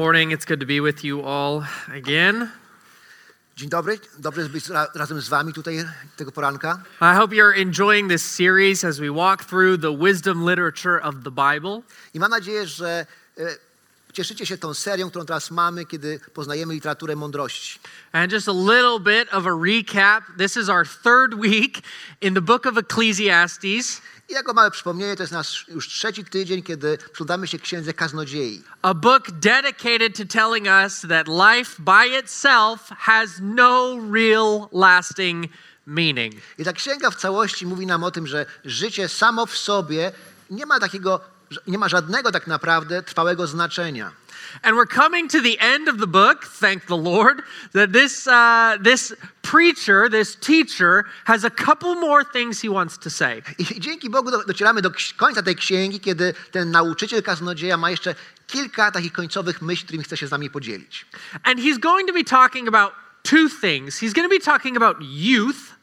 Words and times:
Morning. 0.00 0.30
It's 0.30 0.46
good 0.46 0.60
to 0.60 0.66
be 0.66 0.80
with 0.80 1.04
you 1.04 1.22
all 1.22 1.62
again. 1.94 2.48
Dzień 3.56 3.68
dobry, 3.68 3.98
dobrze 4.18 4.40
jest 4.40 4.52
być 4.52 4.64
razem 4.94 5.20
z 5.20 5.28
Wami 5.28 5.52
tutaj 5.52 5.84
tego 6.16 6.32
poranka. 6.32 6.82
I 7.00 7.16
hope 7.16 7.34
you're 7.34 7.62
enjoying 7.62 8.10
this 8.10 8.22
series 8.22 8.84
as 8.84 8.98
we 8.98 9.10
walk 9.12 9.44
through 9.44 9.80
the 9.80 9.96
wisdom 9.96 10.44
literature 10.44 11.02
of 11.02 11.14
the 11.24 11.30
Bible. 11.30 11.82
I 12.14 12.18
mam 12.18 12.30
nadzieję, 12.30 12.66
że 12.66 13.06
cieszycie 14.12 14.46
się 14.46 14.58
tą 14.58 14.74
serią, 14.74 15.10
którą 15.10 15.26
teraz 15.26 15.50
mamy, 15.50 15.86
kiedy 15.86 16.20
poznajemy 16.34 16.74
literaturę 16.74 17.16
mądrości. 17.16 17.80
And 18.12 18.32
just 18.32 18.48
a 18.48 18.52
little 18.52 19.00
bit 19.00 19.28
of 19.32 19.46
a 19.46 19.54
recap. 19.64 20.24
This 20.38 20.56
is 20.56 20.68
our 20.68 20.86
third 20.86 21.34
week 21.34 21.78
in 22.20 22.34
the 22.34 22.40
book 22.40 22.66
of 22.66 22.78
Ecclesiastes, 22.78 24.02
I 24.30 24.32
jako 24.32 24.52
małe 24.52 24.70
przypomnienie, 24.70 25.16
to 25.16 25.22
jest 25.22 25.32
nasz 25.32 25.68
już 25.68 25.88
trzeci 25.88 26.24
tydzień, 26.24 26.62
kiedy 26.62 26.98
przyglądamy 27.12 27.46
się 27.46 27.58
księdze 27.58 27.94
kaznodziei. 27.94 28.62
a 28.82 28.94
book 28.94 29.30
dedicated 29.30 30.16
to 30.16 30.24
telling 30.24 30.66
us 30.66 31.00
that 31.08 31.28
life 31.28 31.82
by 31.82 32.18
itself 32.18 32.88
has 32.98 33.30
no 33.40 34.00
real 34.12 34.68
lasting 34.72 35.46
meaning. 35.86 36.34
I 36.58 36.64
ta 36.64 36.72
księga 36.72 37.10
w 37.10 37.16
całości 37.16 37.66
mówi 37.66 37.86
nam 37.86 38.04
o 38.04 38.10
tym, 38.10 38.26
że 38.26 38.46
życie 38.64 39.08
samo 39.08 39.46
w 39.46 39.58
sobie 39.58 40.12
nie 40.50 40.66
ma 40.66 40.80
takiego, 40.80 41.20
nie 41.66 41.78
ma 41.78 41.88
żadnego 41.88 42.32
tak 42.32 42.46
naprawdę 42.46 43.02
trwałego 43.02 43.46
znaczenia. 43.46 44.12
And 44.62 44.76
we're 44.76 44.86
coming 44.86 45.28
to 45.28 45.40
the 45.40 45.58
end 45.60 45.88
of 45.88 45.98
the 45.98 46.06
book, 46.06 46.44
thank 46.44 46.86
the 46.86 46.96
Lord, 46.96 47.42
that 47.72 47.92
this, 47.92 48.26
uh, 48.26 48.76
this 48.80 49.14
preacher, 49.42 50.08
this 50.08 50.36
teacher, 50.36 51.04
has 51.24 51.44
a 51.44 51.50
couple 51.50 51.94
more 51.94 52.24
things 52.24 52.60
he 52.60 52.68
wants 52.68 52.98
to 52.98 53.10
say. 53.10 53.42
I 53.58 53.80
dzięki 53.80 54.10
Bogu 54.10 54.30
docieramy 54.46 54.82
do 54.82 54.90
końca 55.16 55.42
tej 55.42 55.56
księgi, 55.56 56.00
kiedy 56.00 56.34
ten 56.50 56.70
nauczyciel 56.70 57.22
kaznodzieja 57.22 57.76
ma 57.76 57.90
jeszcze 57.90 58.14
kilka 58.46 58.90
takich 58.90 59.12
końcowych 59.12 59.62
myśli, 59.62 59.84
którymi 59.84 60.04
chce 60.04 60.16
się 60.16 60.26
z 60.26 60.30
nami 60.30 60.50
podzielić. 60.50 61.06
And 61.44 61.60
he's 61.60 61.78
going 61.78 62.06
to 62.08 62.14
be 62.14 62.24
talking 62.24 62.68
about 62.68 62.92
two 63.22 63.48
things. 63.48 63.98
He's 63.98 64.12
going 64.12 64.28
to 64.28 64.34
be 64.34 64.40
talking 64.40 64.76
about 64.76 64.96
youth, 65.00 65.74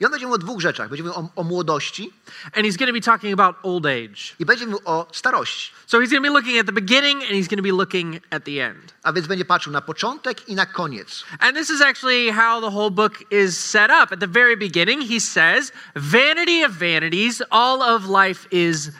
I 0.00 0.04
on 0.04 0.10
będzie 0.10 0.26
mówił 0.26 0.34
o 0.34 0.38
dwóch 0.38 0.60
rzeczach. 0.60 0.88
Będzie 0.88 1.02
mówił 1.02 1.18
o, 1.18 1.28
o 1.36 1.44
młodości 1.44 2.12
and 2.44 2.56
he's 2.56 2.76
going 2.76 2.88
to 2.88 2.92
be 2.92 3.00
talking 3.00 3.40
about 3.40 3.56
old 3.62 3.86
age. 3.86 4.34
i 4.38 4.44
będzie 4.44 4.66
mówił 4.66 4.80
o 4.84 5.08
starości. 5.12 5.72
So 5.86 5.98
he's 5.98 6.10
going 6.10 6.24
to 6.24 6.32
be 6.32 6.38
looking 6.38 6.60
at 6.60 6.66
the 6.66 6.72
beginning 6.72 7.22
and 7.22 7.30
he's 7.30 7.48
going 7.48 7.58
to 7.58 7.62
be 7.62 7.72
looking 7.72 8.20
at 8.30 8.44
the 8.44 8.66
end. 8.66 8.94
A 9.02 9.12
więc 9.12 9.26
będzie 9.26 9.44
patrzył 9.44 9.72
na 9.72 9.80
początek 9.80 10.48
i 10.48 10.54
na 10.54 10.66
koniec. 10.66 11.24
And 11.38 11.56
this 11.56 11.70
is 11.70 11.80
actually 11.80 12.32
how 12.32 12.60
the 12.60 12.70
whole 12.76 12.90
book 12.90 13.12
is 13.30 13.58
set 13.58 13.90
up. 13.90 14.12
At 14.12 14.20
the 14.20 14.28
very 14.28 14.56
beginning, 14.56 15.02
he 15.10 15.20
says, 15.20 15.72
Vanity 15.94 16.64
of 16.64 16.72
vanities, 16.72 17.42
all 17.50 17.82
of 17.82 18.02
life 18.08 18.48
is 18.50 18.90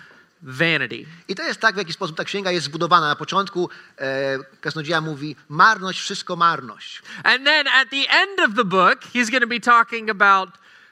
vanity. 0.43 1.07
I 1.29 1.35
to 1.35 1.43
jest 1.43 1.61
tak, 1.61 1.75
w 1.75 1.79
jaki 1.79 1.93
sposób 1.93 2.17
ta 2.17 2.25
księga 2.25 2.51
jest 2.51 2.67
zbudowana. 2.67 3.09
Na 3.09 3.17
początku 3.17 3.71
e, 3.99 4.39
kaznodzieja 4.61 5.01
mówi 5.01 5.37
marność, 5.49 6.01
wszystko 6.01 6.37
marność. 6.37 7.03
And 7.25 7.45
then 7.45 7.67
at 7.69 7.91
the 7.91 8.11
end 8.11 8.41
of 8.41 8.57
the 8.57 8.65
book, 8.65 9.05
he's 9.15 9.31
going 9.31 9.43
to 9.43 9.49
be 9.49 9.61
talking 9.61 10.11
about 10.11 10.51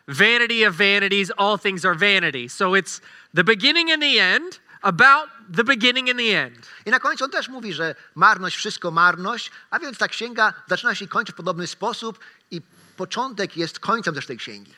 vanity 0.09 0.65
of 0.65 0.75
vanities, 0.75 1.31
all 1.31 1.57
things 1.59 1.85
are 1.85 1.95
vanity. 1.95 2.49
So 2.49 2.75
it's 2.75 3.01
the 3.35 3.45
beginning 3.45 3.91
and 3.91 4.03
the 4.03 4.19
end, 4.19 4.61
about 4.83 5.29
the 5.49 5.65
beginning 5.65 6.11
and 6.11 6.19
the 6.19 6.35
end. 6.35 6.57
I 6.87 6.91
na 6.91 7.01
końcu 7.01 7.25
on 7.25 7.31
też 7.31 7.49
mówi, 7.49 7.73
że 7.73 7.95
marność, 8.15 8.57
wszystko 8.57 8.91
marność, 8.91 9.51
a 9.71 9.79
więc 9.79 9.99
ta 9.99 10.09
księga 10.09 10.53
zaczyna 10.67 10.95
się 10.95 11.05
i 11.05 11.09
kończy 11.09 11.33
w 11.33 11.35
podobny 11.35 11.67
sposób 11.67 12.19
i 12.51 12.61
początek 12.97 13.57
jest 13.57 13.81
końcem 13.81 14.15
też 14.15 14.27
tej 14.27 14.37
księgi. 14.37 14.75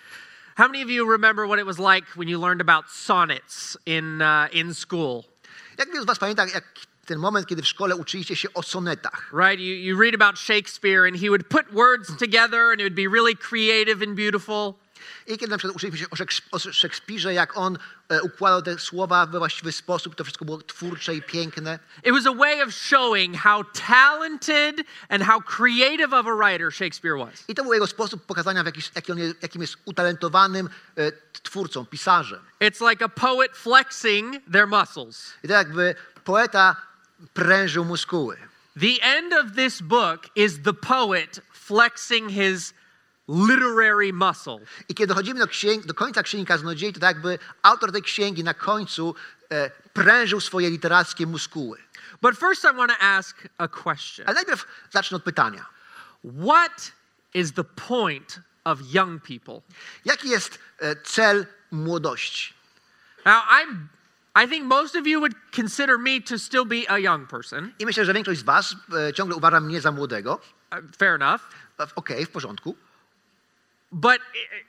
How 0.56 0.68
many 0.68 0.84
of 0.84 0.90
you 0.90 1.12
remember 1.12 1.46
what 1.46 1.58
it 1.58 1.66
was 1.66 1.78
like 1.78 2.06
when 2.16 2.28
you 2.28 2.40
learned 2.40 2.60
about 2.60 2.90
sonnets 2.90 3.78
in, 3.86 4.22
uh, 4.22 4.54
in 4.54 4.74
school? 4.74 5.24
Jak 5.78 5.88
wielu 5.88 6.02
z 6.02 6.06
was 6.06 6.18
pamięta, 6.18 6.46
jak 6.46 6.64
ten 7.06 7.18
moment, 7.18 7.46
kiedy 7.46 7.62
w 7.62 7.66
szkole 7.66 7.96
uczyliście 7.96 8.36
się 8.36 8.48
o 8.54 8.62
sonetach? 8.62 9.32
Right? 9.32 9.60
You, 9.60 9.74
you 9.74 10.00
read 10.00 10.14
about 10.14 10.38
Shakespeare, 10.38 11.04
and 11.06 11.20
he 11.20 11.28
would 11.28 11.48
put 11.48 11.72
words 11.72 12.16
together, 12.16 12.70
and 12.72 12.80
it 12.80 12.84
would 12.84 12.94
be 12.94 13.08
really 13.08 13.36
creative 13.36 14.02
and 14.02 14.14
beautiful. 14.14 14.74
I 15.26 15.38
kiedy 15.38 15.50
na 15.50 15.58
przykład 15.58 15.76
uczyliśmy 15.76 15.98
się 15.98 16.10
o, 16.10 16.16
Szeks- 16.16 16.42
o 16.52 16.58
Szekspirze, 16.58 17.34
jak 17.34 17.56
on 17.56 17.78
e, 18.08 18.22
układał 18.22 18.62
te 18.62 18.78
słowa 18.78 19.26
we 19.26 19.38
właściwy 19.38 19.72
sposób, 19.72 20.14
to 20.14 20.24
wszystko 20.24 20.44
było 20.44 20.62
twórcze 20.62 21.14
i 21.14 21.22
piękne. 21.22 21.78
It 22.04 22.12
was 22.12 22.26
a 22.26 22.34
way 22.34 22.62
of 22.62 22.74
showing 22.74 23.36
how 23.36 23.64
talented 23.64 24.86
and 25.08 25.22
how 25.22 25.40
creative 25.40 26.12
of 26.12 26.26
a 26.26 26.36
writer 26.36 26.72
Shakespeare 26.72 27.18
was. 27.18 27.44
I 27.48 27.54
to 27.54 27.62
był 27.62 27.72
jego 27.72 27.86
sposób 27.86 28.26
pokazania, 28.26 28.62
w 28.62 28.66
jakiś, 28.66 28.90
jaki 28.94 29.12
on 29.12 29.18
jest, 29.18 29.42
jakim 29.42 29.62
jest 29.62 29.76
utalentowanym 29.84 30.68
e, 30.96 31.12
twórcą, 31.42 31.86
pisarzem. 31.86 32.40
It's 32.60 32.90
like 32.90 33.04
a 33.04 33.08
poet 33.08 33.56
flexing 33.56 34.36
their 34.52 34.66
muscles. 34.66 35.32
I 35.44 35.48
to 35.48 35.54
jakby 35.54 35.94
poeta 36.24 36.76
prężył 37.34 37.84
muskuły. 37.84 38.36
The 38.80 39.02
end 39.02 39.32
of 39.32 39.56
this 39.56 39.80
book 39.80 40.26
is 40.34 40.62
the 40.62 40.74
poet 40.74 41.40
flexing 41.52 42.30
his 42.30 42.74
literary 43.28 44.12
muscle. 44.12 44.58
I 44.88 44.94
kiedy 44.94 45.06
dochodzimy 45.06 45.40
do, 45.40 45.46
księg, 45.46 45.86
do 45.86 45.94
końca 45.94 46.22
Księgi 46.22 46.46
Kaznodziei, 46.46 46.92
to 46.92 47.00
tak 47.00 47.16
jakby 47.16 47.38
autor 47.62 47.92
tej 47.92 48.02
księgi 48.02 48.44
na 48.44 48.54
końcu 48.54 49.14
e, 49.50 49.70
prężył 49.92 50.40
swoje 50.40 50.70
literackie 50.70 51.26
muskuły. 51.26 51.78
But 52.22 52.38
first, 52.38 52.64
I 52.64 52.76
want 52.76 52.92
to 52.92 52.98
ask 53.00 53.36
a 53.58 53.68
question 53.68 54.26
Ale 54.26 54.34
najpierw 54.34 54.66
zacznę 54.90 55.16
od 55.16 55.24
pytania. 55.24 55.66
What 56.24 56.92
is 57.34 57.52
the 57.52 57.64
point 57.64 58.40
of 58.64 58.78
young 58.92 59.22
people? 59.22 59.60
Jaki 60.04 60.28
jest 60.28 60.58
e, 60.78 60.96
cel 60.96 61.46
młodości? 61.70 62.54
Now, 63.24 63.42
I'm. 63.44 63.88
I 64.44 64.48
think 64.48 64.64
most 64.64 64.96
of 64.96 65.06
you 65.06 65.20
would 65.20 65.34
consider 65.56 65.98
me 65.98 66.20
to 66.20 66.38
still 66.38 66.66
be 66.66 66.84
a 66.88 66.98
young 66.98 67.28
person. 67.28 67.72
I 67.78 67.86
myślę, 67.86 68.04
że 68.04 68.14
większość 68.14 68.40
z 68.40 68.42
was 68.42 68.76
e, 69.08 69.12
ciągle 69.12 69.36
uważa 69.36 69.60
mnie 69.60 69.80
za 69.80 69.92
młodego. 69.92 70.40
Uh, 70.72 70.78
fair 70.98 71.22
enough. 71.22 71.40
E, 71.80 71.86
Okej, 71.94 72.26
w 72.26 72.30
porządku. 72.30 72.76
But 73.98 74.20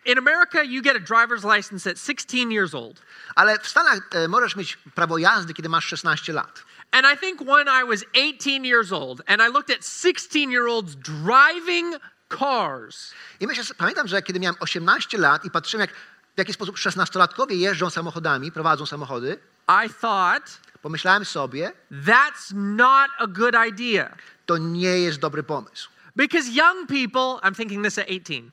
in 0.06 0.18
America, 0.18 0.64
you 0.66 0.82
get 0.82 0.96
a 0.96 1.00
driver's 1.00 1.44
license 1.44 1.86
at 1.86 1.98
16 1.98 2.50
years 2.50 2.74
old. 2.74 3.02
Ale 3.36 3.60
w 3.60 3.68
Stanach 3.68 4.00
e, 4.12 4.28
możesz 4.28 4.56
mieć 4.56 4.78
prawo 4.96 5.18
jazdy, 5.18 5.54
kiedy 5.54 5.70
masz 5.70 5.86
16 5.86 6.34
lat. 6.34 6.64
And 6.92 7.06
I 7.14 7.18
think 7.18 7.42
when 7.42 7.68
I 7.68 7.84
was 7.84 8.06
18 8.14 8.66
years 8.66 8.92
old 8.92 9.22
and 9.28 9.42
I 9.42 9.48
looked 9.48 9.70
at 9.70 9.84
16 9.84 10.52
year 10.52 10.68
olds 10.68 10.96
driving 10.96 11.96
cars, 12.40 13.14
I 13.40 13.48
myślę, 13.48 13.64
pamiętam, 13.78 14.08
że 14.08 14.22
kiedy 14.22 14.40
miałem 14.40 14.56
18 14.60 15.18
lat 15.18 15.46
i 15.46 15.52
patrzyłem, 15.52 15.82
jak, 15.82 15.92
w 16.36 16.38
jaki 16.38 16.54
sposób 16.54 16.76
16-latkowie 16.76 17.56
jeżdżą 17.56 17.90
samochodami, 17.90 18.52
prowadzą 18.52 18.86
samochody, 18.86 19.40
I 19.86 19.90
thought, 20.02 20.60
pomyślałem 20.82 21.26
sobie, 21.26 21.72
that's 21.92 22.54
not 22.54 23.10
a 23.18 23.28
good 23.28 23.56
idea. 23.70 24.16
to 24.46 24.58
nie 24.58 25.00
jest 25.00 25.20
dobry 25.20 25.44
pomysł. 25.44 25.90
Because 26.18 26.50
young 26.50 26.88
people, 26.88 27.40
I'm 27.44 27.54
thinking 27.54 27.84
this 27.84 27.98
at 27.98 28.10
18, 28.10 28.52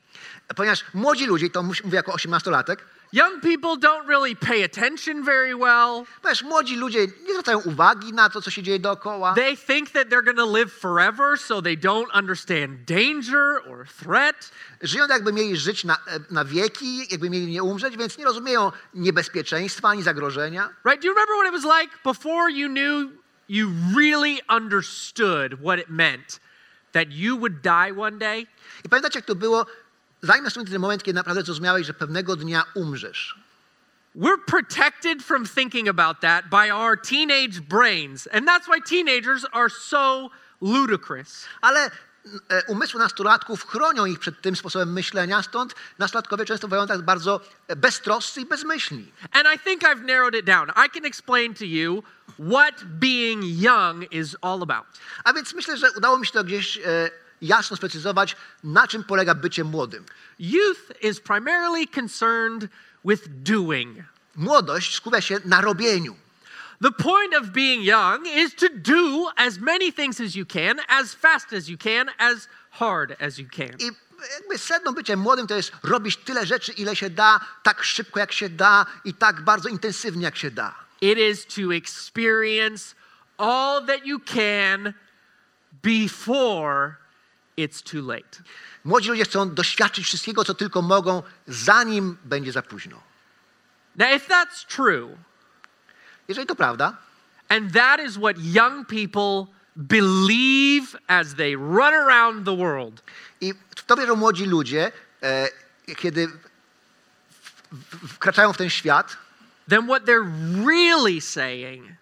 Ponieważ 0.56 0.84
młodzi 0.94 1.26
ludzie, 1.26 1.50
to 1.50 1.62
mówię 1.62 1.96
jako 1.96 2.12
18-latek, 2.12 2.76
young 3.12 3.40
people 3.40 3.76
don't 3.76 4.06
really 4.08 4.36
pay 4.36 4.64
attention 4.64 5.24
very 5.24 5.56
well. 5.56 6.04
ponieważ 6.22 6.42
młodzi 6.42 6.76
ludzie 6.76 7.00
nie 7.00 7.30
zwracają 7.32 7.58
uwagi 7.58 8.12
na 8.12 8.30
to, 8.30 8.42
co 8.42 8.50
się 8.50 8.62
dzieje 8.62 8.78
dookoła. 8.78 9.34
They 9.34 9.56
think 9.56 9.90
that 9.90 10.08
they're 10.08 10.24
going 10.24 10.36
to 10.36 10.52
live 10.58 10.72
forever, 10.72 11.38
so 11.38 11.62
they 11.62 11.76
don't 11.76 12.18
understand 12.18 12.84
danger 12.84 13.62
or 13.70 13.86
threat. 14.02 14.50
Żyją 14.82 15.06
jakby 15.08 15.32
mieli 15.32 15.56
żyć 15.56 15.84
na, 15.84 15.96
na 16.30 16.44
wieki, 16.44 17.06
jakby 17.10 17.30
mieli 17.30 17.46
nie 17.46 17.62
umrzeć, 17.62 17.96
więc 17.96 18.18
nie 18.18 18.24
rozumieją 18.24 18.72
niebezpieczeństwa 18.94 19.88
ani 19.88 20.02
zagrożenia. 20.02 20.70
Right? 20.84 21.02
Do 21.02 21.08
you 21.08 21.14
remember 21.14 21.36
what 21.36 21.54
it 21.54 21.64
was 21.64 21.80
like 21.80 21.96
before 22.04 22.52
you 22.52 22.68
knew 22.68 23.10
you 23.48 23.70
really 23.96 24.40
understood 24.48 25.54
what 25.62 25.78
it 25.78 25.88
meant 25.88 26.40
that 26.94 27.12
you 27.12 27.36
would 27.36 27.62
die 27.62 27.92
one 27.92 28.18
day? 28.18 28.46
I 28.84 28.88
pamiętacie, 28.88 29.18
jak 29.18 29.26
to 29.26 29.34
było, 29.34 29.66
zanim 30.22 30.44
nastąpił 30.44 30.72
ten 30.72 30.80
moment, 30.80 31.02
kiedy 31.02 31.16
naprawdę 31.16 31.42
zrozumiałeś, 31.42 31.86
że 31.86 31.94
pewnego 31.94 32.36
dnia 32.36 32.64
umrzesz. 32.74 33.38
We're 34.16 34.44
protected 34.46 35.22
from 35.22 35.46
thinking 35.46 35.88
about 35.88 36.20
that 36.20 36.48
by 36.48 36.72
our 36.72 36.96
teenage 36.96 37.60
brains. 37.60 38.28
And 38.32 38.46
that's 38.46 38.68
why 38.68 38.80
teenagers 38.80 39.44
are 39.52 39.70
so 39.70 40.30
ludicrous. 40.60 41.46
Ale 41.60 41.90
umysły 42.68 43.00
nastolatków 43.00 43.66
chronią 43.66 44.06
ich 44.06 44.18
przed 44.18 44.40
tym 44.40 44.56
sposobem 44.56 44.92
myślenia, 44.92 45.42
stąd 45.42 45.74
nastolatkowie 45.98 46.44
często 46.44 46.68
bywają 46.68 46.86
tak 46.86 47.02
bardzo 47.02 47.40
e, 47.68 47.76
beztroscy 47.76 48.40
i 48.40 48.46
bezmyślni. 48.46 49.12
And 49.32 49.46
I 49.54 49.58
think 49.58 49.82
I've 49.82 50.04
narrowed 50.04 50.34
it 50.34 50.46
down. 50.46 50.70
I 50.86 50.90
can 50.90 51.04
explain 51.04 51.54
to 51.54 51.64
you 51.64 52.02
what 52.38 52.84
being 52.84 53.44
young 53.44 54.12
is 54.12 54.36
all 54.40 54.62
about. 54.62 54.86
A 55.24 55.32
więc 55.32 55.54
myślę, 55.54 55.76
że 55.76 55.92
udało 55.92 56.18
mi 56.18 56.26
się 56.26 56.32
to 56.32 56.44
gdzieś 56.44 56.78
e, 56.78 56.80
jasno 57.42 57.76
sprecyzować, 57.76 58.36
na 58.64 58.88
czym 58.88 59.04
polega 59.04 59.34
bycie 59.34 59.64
młodym. 59.64 60.04
Youth 60.38 61.02
is 61.02 61.20
primarily 61.20 61.86
concerned 61.86 62.68
with 63.04 63.22
doing. 63.28 63.98
Młodość 64.36 64.94
skupia 64.94 65.20
się 65.20 65.40
na 65.44 65.60
robieniu. 65.60 66.16
The 66.84 66.92
point 66.92 67.34
of 67.34 67.52
being 67.52 67.82
young 67.82 68.26
is 68.26 68.54
to 68.56 68.68
do 68.68 69.30
as 69.38 69.58
many 69.58 69.90
things 69.90 70.20
as 70.20 70.36
you 70.36 70.44
can, 70.44 70.80
as 70.88 71.14
fast 71.14 71.54
as 71.54 71.66
you 71.66 71.78
can, 71.78 72.10
as 72.18 72.46
hard 72.70 73.16
as 73.20 73.38
you 73.38 73.48
can. 73.48 73.76
I 73.80 73.90
jakby 74.40 74.58
sedno 74.58 74.92
bycia 74.92 75.16
młodym 75.16 75.46
to 75.46 75.54
jest 75.54 75.72
robić 75.82 76.16
tyle 76.16 76.46
rzeczy, 76.46 76.72
ile 76.72 76.96
się 76.96 77.10
da, 77.10 77.40
tak 77.62 77.84
szybko 77.84 78.20
jak 78.20 78.32
się 78.32 78.48
da 78.48 78.86
i 79.04 79.14
tak 79.14 79.42
bardzo 79.42 79.68
intensywnie 79.68 80.24
jak 80.24 80.36
się 80.36 80.50
da. 80.50 80.74
It 81.00 81.18
is 81.18 81.46
to 81.46 81.74
experience 81.74 82.94
all 83.38 83.86
that 83.86 84.06
you 84.06 84.20
can 84.20 84.94
before 85.82 86.96
it's 87.56 87.82
too 87.82 88.02
late. 88.02 88.42
Młodzi 88.84 89.08
ludzie 89.08 89.24
chcą 89.24 89.54
doświadczyć 89.54 90.04
wszystkiego, 90.04 90.44
co 90.44 90.54
tylko 90.54 90.82
mogą, 90.82 91.22
zanim 91.46 92.16
będzie 92.24 92.52
za 92.52 92.62
późno. 92.62 93.02
Now, 93.96 94.08
if 94.16 94.28
that's 94.28 94.66
true, 94.76 95.16
Jeżeli 96.28 96.46
to 96.46 96.54
prawda, 96.54 96.96
and 97.48 97.72
that 97.72 98.00
is 98.00 98.18
what 98.18 98.36
young 98.38 98.84
people 98.84 99.46
believe 99.76 100.96
as 101.08 101.34
they 101.34 101.56
run 101.56 101.94
around 101.94 102.44
the 102.44 102.54
world, 102.54 103.02
i 103.40 103.54
w 103.76 103.84
to 103.86 103.96
wierzą 103.96 104.16
młodzi 104.16 104.46
ludzie, 104.46 104.92
e, 105.22 105.48
kiedy 105.96 106.28
wkraczają 108.08 108.52
w 108.52 108.56
ten 108.56 108.70
świat, 108.70 109.16
then 109.68 109.86
what 109.86 110.04
they're 110.04 110.30
really 110.64 111.20
saying 111.20 111.96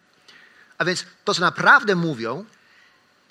a 0.82 0.84
więc 0.84 1.06
to, 1.24 1.34
co 1.34 1.40
naprawdę 1.40 1.94
mówią, 1.94 2.44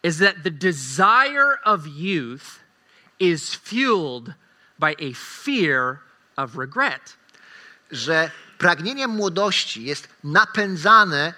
is 0.04 0.18
that 0.18 0.44
the 0.44 0.52
desire 0.52 1.60
of 1.64 1.88
youth 1.88 2.60
is 3.20 3.56
fueled 3.56 4.34
by 4.80 4.96
a 5.00 5.14
fear 5.14 6.00
of 6.38 6.56
regret. 6.56 7.18
że 7.92 8.32
pragnienie 8.62 9.08
młodości 9.08 9.84
jest 9.84 10.08
napędzane 10.24 11.34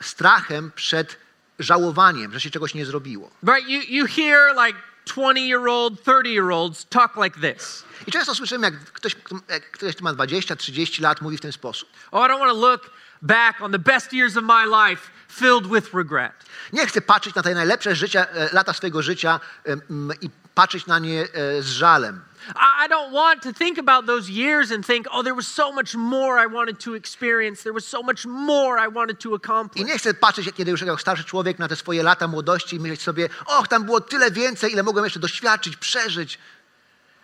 strachem 0.00 0.72
przed 0.74 1.16
żałowaniem, 1.58 2.32
że 2.32 2.40
się 2.40 2.50
czegoś 2.50 2.74
nie 2.74 2.86
zrobiło. 2.86 3.30
Right? 3.42 3.68
You, 3.68 3.80
you 3.88 4.06
hear 4.06 4.66
like 4.66 4.78
20 5.06 5.40
year 5.40 5.68
old, 5.68 6.02
30 6.02 6.34
year 6.34 6.50
olds 6.50 6.86
talk 6.88 7.16
like 7.24 7.40
this 7.40 7.84
I 8.06 8.12
często 8.12 8.34
słyszymy, 8.34 8.66
jak 8.66 8.92
ktoś, 8.92 9.16
jak 9.48 9.70
ktoś, 9.70 9.94
kto 9.94 10.04
ma 10.04 10.12
20-30 10.14 11.02
lat, 11.02 11.20
mówi 11.20 11.36
w 11.36 11.40
ten 11.40 11.52
sposób. 11.52 11.88
Oh, 12.10 12.26
I 12.26 12.30
don't 12.30 12.38
want 12.38 12.52
to 12.52 12.60
look 12.60 12.90
back 13.22 13.60
on 13.60 13.72
the 13.72 13.78
best 13.78 14.12
years 14.12 14.36
of 14.36 14.44
my 14.44 14.66
life 14.66 15.10
filled 15.32 15.66
with 15.66 15.94
regret. 15.94 16.32
Nie 16.72 16.86
chcę 16.86 17.00
patrzeć 17.00 17.34
na 17.34 17.42
te 17.42 17.54
najlepsze 17.54 17.96
życia, 17.96 18.26
e, 18.26 18.48
lata 18.52 18.72
swojego 18.72 19.02
życia 19.02 19.40
i 20.20 20.30
patrzeć 20.54 20.86
na 20.86 20.98
nie 20.98 21.22
e, 21.22 21.62
z 21.62 21.66
żalem. 21.66 22.27
I 22.56 22.78
I 22.84 22.88
don't 22.88 23.12
want 23.12 23.42
to 23.42 23.52
think 23.52 23.78
about 23.78 24.06
those 24.06 24.30
years 24.30 24.72
and 24.72 24.86
think, 24.86 25.06
oh, 25.12 25.22
there 25.22 25.34
was 25.34 25.46
so 25.46 25.72
much 25.72 25.94
more 25.94 26.44
I 26.44 26.46
wanted 26.46 26.78
to 26.84 26.94
experience. 26.94 27.62
There 27.62 27.74
was 27.74 27.86
so 27.86 28.02
much 28.02 28.26
more 28.26 28.78
I 28.86 28.88
wanted 28.88 29.18
to 29.20 29.32
I 29.32 29.36
accomplish. 29.36 29.86
nie 29.86 29.98
chcę 29.98 30.14
patrzeć, 30.14 30.52
kiedy 30.56 30.70
już 30.70 30.80
jako 30.80 30.98
starszy 30.98 31.24
człowiek, 31.24 31.58
na 31.58 31.68
te 31.68 31.76
swoje 31.76 32.02
lata 32.02 32.28
młodości 32.28 32.76
i 32.76 32.80
myśleć 32.80 33.02
sobie, 33.02 33.28
och, 33.46 33.68
tam 33.68 33.84
było 33.84 34.00
tyle 34.00 34.30
więcej, 34.30 34.72
ile 34.72 34.82
mogłem 34.82 35.04
jeszcze 35.04 35.20
doświadczyć, 35.20 35.76
przeżyć. 35.76 36.38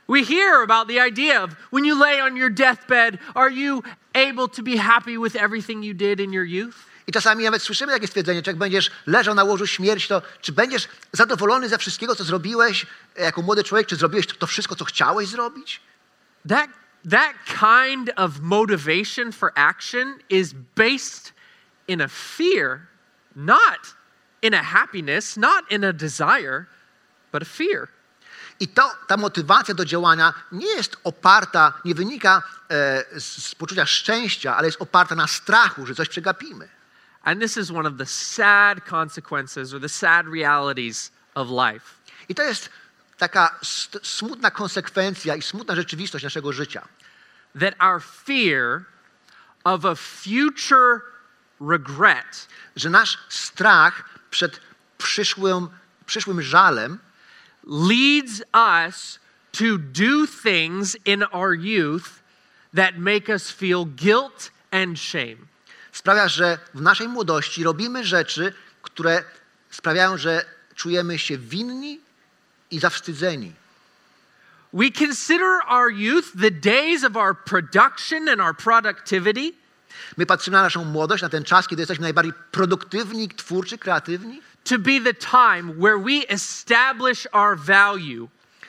We 0.08 0.24
hear 0.24 0.62
about 0.62 0.88
the 0.88 1.08
idea 1.08 1.42
of 1.44 1.50
when 1.72 1.84
you 1.84 1.98
lay 1.98 2.20
on 2.20 2.36
your 2.36 2.50
deathbed, 2.50 3.18
are 3.34 3.50
you 3.50 3.82
able 4.14 4.48
to 4.48 4.62
be 4.62 4.76
happy 4.76 5.18
with 5.18 5.36
everything 5.36 5.84
you 5.84 5.94
did 5.94 6.20
in 6.20 6.32
your 6.32 6.44
youth? 6.46 6.76
I 7.06 7.12
czasami 7.12 7.44
nawet 7.44 7.62
słyszymy 7.62 7.92
takie 7.92 8.06
stwierdzenie, 8.06 8.42
czy 8.42 8.50
jak 8.50 8.56
będziesz 8.56 8.90
leżał 9.06 9.34
na 9.34 9.44
łożu 9.44 9.66
śmierci, 9.66 10.08
to 10.08 10.22
czy 10.40 10.52
będziesz 10.52 10.88
zadowolony 11.12 11.68
ze 11.68 11.78
wszystkiego, 11.78 12.16
co 12.16 12.24
zrobiłeś 12.24 12.86
e, 13.16 13.22
jako 13.22 13.42
młody 13.42 13.64
człowiek, 13.64 13.86
czy 13.86 13.96
zrobiłeś 13.96 14.26
to, 14.26 14.34
to 14.34 14.46
wszystko, 14.46 14.76
co 14.76 14.84
chciałeś 14.84 15.28
zrobić? 15.28 15.80
That, 16.48 16.70
that 17.10 17.34
kind 17.44 18.10
of 18.16 18.30
motivation 18.40 19.32
for 19.32 19.52
action 19.54 20.18
is 20.30 20.52
based 20.76 21.32
in 21.88 22.02
a 22.02 22.08
fear, 22.08 22.80
not 23.36 23.94
in 24.42 24.54
a 24.54 24.62
happiness, 24.62 25.36
not 25.36 25.70
in 25.70 25.84
a 25.84 25.92
desire, 25.92 26.66
but 27.32 27.42
a 27.42 27.46
fear. 27.46 27.88
I 28.60 28.68
to, 28.68 28.90
ta 29.06 29.16
motywacja 29.16 29.74
do 29.74 29.84
działania 29.84 30.34
nie 30.52 30.66
jest 30.66 30.96
oparta, 31.04 31.72
nie 31.84 31.94
wynika 31.94 32.42
e, 32.70 33.04
z, 33.20 33.44
z 33.44 33.54
poczucia 33.54 33.86
szczęścia, 33.86 34.56
ale 34.56 34.68
jest 34.68 34.82
oparta 34.82 35.14
na 35.14 35.26
strachu, 35.26 35.86
że 35.86 35.94
coś 35.94 36.08
przegapimy. 36.08 36.73
And 37.24 37.40
this 37.40 37.56
is 37.56 37.72
one 37.72 37.86
of 37.86 37.96
the 37.96 38.06
sad 38.06 38.84
consequences 38.84 39.72
or 39.74 39.80
the 39.80 39.88
sad 39.88 40.26
realities 40.26 41.10
of 41.34 41.50
life. 41.50 42.00
I 42.28 42.34
to 42.34 42.42
jest 42.42 42.68
taka 43.18 43.58
smutna 44.02 44.50
konsekwencja 44.50 45.36
i 45.36 45.42
smutna 45.42 45.74
rzeczywistość 45.74 46.24
naszego 46.24 46.52
życia. 46.52 46.88
That 47.60 47.74
our 47.80 48.00
fear 48.00 48.84
of 49.64 49.84
a 49.84 49.94
future 49.94 51.00
regret 51.60 52.48
Że 52.76 52.90
nasz 52.90 53.18
strach 53.28 54.04
przed 54.30 54.60
przyszłym, 54.98 55.68
przyszłym 56.06 56.42
żalem 56.42 56.98
leads 57.66 58.42
us 58.52 59.18
to 59.52 59.78
do 59.78 60.26
things 60.26 60.96
in 61.04 61.24
our 61.32 61.54
youth 61.54 62.22
that 62.74 62.98
make 62.98 63.28
us 63.28 63.50
feel 63.50 63.84
guilt 63.84 64.50
and 64.70 64.98
shame. 64.98 65.48
Sprawia, 65.94 66.28
że 66.28 66.58
w 66.74 66.80
naszej 66.80 67.08
młodości 67.08 67.64
robimy 67.64 68.04
rzeczy, 68.04 68.52
które 68.82 69.24
sprawiają, 69.70 70.16
że 70.18 70.44
czujemy 70.74 71.18
się 71.18 71.38
winni 71.38 72.00
i 72.70 72.78
zawstydzeni. 72.80 73.52
We 74.72 74.90
consider 74.90 75.60
our 75.68 75.92
youth 75.92 76.26
the 76.40 76.50
days 76.50 77.04
of 77.04 77.16
our 77.16 77.36
production 77.44 78.28
and 78.28 78.40
our 78.40 78.56
productivity, 78.56 79.52
My 80.16 80.26
patrzymy 80.26 80.56
na 80.56 80.62
naszą 80.62 80.84
młodość, 80.84 81.22
na 81.22 81.28
ten 81.28 81.44
czas, 81.44 81.68
kiedy 81.68 81.82
jesteśmy 81.82 82.02
najbardziej 82.02 82.32
produktywni, 82.50 83.28
twórczy, 83.28 83.78
kreatywni. 83.78 84.42
to 84.64 84.78
be 84.78 85.00
the 85.00 85.14
time 85.14 85.74
where 85.74 85.98
we 85.98 86.28
establish 86.28 87.26
our 87.32 87.58
value, 87.58 88.28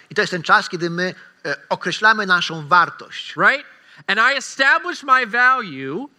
I 0.09 0.15
to 0.15 0.21
jest 0.21 0.31
ten 0.31 0.43
czas, 0.43 0.69
kiedy 0.69 0.89
my 0.89 1.15
e, 1.45 1.55
określamy 1.69 2.25
naszą 2.25 2.67
wartość. 2.67 3.35
right? 3.37 3.65
And 4.07 4.19
I 4.19 4.37
establish 4.37 5.03
my 5.03 5.25
value 5.27 6.09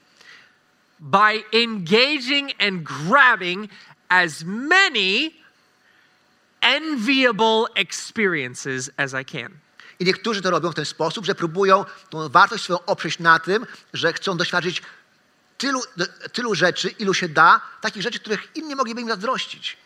by 1.01 1.45
engaging 1.53 2.53
and 2.59 2.85
grabbing 2.85 3.69
as 4.09 4.45
many 4.45 5.33
enviable 6.63 7.69
experiences 7.77 8.91
as 8.97 9.15
I 9.15 9.25
can. 9.25 9.51
I 10.01 10.05
niektórzy 10.05 10.43
to 10.43 10.51
robią 10.51 10.71
w 10.71 10.75
ten 10.75 10.85
sposób, 10.85 11.25
że 11.25 11.35
próbują 11.35 11.85
tą 12.11 12.29
wartość 12.29 12.65
swoją 12.65 12.85
oprzeć 12.85 13.19
na 13.19 13.39
tym, 13.39 13.67
że 13.93 14.13
chcą 14.13 14.37
doświadczyć 14.37 14.83
tylu, 15.59 15.83
tylu 16.33 16.55
rzeczy, 16.55 16.89
ilu 16.89 17.15
się 17.15 17.29
da, 17.29 17.61
takich 17.81 18.03
rzeczy, 18.03 18.21
których 18.21 18.49
inni 18.55 18.77
mogliby 18.77 19.01
im 19.01 19.09
zazdrościć. 19.09 19.77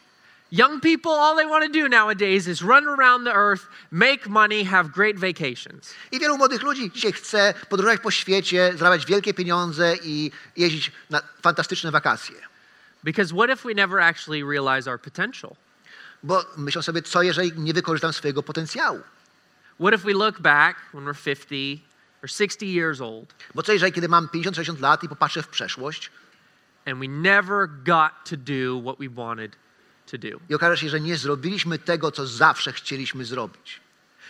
Young 0.52 0.80
people, 0.80 1.12
all 1.12 1.36
they 1.36 1.46
want 1.46 1.64
to 1.64 1.72
do 1.72 1.88
nowadays 1.88 2.48
is 2.48 2.60
run 2.62 2.86
around 2.86 3.24
the 3.24 3.32
earth, 3.32 3.68
make 3.90 4.28
money, 4.28 4.64
have 4.64 4.90
great 4.92 5.16
vacations. 5.16 5.94
I 6.12 6.20
wielu 6.20 6.36
młodych 6.38 6.62
ludzi 6.62 6.90
dzisiaj 6.90 7.12
chce 7.12 7.54
podróżować 7.68 8.00
po 8.00 8.10
świecie, 8.10 8.72
zarabiać 8.76 9.06
wielkie 9.06 9.34
pieniądze 9.34 9.94
i 10.02 10.30
jeździć 10.56 10.92
na 11.10 11.22
fantastyczne 11.42 11.90
wakacje. 11.90 12.36
Because 13.04 13.34
what 13.34 13.50
if 13.50 13.68
we 13.68 13.74
never 13.74 14.00
actually 14.00 14.44
realize 14.44 14.90
our 14.90 15.00
potential? 15.00 15.56
Bo 16.22 16.44
myślą 16.56 16.82
sobie, 16.82 17.02
co 17.02 17.22
jeżeli 17.22 17.52
nie 17.56 17.72
wykorzystam 17.72 18.12
swojego 18.12 18.42
potencjału? 18.42 19.00
What 19.80 19.94
if 19.94 20.04
we 20.04 20.12
look 20.12 20.40
back 20.40 20.76
when 20.92 21.04
we're 21.04 21.14
50 21.14 21.80
or 22.22 22.28
60 22.28 22.62
years 22.62 23.00
old 23.00 23.34
Bo 23.54 23.62
co 23.62 23.72
jeżeli, 23.72 23.92
kiedy 23.92 24.08
mam 24.08 24.26
50-60 24.26 24.80
lat 24.80 25.04
i 25.04 25.08
popatrzę 25.08 25.42
w 25.42 25.48
przeszłość 25.48 26.10
and 26.86 26.98
we 26.98 27.08
never 27.08 27.68
got 27.84 28.12
to 28.24 28.36
do 28.36 28.80
what 28.80 28.98
we 28.98 29.08
wanted 29.08 29.56
to 30.10 30.18
do? 30.18 30.40
i 30.48 30.54
okaże 30.54 30.76
się, 30.76 30.88
że 30.88 31.00
nie 31.00 31.16
zrobiliśmy 31.16 31.78
tego, 31.78 32.12
co 32.12 32.26
zawsze 32.26 32.72
chcieliśmy 32.72 33.24
zrobić. 33.24 33.80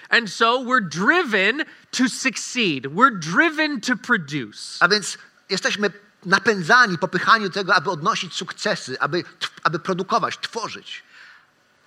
And 0.09 0.33
so 0.33 0.65
we're 0.65 0.89
driven 0.89 1.65
to 1.91 2.09
succeed. 2.09 2.87
We're 2.87 3.19
driven 3.19 3.81
to 3.81 3.97
produce. 3.97 4.77
A 4.81 4.89
więc 4.89 5.19
jesteśmy 5.51 5.91
napędzani, 6.27 6.99
popychani 6.99 7.45
do 7.45 7.51
tego, 7.51 7.75
aby 7.75 7.91
odnosić 7.91 8.35
sukcesy, 8.35 9.01
aby, 9.01 9.25
aby 9.63 9.79
produkować, 9.79 10.39
tworzyć. 10.39 11.03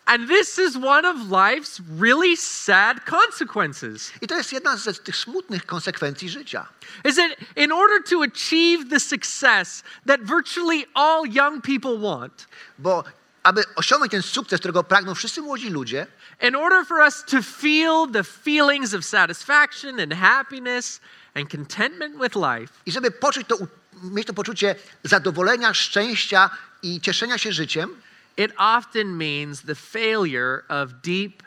And 0.06 0.28
this 0.28 0.60
is 0.60 0.76
one 0.76 1.06
of 1.06 1.16
life's 1.30 1.80
really 2.00 2.36
sad 2.36 3.06
consequences. 3.06 4.12
I 4.22 4.28
to 4.28 4.36
jest 4.36 4.54
jedna 4.54 4.78
z 4.78 5.00
tych 5.00 5.16
smutnych 5.18 5.66
konsekwencji 5.66 6.30
życia. 6.30 6.68
Is 7.06 7.16
that 7.16 7.32
in 7.56 7.72
order 7.72 8.04
to 8.10 8.22
achieve 8.22 8.90
the 8.90 9.00
success 9.00 9.84
that 10.06 10.22
virtually 10.22 10.86
all 10.94 11.26
young 11.26 11.62
people 11.62 11.98
want, 11.98 12.48
Bo 12.78 13.04
aby 13.44 13.64
osiągnąć 13.76 14.12
ten 14.12 14.22
sukces, 14.22 14.60
którego 14.60 14.84
pragną 14.84 15.16
wszyscy 15.16 15.42
młodzi 15.42 15.70
ludzie, 15.70 16.08
in 16.42 16.56
order 16.56 16.86
for 16.86 16.98
us 16.98 17.24
to 17.26 17.42
feel 17.42 18.08
the 18.14 18.24
feelings 18.24 18.94
of 18.94 19.06
satisfaction 19.06 20.00
and 20.00 20.14
happiness 20.14 21.02
and 21.36 21.52
contentment 21.52 22.16
with 22.24 22.36
life, 22.36 22.74
i 22.86 22.92
żeby 22.92 23.12
poczuć 23.12 23.48
to, 23.48 23.58
mieć 24.04 24.28
to 24.28 24.34
poczucie 24.34 24.76
zadowolenia, 25.04 25.74
szczęścia 25.74 26.50
i 26.84 27.02
cieszenia 27.02 27.38
się 27.38 27.52
życiem, 27.52 27.90
it 28.38 28.52
often 28.58 29.18
means 29.18 29.62
the 29.62 29.76
failure 29.76 30.64
of 30.70 31.02
deep, 31.02 31.44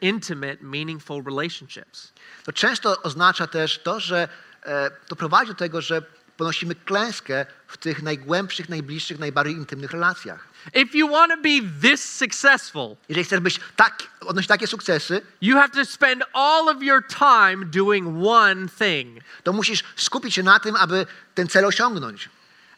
intimate, 0.00 0.56
meaningful 0.60 1.22
relationships. 1.24 2.12
to 2.44 2.52
często 2.52 3.02
oznacza 3.02 3.46
też 3.46 3.78
to, 3.78 4.00
że 4.00 4.28
e, 4.62 4.90
to 5.08 5.16
prowadzi 5.16 5.48
do 5.48 5.54
tego, 5.54 5.80
że 5.80 6.02
ponosimy 6.38 6.74
klęskę 6.74 7.46
w 7.66 7.76
tych 7.76 8.02
najgłębszych, 8.02 8.68
najbliższych, 8.68 9.18
najbardziej 9.18 9.54
intymnych 9.54 9.90
relacjach. 9.90 10.48
If 10.74 10.98
you 10.98 11.08
want 11.08 11.32
to 11.32 11.36
be 11.42 11.88
this 11.88 12.16
successful, 12.16 12.96
Jeżeli 13.08 13.24
chcesz 13.24 13.40
być 13.40 13.60
tak, 13.76 14.02
odnosić 14.20 14.48
takie 14.48 14.66
sukcesy, 14.66 15.20
you 15.40 15.56
have 15.56 15.68
to 15.68 15.84
spend 15.84 16.24
all 16.32 16.68
of 16.68 16.82
your 16.82 17.02
time 17.06 17.64
doing 17.64 18.26
one 18.26 18.68
thing. 18.78 19.22
to 19.42 19.52
musisz 19.52 19.84
skupić 19.96 20.34
się 20.34 20.42
na 20.42 20.60
tym, 20.60 20.76
aby 20.76 21.06
ten 21.34 21.48
cel 21.48 21.64
osiągnąć. 21.64 22.28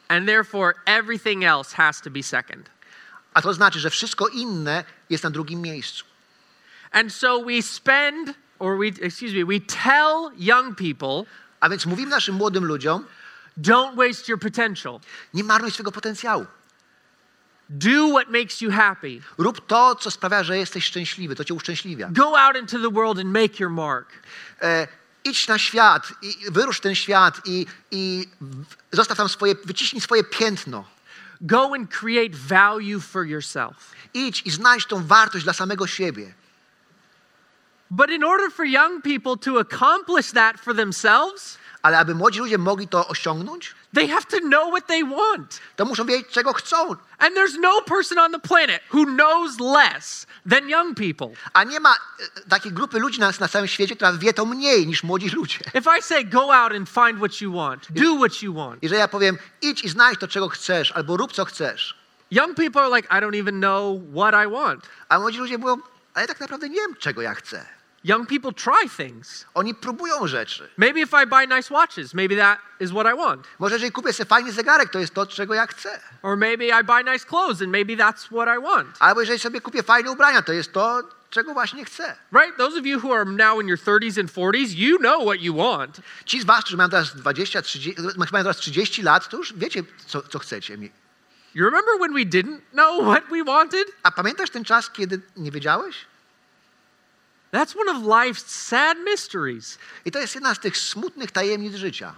And 0.08 0.26
therefore, 0.26 0.74
everything 0.84 1.44
else 1.44 1.76
has 1.76 2.00
to 2.00 2.10
be 2.10 2.22
second. 2.22 2.70
A 3.34 3.42
to 3.42 3.54
znaczy, 3.54 3.80
że 3.80 3.90
wszystko 3.90 4.28
inne 4.28 4.84
jest 5.10 5.24
na 5.24 5.30
drugim 5.30 5.60
miejscu. 5.60 6.04
And 6.90 7.14
so 7.14 7.44
we 7.44 7.62
spend, 7.62 8.34
or 8.58 8.78
we, 8.78 8.86
excuse 9.06 9.34
me, 9.34 9.44
we 9.44 9.60
tell 9.60 10.30
young 10.38 10.76
people, 10.76 11.24
A 11.60 11.68
więc 11.68 11.86
mówimy 11.86 12.10
naszym 12.10 12.34
młodym 12.34 12.64
ludziom, 12.64 13.04
don't 13.60 13.96
waste 13.96 14.28
your 14.28 14.38
potential. 14.38 15.00
nie 15.34 15.44
marnuj 15.44 15.70
swojego 15.70 15.92
potencjału. 15.92 16.46
Do 17.70 18.10
what 18.10 18.28
makes 18.28 18.60
you 18.60 18.70
happy. 18.70 19.22
Rób 19.38 19.66
to, 19.66 19.94
co 19.94 20.10
sprawia, 20.10 20.42
że 20.42 20.58
jesteś 20.58 20.84
szczęśliwy, 20.84 21.34
to 21.34 21.44
cię 21.44 21.54
uszczęśliwia. 21.54 22.08
Go 22.12 22.40
out 22.40 22.56
into 22.56 22.78
the 22.78 22.90
world 22.90 23.18
and 23.18 23.28
make 23.28 23.60
your 23.60 23.70
mark. 23.70 24.08
E, 24.62 24.88
idź 25.24 25.48
na 25.48 25.58
świat, 25.58 26.12
i 26.22 26.34
wyrusz 26.50 26.80
ten 26.80 26.94
świat 26.94 27.40
i, 27.44 27.66
i 27.90 28.28
zostaw 28.92 29.16
tam 29.16 29.28
swoje, 29.28 29.54
wyciśnij 29.64 30.00
swoje 30.00 30.24
piętno. 30.24 30.84
Go 31.40 31.74
and 31.74 31.90
create 31.90 32.36
value 32.36 33.00
for 33.00 33.26
yourself. 33.26 33.92
Idź 34.14 34.42
i 34.44 34.50
znajdź 34.50 34.86
tą 34.86 35.06
wartość 35.06 35.44
dla 35.44 35.52
samego 35.52 35.86
siebie. 35.86 36.34
But 37.90 38.10
in 38.10 38.24
order 38.24 38.50
for 38.50 38.64
young 38.64 39.02
people 39.02 39.36
to 39.36 39.58
accomplish 39.58 40.32
that 40.32 40.60
for 40.60 40.74
themselves, 40.74 41.58
Ale 41.82 41.98
aby 41.98 42.14
młodzi 42.14 42.38
ludzie 42.38 42.58
mogli 42.58 42.88
to 42.88 43.08
osiągnąć, 43.08 43.74
they 43.94 44.08
have 44.08 44.22
to 44.22 44.38
know 44.40 44.70
what 44.70 44.86
they 44.86 45.04
want. 45.04 45.60
to 45.76 45.84
muszą 45.84 46.04
wiedzieć, 46.04 46.28
czego 46.28 46.52
chcą. 46.52 46.76
And 47.18 47.36
there's 47.36 47.58
no 47.60 47.82
person 47.82 48.18
on 48.18 48.32
the 48.32 48.38
planet 48.38 48.82
who 48.94 49.04
knows 49.04 49.60
less 49.60 50.26
than 50.50 50.68
young 50.68 50.96
people. 50.96 51.28
A 51.52 51.64
nie 51.64 51.80
ma 51.80 51.90
e, 51.94 52.40
takiej 52.48 52.72
grupy 52.72 52.98
ludzi 52.98 53.20
na, 53.20 53.30
na 53.40 53.48
całym 53.48 53.68
świecie, 53.68 53.96
która 53.96 54.12
wie 54.12 54.32
to 54.32 54.46
mniej 54.46 54.86
niż 54.86 55.02
młodzi 55.02 55.28
ludzie. 55.28 55.58
If 55.74 55.98
I 55.98 56.02
say 56.02 56.24
go 56.24 56.54
out 56.54 56.72
and 56.72 56.88
find 56.88 57.18
what 57.18 57.40
you 57.40 57.52
want, 57.52 57.86
do 57.90 58.16
what 58.16 58.42
you 58.42 58.54
want, 58.54 58.82
Jeżeli 58.82 59.00
ja 59.00 59.08
powiem, 59.08 59.38
idź 59.62 59.84
i 59.84 59.88
znajdź 59.88 60.20
to, 60.20 60.28
czego 60.28 60.48
chcesz, 60.48 60.92
albo 60.92 61.16
rób, 61.16 61.32
co 61.32 61.44
chcesz, 61.44 61.98
young 62.30 62.54
people 62.56 62.82
are 62.82 62.96
like, 62.96 63.08
I 63.18 63.20
don't 63.22 63.40
even 63.40 63.60
know 63.60 64.00
what 64.16 64.34
I 64.46 64.50
want. 64.52 64.86
a 65.08 65.18
młodzi 65.18 65.38
ludzie 65.38 65.58
mówią, 65.58 65.76
ale 66.14 66.26
tak 66.26 66.40
naprawdę 66.40 66.68
nie 66.68 66.80
wiem, 66.80 66.96
czego 66.98 67.22
ja 67.22 67.34
chcę. 67.34 67.79
Young 68.04 68.26
people 68.26 68.52
try 68.52 68.88
things. 68.88 69.46
Oni 69.54 69.74
próbują 69.74 70.26
rzeczy. 70.26 70.68
Maybe 70.76 71.00
if 71.00 71.22
I 71.22 71.26
buy 71.26 71.56
nice 71.56 71.74
watches, 71.74 72.14
maybe 72.14 72.36
that 72.36 72.58
is 72.80 72.90
what 72.90 73.06
I 73.14 73.16
want. 73.16 73.46
Może 73.58 73.74
jeżeli 73.74 73.92
kupię 73.92 74.12
sobie 74.12 74.28
fajny 74.28 74.52
zegarek, 74.52 74.90
to 74.90 74.98
jest 74.98 75.14
to, 75.14 75.26
czego 75.26 75.54
ja 75.54 75.66
chcę. 75.66 76.00
Or 76.22 76.36
maybe 76.36 76.64
I 76.64 76.84
buy 76.84 77.12
nice 77.12 77.26
clothes 77.26 77.62
and 77.62 77.70
maybe 77.70 77.96
that's 77.96 78.26
what 78.26 78.48
I 78.58 78.62
want. 78.62 78.96
Albo 78.98 79.20
jeżeli 79.20 79.38
sobie 79.38 79.60
kupię 79.60 79.82
fajne 79.82 80.10
ubrania, 80.10 80.42
to 80.42 80.52
jest 80.52 80.72
to, 80.72 81.02
czego 81.30 81.52
właśnie 81.54 81.84
chcę. 81.84 82.16
Right? 82.32 82.56
Those 82.56 82.78
of 82.78 82.86
you 82.86 83.00
who 83.00 83.14
are 83.14 83.24
now 83.24 83.62
in 83.62 83.68
your 83.68 83.78
30s 83.78 84.20
and 84.20 84.32
40s, 84.32 84.74
you 84.74 84.98
know 84.98 85.22
what 85.22 85.40
you 85.40 85.54
want. 85.54 86.00
Ci 86.24 86.40
z 86.40 86.44
was, 86.44 86.60
którzy 86.60 86.76
mają 86.76 86.90
teraz 86.90 87.16
20, 87.16 87.62
30, 87.62 88.02
mają 88.32 88.44
teraz 88.44 88.56
30 88.56 89.02
lat, 89.02 89.28
to 89.28 89.36
już 89.36 89.52
wiecie, 89.52 89.82
co, 90.06 90.22
co 90.22 90.38
chcecie. 90.38 90.78
You 91.54 91.64
remember 91.64 91.98
when 91.98 92.14
we 92.14 92.24
didn't 92.24 92.60
know 92.72 93.02
what 93.10 93.24
we 93.30 93.44
wanted? 93.44 93.86
A 94.02 94.10
pamiętasz 94.10 94.50
ten 94.50 94.64
czas, 94.64 94.90
kiedy 94.90 95.20
nie 95.36 95.50
wiedziałeś? 95.50 96.09
That's 97.52 97.76
one 97.76 97.88
of 97.88 98.04
life's 98.04 98.54
sad 98.54 98.98
mysteries. 98.98 99.78
I 100.04 100.10
to 100.10 100.18
jest 100.18 100.34
jedna 100.34 100.54
z 100.54 100.58
tych 100.58 100.78
smutnych 100.78 101.30
tajemnic 101.30 101.74
życia. 101.74 102.14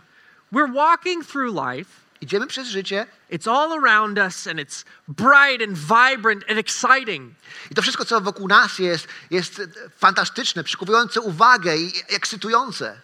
We're 0.53 0.75
walking 0.75 1.27
through 1.27 1.55
life, 1.55 2.03
Idziemy 2.23 2.47
przez 2.47 2.69
życie 2.69 3.07
it's 3.31 3.51
all 3.51 3.73
around 3.85 4.19
us, 4.19 4.47
and 4.47 4.61
it's 4.61 4.85
bright 5.09 5.63
and 5.63 5.79
vibrant 5.79 6.45
and 6.51 6.59
exciting. 6.59 7.35
i 7.71 7.75
to 7.75 7.83
wszystko, 7.83 8.05
co 8.05 8.21
wokół 8.21 8.49
nas 8.49 8.79
jest, 8.79 9.09
jest 9.31 9.63
fantastyczne, 9.99 10.65
przykuwujące 10.65 11.21
uwagę 11.21 11.77
i 11.77 11.93
ekscytujące. 12.09 13.01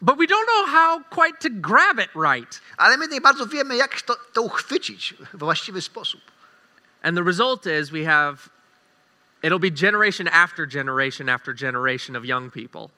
But 0.00 0.18
we 0.18 0.26
don't 0.26 0.46
know 0.46 0.66
how 0.66 1.00
quite 1.10 1.38
to 1.38 1.48
grab 1.50 1.98
it 1.98 2.10
right. 2.14 2.60
Ale 2.76 2.96
my 2.96 3.08
nie 3.08 3.20
bardzo 3.20 3.46
wiemy, 3.46 3.76
jak 3.76 4.02
to, 4.02 4.16
to 4.32 4.42
uchwycić 4.42 5.14
w 5.32 5.38
właściwy 5.38 5.82
sposób. 5.82 6.20
And 7.02 7.16
the 7.16 7.24
result 7.24 7.66
is 7.66 7.90
we 7.90 8.04
have, 8.04 8.36
it'll 9.46 9.60
be 9.60 9.70
generation 9.70 10.28
after 10.28 10.66
generation 10.66 11.28
after 11.28 11.54
generation 11.54 12.16
of 12.16 12.24
young 12.24 12.50
people. 12.50 12.88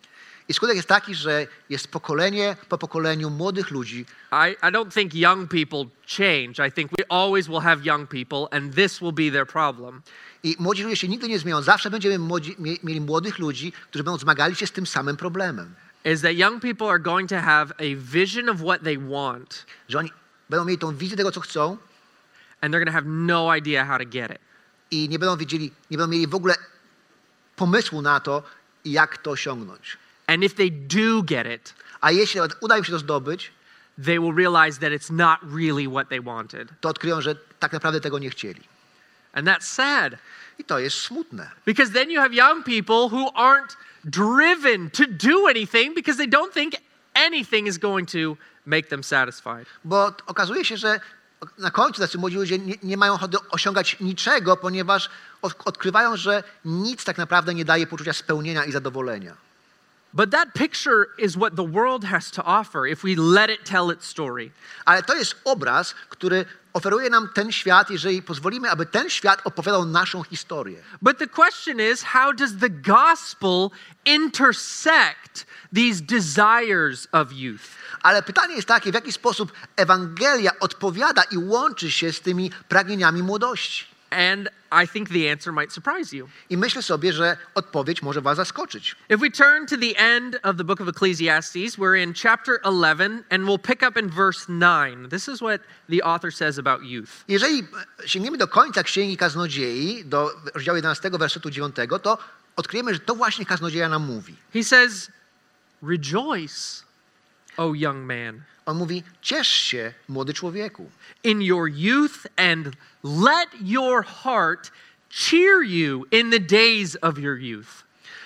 I 0.49 0.55
skutek 0.55 0.77
jest 0.77 0.89
taki, 0.89 1.15
że 1.15 1.47
jest 1.71 1.89
pokolenie 1.89 2.57
po 2.69 2.79
pokoleniu 2.79 3.31
młodych 3.31 3.71
ludzi, 3.71 4.07
I, 4.33 4.51
I 4.53 4.73
don't 4.73 4.95
think 4.95 5.15
young 5.15 5.49
people 5.51 5.85
change. 6.07 6.69
I 6.69 6.73
think 6.73 6.91
we 6.99 7.05
always 7.09 7.49
will 7.49 7.61
have 7.61 7.85
young 7.85 8.09
people, 8.09 8.59
and 8.59 8.75
this 8.75 9.01
will 9.01 9.13
be 9.13 9.31
their 9.31 9.47
problem. 9.47 10.03
I 10.43 10.57
młodzi 10.59 10.83
ludzie 10.83 10.97
się 10.97 11.09
nigdy 11.09 11.29
nie 11.29 11.39
zmienią. 11.39 11.63
Zawsze 11.63 11.91
będziemy 11.91 12.19
młodzi, 12.19 12.57
mie- 12.59 12.77
mieli 12.85 13.01
młodych 13.01 13.39
ludzi, 13.39 13.73
którzy 13.73 14.05
będą 14.05 14.19
zmagali 14.19 14.55
się 14.57 14.67
z 14.67 14.73
tym 14.73 14.87
samym 14.87 15.17
problemem. 15.17 15.75
Is 16.05 16.21
that 16.21 16.33
young 16.33 16.63
people 16.63 16.87
are 16.87 16.99
going 16.99 17.29
to 17.29 17.41
have 17.41 17.73
a 17.79 17.95
vision 17.97 18.49
of 18.49 18.57
what 18.61 18.83
they 18.83 18.99
want, 18.99 19.67
Że 19.89 19.99
oni 19.99 20.13
będą 20.51 20.65
mieli 20.65 20.79
tą 20.79 20.97
wizję 20.97 21.17
tego, 21.17 21.33
co 21.33 21.41
chcą 21.41 21.77
and 22.61 22.75
they're 22.75 22.85
going 22.85 22.87
to 22.89 22.93
have 22.93 23.07
no 23.07 23.57
idea 23.57 23.85
how 23.85 23.99
to 23.99 24.05
get 24.05 24.31
it. 24.31 24.39
I 24.91 25.09
nie 25.09 25.19
będą 25.19 25.37
wiedzieli, 25.37 25.73
nie 25.91 25.99
będą 25.99 26.13
mieli 26.13 26.27
w 26.27 26.35
ogóle 26.35 26.55
pomysłu 27.57 28.03
na 28.03 28.21
to, 28.21 28.43
jak 28.85 29.19
to 29.19 29.31
osiągnąć. 29.31 29.97
And 30.27 30.45
if 30.45 30.55
they 30.55 30.71
do 30.71 31.23
get 31.23 31.47
it, 31.47 31.75
A 32.01 32.11
jeśli 32.11 32.41
nawet 32.41 32.57
uda 32.61 32.79
im 32.79 32.85
się 32.85 32.93
to 32.93 32.99
zdobyć, 32.99 33.53
they 34.05 34.21
will 34.21 34.35
realize 34.35 34.81
that 34.81 34.93
it's 34.93 35.11
not 35.11 35.39
really 35.57 35.89
what 35.89 36.09
they 36.09 36.21
wanted. 36.21 36.69
to 36.81 36.89
odkryją, 36.89 37.21
że 37.21 37.35
tak 37.59 37.73
naprawdę 37.73 38.01
tego 38.01 38.19
nie 38.19 38.31
chcieli. 38.31 38.61
And 39.33 39.49
that's 39.49 39.63
sad 39.67 40.13
I 40.59 40.65
to 40.65 40.79
jest 40.79 40.97
smutne. 40.97 41.51
because 41.67 41.93
then 41.93 42.11
you 42.11 42.21
have 42.21 42.35
young 42.35 42.65
people 42.65 43.09
who 43.19 43.31
aren't 43.35 43.77
driven 44.05 44.91
to 44.91 45.05
do 45.07 45.47
anything 45.49 45.95
because 45.95 46.19
they 46.19 46.29
don't 46.29 46.53
think 46.53 46.75
anything 47.15 47.67
is 47.67 47.79
going 47.79 48.11
to 48.13 48.37
make 48.67 48.89
them 48.89 49.05
satisfied. 49.05 49.67
Bo 49.85 50.13
okazuje 50.27 50.65
się, 50.65 50.77
że 50.77 51.01
na 51.59 51.71
końcu 51.71 52.01
tacy 52.01 52.19
młodzi 52.19 52.37
ludzie 52.37 52.59
nie, 52.59 52.75
nie 52.83 52.97
mają 52.97 53.15
ochoty 53.15 53.37
osiągać 53.51 54.01
niczego, 54.01 54.57
ponieważ 54.57 55.11
od, 55.43 55.55
odkrywają, 55.65 56.17
że 56.17 56.43
nic 56.65 57.05
tak 57.05 57.19
naprawdę 57.19 57.55
nie 57.55 57.65
daje 57.65 57.87
poczucia 57.87 58.13
spełnienia 58.13 58.65
i 58.65 58.73
zadowolenia. 58.73 59.35
But 60.13 60.31
that 60.31 60.53
picture 60.55 61.07
is 61.19 61.37
what 61.37 61.57
the 61.57 61.67
world 61.67 62.05
has 62.05 62.31
to 62.31 62.43
offer 62.45 62.87
if 62.87 63.03
we 63.03 63.15
let 63.15 63.51
it 63.51 63.65
tell 63.65 63.93
its 63.93 64.07
story. 64.07 64.51
Ale 64.85 65.03
to 65.03 65.15
jest 65.15 65.37
obraz, 65.45 65.95
który 66.09 66.47
oferuje 66.79 67.11
nam 67.11 67.29
ten 67.35 67.53
świat, 67.53 67.91
jeżeli 67.91 68.23
pozwolimy, 68.23 68.71
aby 68.71 68.87
ten 68.87 69.11
świat 69.11 69.41
opowiadał 69.45 69.85
naszą 69.85 70.23
historię. 70.23 70.83
But 71.03 71.19
the 71.19 71.27
question 71.27 71.81
is 71.93 72.03
how 72.03 72.33
does 72.33 72.57
the 72.57 72.71
gospel 72.71 73.71
intersect 74.05 75.47
these 75.75 76.03
desires 76.03 77.09
of 77.13 77.33
youth? 77.33 77.63
Ale 78.03 78.23
pytanie 78.23 78.55
jest 78.55 78.69
takie, 78.69 78.91
w 78.91 78.95
jaki 78.95 79.13
sposób 79.13 79.53
Ewangelia 79.77 80.59
odpowiada 80.61 81.23
i 81.23 81.39
łączy 81.39 81.91
się 81.91 82.13
z 82.13 82.21
tymi 82.21 82.51
pragnieniami 82.69 83.23
młodości. 83.23 83.98
And 84.11 84.49
I 84.71 84.87
think 84.87 85.09
the 85.09 85.33
answer 85.33 85.53
might 85.53 85.73
surprise 85.73 86.17
you. 86.17 86.29
I 86.51 86.57
myślę 86.57 86.83
sobie, 86.83 87.13
że 87.13 87.37
odpowiedź 87.55 88.03
może 88.03 88.21
was 88.21 88.37
zaskoczyć. 88.37 88.97
If 89.09 89.17
we 89.19 89.31
turn 89.31 89.67
to 89.67 89.77
the 89.77 89.99
end 89.99 90.39
of 90.43 90.57
the 90.57 90.65
book 90.65 90.81
of 90.81 90.89
Ecclesiastes, 90.89 91.77
we're 91.77 92.03
in 92.03 92.15
chapter 92.15 92.61
11 92.65 93.25
and 93.31 93.45
we'll 93.45 93.59
pick 93.59 93.83
up 93.83 94.01
in 94.01 94.11
verse 94.11 94.47
9. 94.49 95.09
This 95.11 95.29
is 95.29 95.41
what 95.41 95.61
the 95.89 96.03
author 96.03 96.33
says 96.35 96.59
about 96.59 96.83
youth. 96.83 97.25
Jeżeli 97.29 97.67
sięgniemy 98.07 98.39
do 98.39 98.49
końca 98.49 98.83
Księgi 98.83 99.17
Kaznodziei, 99.17 100.05
do 100.05 100.31
rozdziału 100.55 100.77
11, 100.77 101.11
wersetu 101.11 101.51
9, 101.51 101.77
to 102.03 102.19
odkryjemy, 102.57 102.95
że 102.95 103.01
to 103.01 103.15
właśnie 103.15 103.47
Kaznodzieja 103.47 103.89
nam 103.89 104.03
mówi. 104.07 104.37
He 104.53 104.65
says, 104.65 105.11
Rejoice, 105.83 106.89
O 107.59 107.75
young 107.75 108.07
man, 108.07 108.43
On 108.69 108.77
mówi, 108.77 109.03
ciesz 109.23 109.49
się, 109.49 109.95
młody 110.09 110.35
człowieku, 110.35 110.91
in 111.25 111.43
your 111.43 111.71
youth, 111.71 112.27
and 112.37 112.69
let 113.05 113.49
your 113.61 114.05
heart 114.05 114.71
cheer 115.11 115.63
you 115.63 116.05
in 116.11 116.31
the 116.31 116.41
days 116.41 116.97
of 117.03 117.19
your 117.19 117.39
youth. 117.39 117.85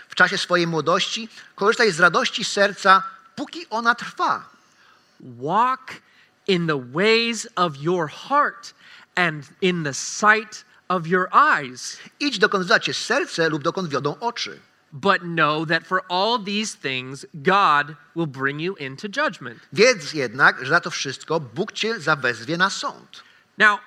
w 0.08 0.14
czasie 0.14 0.38
swojej 0.38 0.66
młodości, 0.66 1.28
korzystaj 1.54 1.92
z 1.92 2.00
radości 2.00 2.44
serca, 2.44 3.02
póki 3.36 3.66
ona 3.70 3.94
trwa. 3.94 4.50
Walk 5.20 5.92
in 6.46 6.66
the 6.66 6.84
ways 6.92 7.48
of 7.56 7.76
your 7.76 8.10
heart 8.10 8.74
and 9.14 9.44
in 9.60 9.84
the 9.84 9.94
sight 9.94 10.64
of 10.88 11.06
your 11.06 11.28
eyes. 11.32 11.98
Idź 12.20 12.38
dokąd 12.38 12.64
wzywa 12.64 12.80
cię 12.80 12.94
serce 12.94 13.48
lub 13.48 13.62
dokąd 13.62 13.88
wiodą 13.88 14.18
oczy. 14.20 14.60
But 14.92 15.22
know 15.22 15.64
that 15.64 15.86
for 15.86 16.02
all 16.10 16.38
these 16.38 16.74
things, 16.74 17.24
God 17.42 17.96
will 18.14 18.26
bring 18.26 18.60
you 18.60 18.74
into 18.76 19.08
judgment. 19.08 19.58
Wiedz 19.72 20.12
jednak, 20.12 20.64
że 20.64 20.70
za 20.70 20.80
to 20.80 20.90
wszystko 20.90 21.40
Bóg 21.40 21.72
cię 21.72 22.00
zawezwie 22.00 22.56
na 22.56 22.70
sąd. 22.70 23.22
Now, 23.58 23.80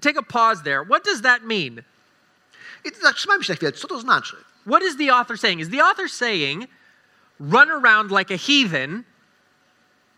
take 0.00 0.18
a 0.18 0.22
pause 0.22 0.62
there. 0.62 0.84
What 0.84 1.04
does 1.04 1.22
that 1.22 1.42
mean? 1.44 1.82
I 2.84 2.90
zatrzymajmy 3.02 3.44
się 3.44 3.52
na 3.52 3.56
chwilę. 3.56 3.72
Co 3.72 3.88
to 3.88 4.00
znaczy? 4.00 4.36
What 4.66 4.82
is 4.82 4.96
the 4.96 5.14
author 5.14 5.38
saying? 5.38 5.60
Is 5.60 5.70
the 5.70 5.84
author 5.84 6.10
saying, 6.10 6.68
run 7.40 7.70
around 7.70 8.10
like 8.10 8.34
a 8.34 8.38
heathen, 8.38 9.04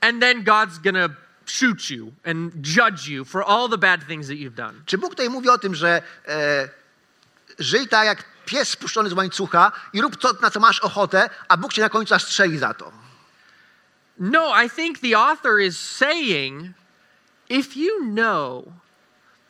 and 0.01 0.21
then 0.21 0.43
God's 0.43 0.79
gonna 0.79 1.09
shoot 1.47 1.91
you 1.91 2.13
and 2.25 2.53
judge 2.63 3.09
you 3.09 3.25
for 3.25 3.45
all 3.45 3.69
the 3.69 3.79
bad 3.79 4.07
things 4.07 4.27
that 4.27 4.39
you've 4.39 4.57
done? 4.57 4.83
Czy 4.87 4.99
Bóg 4.99 5.11
tutaj 5.11 5.31
mówi 5.31 5.49
o 5.49 5.59
tym, 5.59 5.75
że 5.75 6.03
e, 6.29 6.69
żyj 7.59 7.89
tak 7.89 8.07
jak 8.07 8.25
pies 8.51 8.69
spuszczony 8.69 9.11
z 9.11 9.13
łańcucha 9.13 9.73
i 9.93 10.01
rób 10.01 10.17
to, 10.17 10.33
na 10.43 10.51
co 10.51 10.61
masz 10.61 10.81
ochotę, 10.81 11.31
a 11.49 11.57
Bóg 11.57 11.73
cię 11.73 11.83
na 11.83 11.89
końcu 11.89 12.19
strzeli 12.19 12.59
za 12.59 12.75
to? 12.75 12.93
No, 14.19 14.63
I 14.65 14.71
think 14.71 14.99
the 14.99 15.19
author 15.19 15.61
is 15.61 15.79
saying, 15.79 16.65
if 17.49 17.81
you 17.81 18.01
know 18.01 18.65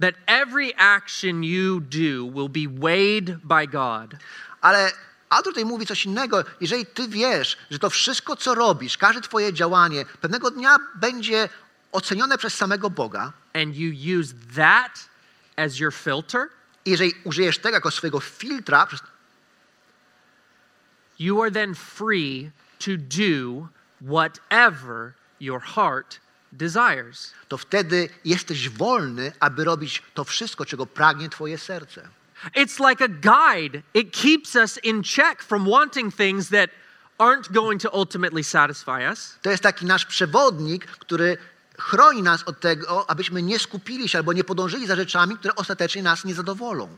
that 0.01 0.15
every 0.27 0.73
action 0.77 1.45
you 1.45 1.81
do 1.81 2.27
will 2.27 2.49
be 2.49 2.67
weighed 2.69 3.39
by 3.45 3.67
God, 3.67 4.15
Ale 4.61 4.93
autor 5.31 5.53
tutaj 5.53 5.65
mówi 5.65 5.87
coś 5.87 6.05
innego. 6.05 6.45
Jeżeli 6.61 6.87
ty 6.87 7.09
wiesz, 7.09 7.57
że 7.71 7.79
to 7.79 7.91
wszystko, 7.91 8.37
co 8.37 8.55
robisz, 8.55 8.99
każde 8.99 9.21
twoje 9.21 9.53
działanie 9.53 10.05
pewnego 10.21 10.51
dnia 10.51 10.77
będzie 10.95 11.49
ocenione 11.93 12.39
przez 12.39 12.55
samego 12.55 12.91
Boga, 12.91 13.33
and 13.55 13.77
you 13.77 14.21
use 14.21 14.35
that 14.57 15.09
as 15.57 15.79
your 15.79 15.95
filter, 15.95 16.49
i 16.85 16.91
jeżeli 16.91 17.15
użyjesz 17.25 17.59
tego 17.59 17.77
jako 17.77 17.91
swojego 17.91 18.21
filtra, 18.21 18.89
you 21.19 21.43
are 21.43 21.51
then 21.51 21.75
free 21.75 22.51
to 22.79 22.91
do 22.97 23.69
whatever 24.01 25.13
your 25.41 25.61
heart 25.61 26.21
desires. 26.53 27.35
to 27.49 27.59
wtedy 27.59 28.09
jesteś 28.25 28.69
wolny, 28.69 29.33
aby 29.41 29.65
robić 29.65 30.03
to 30.15 30.25
wszystko, 30.25 30.65
czego 30.65 30.87
pragnie 30.87 31.29
twoje 31.29 31.59
serce. 31.59 32.09
It's 32.57 32.89
like 32.89 33.05
a 33.05 33.09
guide. 33.09 33.83
It 33.95 34.13
keeps 34.13 34.57
us 34.57 34.79
in 34.83 35.03
check 35.03 35.43
from 35.43 35.71
wanting 35.71 36.15
things 36.15 36.49
that 36.49 36.71
aren't 37.19 37.53
going 37.53 37.83
to 37.83 37.91
ultimately 37.93 38.45
satisfy 38.45 39.11
us. 39.11 39.39
To 39.43 39.51
jest 39.51 39.63
taki 39.63 39.87
nasz 39.87 40.07
przewodnik, 40.07 40.87
który 40.87 41.39
chroni 41.81 42.23
nas 42.23 42.43
od 42.43 42.61
tego, 42.61 43.11
abyśmy 43.11 43.43
nie 43.43 43.59
skupili 43.59 44.09
się 44.09 44.19
albo 44.19 44.33
nie 44.33 44.45
podążyli 44.45 44.87
za 44.87 44.97
rzeczami, 44.97 45.37
które 45.37 45.55
ostatecznie 45.55 46.03
nas 46.03 46.25
nie 46.25 46.35
zadowolą. 46.35 46.89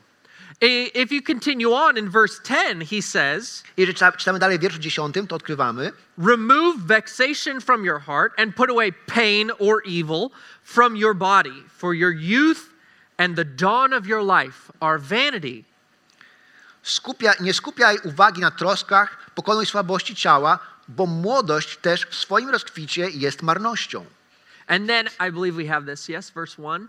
If 0.94 1.14
you 1.14 1.22
continue 1.22 1.74
on 1.74 1.98
in 1.98 2.10
verse 2.10 2.40
10, 2.42 2.90
he 2.90 3.02
says, 3.02 3.64
Jeżeli 3.76 3.94
czyta- 3.94 4.12
czytamy 4.12 4.38
dalej 4.38 4.58
w 4.58 4.60
wierszu 4.62 4.78
10, 4.78 5.14
to 5.28 5.36
odkrywamy, 5.36 5.92
Remove 6.18 6.76
vexation 6.86 7.60
from 7.60 7.84
your 7.84 8.00
heart 8.00 8.40
and 8.40 8.54
put 8.54 8.70
away 8.70 8.92
pain 8.92 9.50
or 9.58 9.82
evil 9.86 10.28
from 10.64 10.96
your 10.96 11.14
body, 11.16 11.62
for 11.78 11.94
your 11.94 12.12
youth 12.14 12.60
and 13.18 13.36
the 13.36 13.44
dawn 13.44 13.92
of 13.92 14.06
your 14.06 14.22
life 14.42 14.72
are 14.80 14.98
vanity. 14.98 15.64
skupia, 16.82 17.32
nie 17.40 17.54
skupiaj 17.54 17.98
uwagi 18.04 18.40
na 18.40 18.50
troskach, 18.50 19.16
pokonuj 19.34 19.66
słabości 19.66 20.14
ciała, 20.16 20.58
bo 20.88 21.06
młodość 21.06 21.76
też 21.76 22.06
w 22.06 22.14
swoim 22.14 22.50
rozkwicie 22.50 23.10
jest 23.10 23.42
marnością. 23.42 24.04
And 24.72 24.88
then 24.88 25.08
I 25.20 25.30
believe 25.30 25.56
we 25.56 25.66
have 25.68 25.84
this, 25.86 26.08
yes, 26.08 26.30
verse 26.30 26.62
1. 26.62 26.88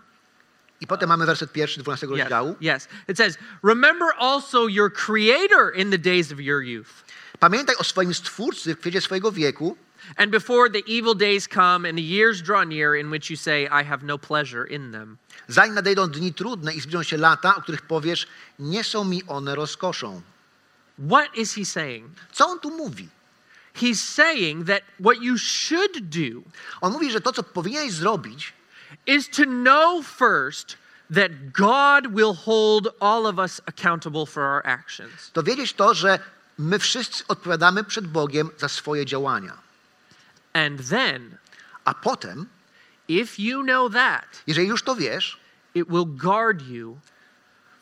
I 0.80 0.86
potem 0.86 1.08
mamy 1.08 1.26
werset 1.26 1.52
pierwszy 1.52 1.80
12 1.82 2.06
Yes, 2.06 2.10
rozdziału. 2.20 2.56
yes. 2.60 2.88
It 3.08 3.16
says, 3.16 3.38
Remember 3.62 4.06
also 4.18 4.66
your 4.66 4.90
Creator 4.90 5.70
in 5.76 5.90
the 5.90 5.98
days 5.98 6.32
of 6.32 6.40
your 6.40 6.62
youth, 6.62 7.04
Pamiętaj 7.40 7.76
o 7.78 7.84
swoim 7.84 8.14
Stwórcy 8.14 8.74
w 8.74 8.78
kwiecie 8.80 9.00
swojego 9.00 9.32
wieku, 9.32 9.76
and 10.16 10.30
before 10.30 10.70
the 10.70 10.82
evil 10.86 11.14
days 11.14 11.48
come 11.48 11.88
and 11.88 11.96
the 11.98 12.02
years 12.16 12.42
draw 12.42 12.64
near 12.64 12.94
in 13.00 13.10
which 13.10 13.30
you 13.30 13.36
say, 13.36 13.68
I 13.70 13.84
have 13.84 14.02
no 14.02 14.18
pleasure 14.18 14.64
in 14.70 14.92
them. 14.92 15.18
zanim 15.48 15.74
nadejdą 15.74 16.06
dni 16.10 16.34
trudne 16.34 16.74
i 16.74 16.80
zbliżą 16.80 17.02
się 17.02 17.16
lata, 17.16 17.56
o 17.56 17.62
których 17.62 17.82
powiesz, 17.82 18.26
nie 18.58 18.84
są 18.84 19.04
mi 19.04 19.22
one 19.26 19.54
rozkoszą. 19.54 20.22
What 21.10 21.36
is 21.36 21.54
he 21.54 21.64
saying? 21.64 22.06
Co 22.32 22.48
on 22.48 22.60
tu 22.60 22.70
mówi? 22.70 23.08
He's 23.74 24.00
saying 24.02 24.64
that 24.64 24.82
what 25.00 25.22
you 25.22 25.38
should 25.38 26.08
do 26.10 26.42
On 26.80 26.92
mówi, 26.92 27.10
że 27.10 27.20
to, 27.20 27.32
co 27.32 27.42
powinieneś 27.42 27.92
zrobić, 27.92 28.52
is 29.06 29.28
to 29.28 29.44
know 29.44 30.02
first 30.02 30.76
that 31.14 31.52
God 31.52 32.06
will 32.14 32.34
hold 32.34 32.88
all 33.00 33.26
of 33.26 33.38
us 33.38 33.60
accountable 33.66 34.26
for 34.26 34.42
our 34.42 34.62
actions. 34.66 35.30
to 35.32 35.42
wiedzieć 35.42 35.72
to, 35.72 35.94
że 35.94 36.18
my 36.58 36.78
wszyscy 36.78 37.24
odpowiadamy 37.28 37.84
przed 37.84 38.06
Bogiem 38.06 38.50
za 38.58 38.68
swoje 38.68 39.06
działania. 39.06 39.58
And 40.52 40.88
then, 40.88 41.38
A 41.84 41.94
potem, 41.94 42.46
if 43.08 43.38
you 43.42 43.62
know 43.62 43.92
that, 43.92 44.42
jeżeli 44.46 44.68
już 44.68 44.82
to 44.82 44.94
wiesz, 44.96 45.38
it 45.74 45.88
will 45.88 46.06
guard 46.06 46.62
you 46.62 46.98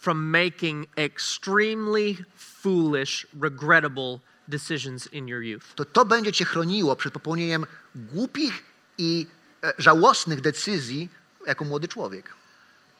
from 0.00 0.30
making 0.30 0.86
extremely 0.96 2.16
foolish, 2.36 3.26
regrettable 3.40 4.20
decisions 4.52 5.06
in 5.12 5.28
your 5.28 5.42
youth. 5.42 5.74
to 5.74 5.84
to 5.84 6.04
będzie 6.04 6.32
cię 6.32 6.44
chroniło 6.44 6.96
przed 6.96 7.12
popełnieniem 7.12 7.66
głupich 7.94 8.64
i 8.98 9.26
e, 9.64 9.72
żałosnych 9.78 10.40
decyzji 10.40 11.08
jako 11.46 11.64
młody 11.64 11.88
człowiek. 11.88 12.34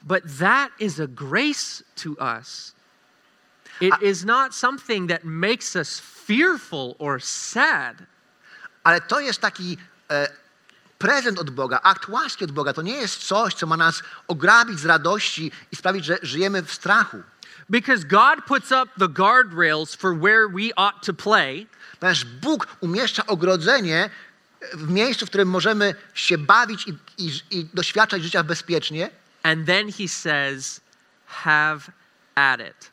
But 0.01 0.23
that 0.39 0.71
is 0.79 0.99
a 0.99 1.07
grace 1.07 1.83
to 2.03 2.09
us. 2.39 2.75
It 3.81 3.93
is 4.01 4.25
not 4.25 4.55
something 4.55 5.09
that 5.09 5.23
makes 5.23 5.75
us 5.75 5.99
fearful 5.99 6.95
or 6.99 7.21
sad. 7.21 8.03
Ale 8.83 9.01
to 9.01 9.19
jest 9.19 9.39
taki 9.39 9.77
e, 10.11 10.27
prezent 10.97 11.39
od 11.39 11.49
Boga, 11.49 11.79
akt 11.83 12.09
łaski 12.09 12.45
od 12.45 12.51
Boga. 12.51 12.73
To 12.73 12.81
nie 12.81 12.95
jest 12.95 13.27
coś, 13.27 13.53
co 13.53 13.67
ma 13.67 13.77
nas 13.77 14.03
ograbić 14.27 14.79
z 14.79 14.85
radości 14.85 15.51
i 15.71 15.75
sprawić, 15.75 16.05
że 16.05 16.17
żyjemy 16.21 16.63
w 16.63 16.73
strachu. 16.73 17.23
Because 17.69 18.03
God 18.03 18.45
puts 18.45 18.71
up 18.71 18.89
the 18.97 19.07
guardrails 19.07 19.95
for 19.95 20.13
where 20.13 20.47
we 20.49 20.71
ought 20.75 21.01
to 21.05 21.13
play, 21.13 21.67
Ponieważ 21.99 22.25
Bóg 22.25 22.67
umieszcza 22.81 23.25
ogrodzenie 23.25 24.09
w 24.73 24.89
miejscu, 24.89 25.25
w 25.25 25.29
którym 25.29 25.49
możemy 25.49 25.95
się 26.13 26.37
bawić 26.37 26.87
i, 26.87 26.93
i, 27.17 27.31
i 27.51 27.65
doświadczać 27.73 28.23
życia 28.23 28.43
bezpiecznie, 28.43 29.09
and 29.43 29.65
then 29.65 29.91
He 29.91 30.07
says, 30.07 30.81
Have 31.25 31.79
at 32.35 32.59
it. 32.59 32.91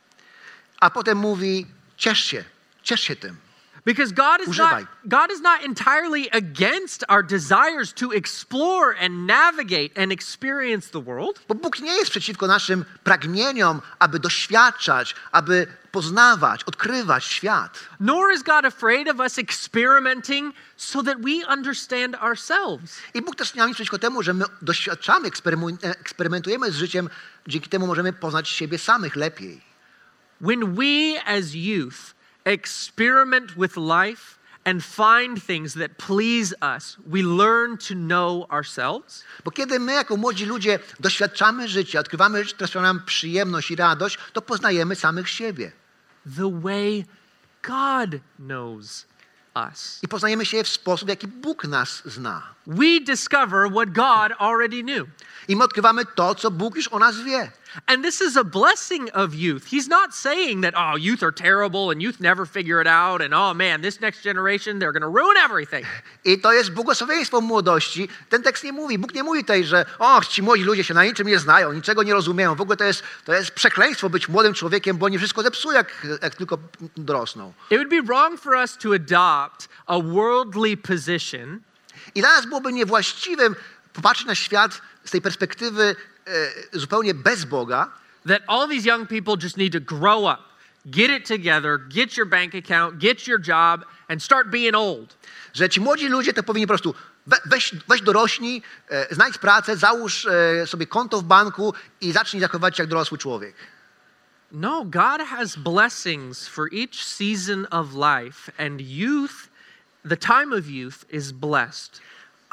a 0.81 0.91
potem 0.91 1.19
mówi: 1.19 1.67
ciesz 1.97 2.25
się, 2.25 2.45
ciesz 2.83 3.01
się 3.01 3.17
tym. 3.17 3.37
Because 3.85 4.13
God 4.13 4.41
is 4.41 4.59
not 4.59 4.85
God 5.05 5.31
is 5.31 5.41
not 5.41 5.65
entirely 5.65 6.29
against 6.33 7.05
our 7.09 7.23
desires 7.23 7.93
to 7.95 8.13
explore 8.13 8.95
and 9.01 9.27
navigate 9.27 9.93
and 9.97 10.13
experience 10.13 10.91
the 10.91 11.01
world. 11.01 11.41
Bo 11.49 11.55
Bóg 11.55 11.81
nie 11.81 11.93
jest 11.93 12.11
przeciwko 12.11 12.47
naszym 12.47 12.85
pragnieniom, 13.05 13.81
aby 13.99 14.19
doświadczać, 14.19 15.15
aby 15.33 15.67
poznawać, 15.93 16.65
odkrywać 16.65 17.25
świat. 17.25 17.79
Nor 18.01 18.33
is 18.33 18.43
God 18.43 18.65
afraid 18.65 19.09
of 19.09 19.21
us 19.21 19.39
experimenting 19.39 20.55
so 20.77 21.03
that 21.03 21.21
we 21.21 21.47
understand 21.53 22.17
ourselves. 22.17 22.99
I 23.15 23.23
Bóg 23.23 23.37
też 23.37 23.55
nie 23.55 23.63
ma 23.63 23.69
nic 23.69 23.75
przeciwko 23.75 23.99
temu, 23.99 24.23
że 24.23 24.35
my 24.35 24.45
doświadczamy, 24.63 25.29
eksperymentujemy 25.83 26.71
z 26.71 26.75
życiem, 26.75 27.11
dzięki 27.47 27.69
temu 27.69 27.87
możemy 27.87 28.13
poznać 28.13 28.49
siebie 28.49 28.79
samych 28.79 29.17
lepiej. 29.17 29.61
When 30.41 30.75
we 30.75 31.25
as 31.27 31.55
youth 31.55 32.20
experiment 32.45 33.57
with 33.57 33.77
life 33.77 34.39
and 34.65 34.85
find 34.85 35.47
things 35.47 35.75
that 35.75 35.91
please 35.99 36.55
us, 36.77 36.97
we 37.07 37.23
learn 37.23 37.79
to 37.79 37.95
know 37.95 38.47
ourselves. 38.51 39.25
Bo 39.45 39.51
kiedy 39.51 39.81
my 39.81 39.93
jako 39.93 40.17
młodzi 40.17 40.47
ludzie 40.47 40.79
doświadczamy 41.01 41.69
życia, 41.69 42.01
odkrywamy 42.01 42.45
sprawia 42.45 42.83
nam 42.83 43.01
przyjemność 43.07 43.71
i 43.71 43.77
radość, 43.77 44.19
to 44.33 44.43
poznajemy 44.43 44.97
samych 44.97 45.29
siebie. 45.29 45.73
the 46.27 46.49
way 46.49 47.05
God 47.63 48.21
knows 48.39 49.07
us. 49.57 49.99
I 50.03 50.09
poznajemy 50.09 50.47
się 50.47 50.65
w 50.65 50.69
sposób, 50.69 51.09
jaki 51.09 51.27
Bóg 51.27 51.65
nas 51.65 52.03
zna. 52.05 52.43
We 52.67 53.01
discover 53.01 53.71
what 53.71 53.93
God 53.93 54.33
already 54.39 54.83
knew. 54.83 55.09
I 55.49 55.57
my 55.57 55.65
odkrywamy 55.65 56.05
to, 56.15 56.35
co 56.35 56.51
Bóg 56.51 56.77
już 56.77 56.89
o 56.89 56.99
nas 56.99 57.17
wie. 57.21 57.51
And 57.87 58.05
this 58.05 58.21
is 58.21 58.37
a 58.37 58.45
blessing 58.45 59.11
of 59.11 59.35
youth. 59.35 59.67
He's 59.67 59.89
not 59.89 60.15
saying 60.15 60.63
that, 60.63 60.75
oh, 60.77 60.97
youth 60.97 61.23
are 61.23 61.33
terrible 61.33 61.91
and 61.91 62.03
youth 62.03 62.21
never 62.21 62.47
figure 62.47 62.81
it 62.81 62.87
out, 62.87 63.23
and 63.23 63.35
oh 63.35 63.55
man, 63.55 63.81
this 63.83 64.01
next 64.01 64.23
generation, 64.23 64.79
they're 64.79 64.93
going 64.93 65.03
to 65.03 65.21
ruin 65.21 65.37
everything. 65.37 65.85
I 66.25 66.39
to 66.39 66.53
jest 66.53 66.71
błogosławieństwo 66.71 67.41
młodości. 67.41 68.09
Ten 68.29 68.43
tekst 68.43 68.65
nie 68.65 68.73
mówi, 68.73 68.99
Bóg 68.99 69.15
nie 69.15 69.23
mówi 69.23 69.41
tutaj, 69.41 69.65
że 69.65 69.87
och, 69.99 70.27
ci 70.27 70.43
młodzi 70.43 70.63
ludzie 70.63 70.85
się 70.85 70.95
na 70.95 71.05
niczym 71.05 71.29
nie 71.29 71.39
znają, 71.39 71.73
niczego 71.73 72.03
nie 72.03 72.13
rozumieją. 72.15 72.55
W 72.55 72.61
ogóle 72.61 72.77
to 72.77 72.85
jest, 72.85 73.03
to 73.25 73.33
jest 73.33 73.51
przekleństwo 73.51 74.11
być 74.11 74.29
młodym 74.29 74.55
człowiekiem, 74.55 74.97
bo 74.97 75.09
nie 75.09 75.19
wszystko 75.19 75.43
zepsuje, 75.43 75.77
jak, 75.77 76.07
jak 76.23 76.35
tylko 76.35 76.59
dorosną. 76.97 77.53
It 77.71 77.79
would 77.79 77.91
be 77.91 78.03
wrong 78.03 78.41
for 78.41 78.55
us 78.55 78.79
to 78.79 78.95
adopt 78.95 79.69
a 79.87 79.99
worldly 79.99 80.77
position 80.77 81.61
I 82.15 82.21
dla 82.21 82.31
nas 82.31 82.47
byłoby 82.47 82.73
niewłaściwym 82.73 83.57
popatrzeć 83.93 84.27
na 84.27 84.35
świat 84.35 84.81
z 85.05 85.11
tej 85.11 85.21
perspektywy 85.21 85.97
zupełnie 86.73 87.15
bez 87.15 87.45
Boga, 87.45 87.91
that 88.27 88.43
all 88.47 88.69
these 88.69 88.85
young 88.85 89.07
people 89.07 89.37
just 89.37 89.57
need 89.57 89.73
to 89.73 89.81
grow 89.81 90.27
up, 90.27 90.41
get 90.91 91.11
it 91.11 91.27
together, 91.27 91.79
get 91.79 92.17
your 92.17 92.27
bank 92.27 92.55
account, 92.55 92.99
get 92.99 93.27
your 93.27 93.39
job, 93.39 93.85
and 94.09 94.23
start 94.23 94.51
being 94.51 94.75
old. 94.75 95.17
Że 95.53 95.69
ci 95.69 95.81
młodzi 95.81 96.09
ludzie 96.09 96.33
to 96.33 96.43
powinni 96.43 96.67
po 96.67 96.73
prostu 96.73 96.95
we, 97.27 97.37
weź, 97.47 97.75
weź 97.89 98.03
dorośnij, 98.03 98.63
e, 98.89 99.15
znajdź 99.15 99.39
pracę, 99.39 99.77
załóż 99.77 100.27
e, 100.27 100.67
sobie 100.67 100.87
konto 100.87 101.21
w 101.21 101.25
banku 101.25 101.75
i 102.01 102.13
zacznij 102.13 102.41
zachowywać 102.41 102.77
się 102.77 102.83
jak 102.83 102.91
dorosły 102.91 103.19
człowiek. 103.19 103.55
No, 104.53 104.85
God 104.85 105.23
has 105.29 105.57
blessings 105.57 106.49
for 106.49 106.69
each 106.73 106.95
season 106.95 107.67
of 107.71 107.89
life, 107.95 108.53
and 108.59 108.81
youth, 108.81 109.49
the 110.09 110.17
time 110.17 110.59
of 110.59 110.67
youth, 110.67 111.05
is 111.11 111.33
blessed, 111.33 112.01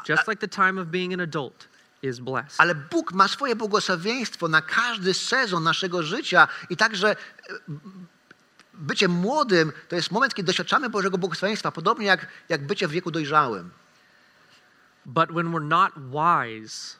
just 0.08 0.28
like 0.28 0.40
the 0.40 0.48
time 0.48 0.80
of 0.80 0.88
being 0.88 1.12
an 1.12 1.20
adult 1.20 1.68
is 2.02 2.20
blessed. 2.20 2.60
Ale 2.60 2.74
Bóg 2.74 3.12
ma 3.12 3.28
swoje 3.28 3.56
błogosławieństwo 3.56 4.48
na 4.48 4.62
każdy 4.62 5.14
sezon 5.14 5.64
naszego 5.64 6.02
życia 6.02 6.48
i 6.70 6.76
także 6.76 7.10
e, 7.10 7.16
bycie 8.74 9.08
młodym 9.08 9.72
to 9.88 9.96
jest 9.96 10.10
moment, 10.10 10.34
kiedy 10.34 10.46
doświadczamy 10.46 10.90
Bożego 10.90 11.18
błogosławieństwa, 11.18 11.72
podobnie 11.72 12.06
jak, 12.06 12.26
jak 12.48 12.66
bycie 12.66 12.88
w 12.88 12.90
wieku 12.90 13.10
dojrzałym. 13.10 13.70
But 15.06 15.30
when 15.30 15.52
we're 15.52 15.68
not 15.68 15.92
wise, 15.96 16.96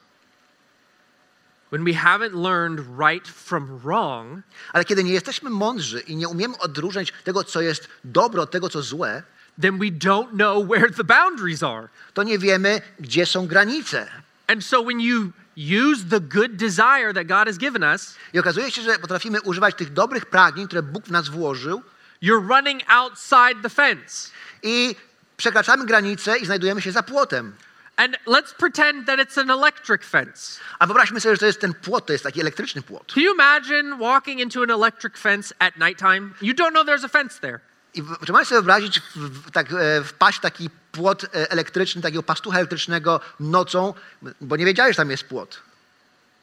when 1.69 1.83
we 1.83 1.93
haven't 1.93 2.33
learned 2.33 2.79
right 3.09 3.27
from 3.27 3.79
wrong, 3.79 4.41
Ale 4.73 4.85
kiedy 4.85 5.03
nie 5.03 5.13
jesteśmy 5.13 5.49
mądrzy 5.49 5.99
i 5.99 6.15
nie 6.15 6.27
umiemy 6.27 6.57
odróżniać 6.57 7.13
tego, 7.23 7.43
co 7.43 7.61
jest 7.61 7.87
dobre 8.03 8.41
od 8.41 8.51
tego, 8.51 8.69
co 8.69 8.81
złe, 8.81 9.23
then 9.61 9.79
we 9.79 9.85
don't 9.85 10.29
know 10.29 10.67
where 10.67 10.91
the 10.91 11.03
boundaries 11.03 11.63
are. 11.63 11.87
to 12.13 12.23
nie 12.23 12.39
wiemy, 12.39 12.81
gdzie 12.99 13.25
są 13.25 13.47
granice. 13.47 14.07
And 14.49 14.65
so 14.65 14.81
when 14.81 14.99
you 14.99 15.31
use 15.55 16.05
the 16.09 16.19
good 16.19 16.57
desire 16.57 17.13
that 17.13 17.27
God 17.27 17.47
has 17.47 17.57
given 17.57 17.83
us, 17.83 18.15
I 18.33 18.39
okazuje 18.39 18.71
się, 18.71 18.81
że 18.81 18.99
potrafimy 18.99 19.41
używać 19.41 19.75
tych 19.75 19.93
dobrych 19.93 20.25
pragnień, 20.25 20.67
które 20.67 20.83
Bóg 20.83 21.05
w 21.05 21.11
nas 21.11 21.29
włożył 21.29 21.81
you're 22.23 22.47
running 22.47 22.81
outside 22.87 23.61
the 23.61 23.69
fence. 23.69 24.31
i 24.63 24.95
przekraczamy 25.37 25.85
granice 25.85 26.37
i 26.37 26.45
znajdujemy 26.45 26.81
się 26.81 26.91
za 26.91 27.03
płotem. 27.03 27.55
And 27.95 28.17
let's 28.25 28.53
pretend 28.53 29.07
that 29.07 29.19
it's 29.19 29.41
an 29.41 29.49
electric 29.49 30.05
fence. 30.05 30.59
A 30.79 30.87
wyobraźmy 30.87 31.19
sobie, 31.19 31.35
że 31.35 31.39
to 31.39 31.45
jest 31.45 31.61
ten 31.61 31.73
płot, 31.73 32.05
to 32.05 32.13
jest 32.13 32.23
taki 32.23 32.41
elektryczny 32.41 32.81
płot. 32.81 33.13
Can 33.13 33.23
you 33.23 33.33
imagine 33.33 33.97
walking 33.97 34.39
into 34.39 34.63
an 34.63 34.69
electric 34.71 35.17
fence 35.17 35.55
at 35.59 35.77
nighttime? 35.77 36.29
You 36.41 36.53
don't 36.53 36.71
know 36.71 36.85
there's 36.85 37.05
a 37.05 37.09
fence 37.09 37.39
there. 37.39 37.59
I 37.99 38.25
czy 38.25 38.31
możesz 38.31 38.47
sobie 38.47 38.61
wyobrazić, 38.61 39.01
w, 39.15 39.51
tak, 39.51 39.67
e, 39.73 40.03
wpaść 40.03 40.37
w 40.37 40.41
taki 40.41 40.69
płot 40.91 41.23
e, 41.23 41.51
elektryczny, 41.51 42.01
takiego 42.01 42.23
pastucha 42.23 42.57
elektrycznego 42.57 43.19
nocą, 43.39 43.93
bo 44.41 44.55
nie 44.55 44.65
wiedziałeś, 44.65 44.95
że 44.95 45.01
tam 45.01 45.11
jest 45.11 45.23
płot. 45.23 45.61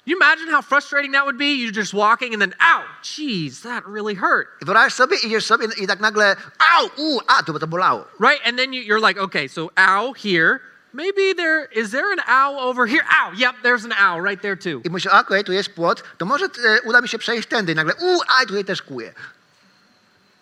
You 0.06 0.16
imagine 0.16 0.50
how 0.52 0.62
frustrating 0.62 1.12
that 1.14 1.24
would 1.24 1.36
be? 1.36 1.44
You're 1.44 1.72
just 1.72 1.92
walking 1.92 2.32
and 2.32 2.40
then, 2.40 2.54
ow, 2.60 2.84
jeez, 3.02 3.62
that 3.62 3.84
really 3.86 4.14
hurt. 4.14 4.46
Wyobraź 4.60 4.92
sobie, 4.92 5.16
idziesz 5.16 5.46
sobie 5.46 5.68
i 5.76 5.86
tak 5.86 6.00
nagle, 6.00 6.36
au, 6.76 6.90
u, 6.96 7.20
a, 7.26 7.42
to, 7.42 7.58
to 7.58 7.66
bolało. 7.66 8.04
Right? 8.20 8.40
And 8.46 8.58
then 8.58 8.72
you, 8.72 8.82
you're 8.82 9.08
like, 9.08 9.20
okay, 9.20 9.48
so 9.48 9.70
ow 9.76 10.14
here. 10.14 10.60
Maybe 10.92 11.34
there 11.34 11.68
is 11.72 11.90
there 11.90 12.12
an 12.12 12.20
ow 12.28 12.58
over 12.58 12.86
here? 12.86 13.04
Ow, 13.10 13.32
yep, 13.36 13.54
there's 13.62 13.84
an 13.84 13.92
ow 13.92 14.18
right 14.18 14.42
there 14.42 14.56
too. 14.56 14.80
I 14.84 14.90
myślę, 14.90 15.12
okej, 15.12 15.44
tu 15.44 15.52
jest 15.52 15.68
płot, 15.68 16.02
to 16.18 16.26
może 16.26 16.44
e, 16.44 16.80
uda 16.82 17.00
mi 17.00 17.08
się 17.08 17.18
przejść 17.18 17.48
tędy. 17.48 17.72
I 17.72 17.74
nagle, 17.74 17.94
u, 17.94 18.20
a, 18.28 18.46
tutaj 18.46 18.64
też 18.64 18.82
kuje. 18.82 19.14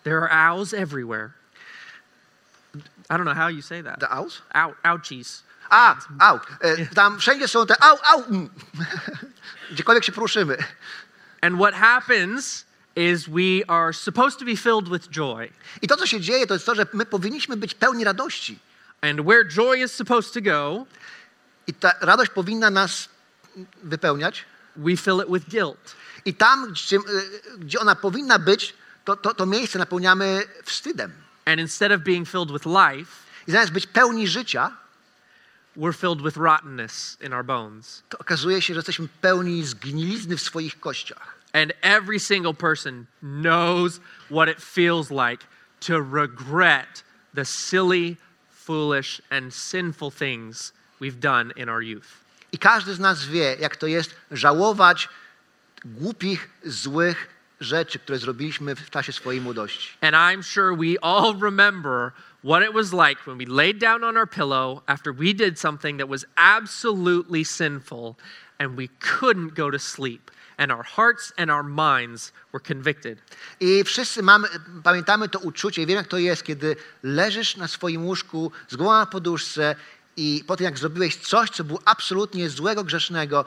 There 0.05 0.21
are 0.21 0.31
owls 0.31 0.73
everywhere. 0.73 1.33
I 3.09 3.17
don't 3.17 3.25
know 3.25 3.33
how 3.33 3.47
you 3.47 3.61
say 3.61 3.81
that. 3.81 3.99
The 3.99 4.15
owls? 4.15 4.41
Ow, 4.53 4.75
ouchies. 4.85 5.41
A, 5.71 5.95
au. 6.19 6.39
E, 6.61 6.85
tam 6.85 7.17
wszędzie 7.19 7.47
są 7.47 7.65
te 7.65 7.75
au, 7.83 7.97
au. 8.13 8.23
Mm. 8.23 8.49
Gdziekolwiek 9.71 10.03
się 10.03 10.11
poruszymy. 10.11 10.57
And 11.41 11.57
what 11.57 11.73
happens 11.73 12.65
is 12.95 13.27
we 13.27 13.63
are 13.67 13.93
supposed 13.93 14.39
to 14.39 14.45
be 14.45 14.55
filled 14.55 14.89
with 14.89 15.09
joy. 15.09 15.49
I 15.81 15.87
to, 15.87 15.97
co 15.97 16.05
się 16.05 16.21
dzieje, 16.21 16.47
to 16.47 16.53
jest 16.53 16.65
to, 16.65 16.75
że 16.75 16.85
my 16.93 17.05
powinniśmy 17.05 17.57
być 17.57 17.73
pełni 17.73 18.03
radości. 18.03 18.59
And 19.01 19.21
where 19.21 19.45
joy 19.47 19.77
is 19.77 19.91
supposed 19.91 20.33
to 20.33 20.41
go, 20.41 20.85
I 21.67 21.73
ta 21.73 21.93
radość 22.01 22.31
powinna 22.31 22.69
nas 22.69 23.09
wypełniać. 23.83 24.45
we 24.75 24.95
fill 24.95 25.21
it 25.21 25.29
with 25.29 25.49
guilt. 25.49 25.95
I 26.25 26.33
tam, 26.33 26.71
gdzie, 26.71 26.99
gdzie 27.59 27.79
ona 27.79 27.95
powinna 27.95 28.39
być, 28.39 28.73
to, 29.05 29.15
to, 29.15 29.33
to 29.33 29.45
miejsce 29.45 29.79
napełniamy 29.79 30.43
wstydem. 30.63 31.11
And 31.45 31.59
instead 31.59 31.91
of 31.91 32.01
being 32.01 32.29
filled 32.29 32.51
with 32.51 32.65
life, 32.65 33.25
I 33.47 33.51
zamiast 33.51 33.71
być 33.71 33.87
pełni 33.87 34.27
życia, 34.27 34.71
we're 35.77 35.93
filled 35.93 36.21
with 36.21 36.37
rottenness 36.37 37.17
in 37.21 37.33
our 37.33 37.45
bones. 37.45 38.03
to 38.09 38.17
okazuje 38.17 38.61
się, 38.61 38.73
że 38.73 38.77
jesteśmy 38.77 39.07
pełni 39.21 39.63
zgnilizny 39.63 40.37
w 40.37 40.41
swoich 40.41 40.79
kościach. 40.79 41.35
And 41.53 41.73
every 41.81 42.19
single 42.19 42.53
person 42.53 43.05
knows 43.21 43.99
what 44.29 44.49
it 44.49 44.61
feels 44.61 45.09
like 45.11 45.45
to 45.79 45.99
regret 45.99 47.03
the 47.35 47.45
silly, 47.45 48.17
foolish, 48.51 49.21
and 49.29 49.53
sinful 49.53 50.11
things 50.11 50.73
we've 51.01 51.19
done 51.19 51.53
in 51.55 51.69
our 51.69 51.83
youth. 51.83 52.07
I 52.51 52.57
każdy 52.57 52.93
z 52.93 52.99
nas 52.99 53.25
wie, 53.25 53.55
jak 53.59 53.75
to 53.75 53.87
jest 53.87 54.15
żałować 54.31 55.09
głupich, 55.85 56.49
złych 56.65 57.34
rzeczy, 57.59 57.99
które 57.99 58.17
zrobiliśmy 58.17 58.75
w 58.75 58.89
czasie 58.89 59.13
swojej 59.13 59.41
młodości. 59.41 59.89
And 60.01 60.15
I'm 60.15 60.43
sure 60.43 60.75
we 60.75 61.03
all 61.03 61.39
remember 61.41 62.11
what 62.43 62.63
it 62.63 62.73
was 62.73 62.93
like 62.93 63.21
when 63.25 63.37
we 63.37 63.45
laid 63.45 63.79
down 63.79 64.03
on 64.03 64.17
our 64.17 64.29
pillow 64.29 64.81
after 64.85 65.13
we 65.13 65.33
did 65.33 65.59
something 65.59 65.99
that 65.99 66.09
was 66.09 66.25
absolutely 66.35 67.45
sinful 67.45 68.15
and 68.59 68.77
we 68.77 68.87
couldn't 68.99 69.53
go 69.53 69.71
to 69.71 69.79
sleep. 69.79 70.31
And 70.57 70.71
our 70.71 70.83
hearts 70.83 71.33
and 71.37 71.51
our 71.51 71.63
minds 71.63 72.31
were 72.53 72.63
convicted. 72.67 73.17
I 73.59 73.83
wszyscy 73.83 74.23
mamy, 74.23 74.47
pamiętamy 74.83 75.29
to 75.29 75.39
uczucie 75.39 75.81
i 75.81 75.85
wiem, 75.85 75.97
jak 75.97 76.07
to 76.07 76.17
jest, 76.17 76.43
kiedy 76.43 76.75
leżysz 77.03 77.57
na 77.57 77.67
swoim 77.67 78.05
łóżku 78.05 78.51
z 78.67 78.75
głową 78.75 78.91
na 78.91 79.05
poduszce 79.05 79.75
i 80.17 80.43
po 80.47 80.55
tym, 80.55 80.63
jak 80.63 80.79
zrobiłeś 80.79 81.15
coś, 81.15 81.49
co 81.49 81.63
było 81.63 81.79
absolutnie 81.85 82.49
złego, 82.49 82.83
grzesznego 82.83 83.45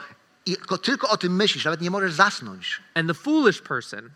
i 0.48 0.56
tylko, 0.82 1.08
o 1.08 1.16
tym 1.16 1.36
myślisz, 1.36 1.64
nawet 1.64 1.80
nie 1.80 1.90
możesz 1.90 2.12
zasnąć. 2.12 2.82
And 2.94 3.08
the 3.08 3.14
foolish 3.14 3.60
person, 3.60 4.10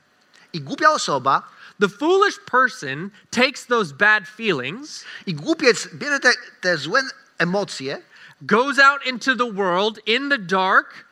I 0.53 0.61
głupia 0.61 0.91
osoba, 0.91 1.43
the 1.81 1.89
foolish 1.89 2.39
person 2.39 3.11
takes 3.31 3.67
those 3.67 3.95
bad 3.95 4.29
feelings, 4.29 5.05
i 5.27 5.35
głupiec 5.35 5.89
bierze 5.95 6.21
te, 6.21 6.33
te 6.61 6.79
złe 6.79 7.03
emocje 7.39 8.03
goes 8.43 8.79
out 8.79 9.07
into 9.07 9.37
the 9.37 9.53
world 9.53 9.99
in 10.07 10.29
the 10.29 10.39
dark 10.39 11.05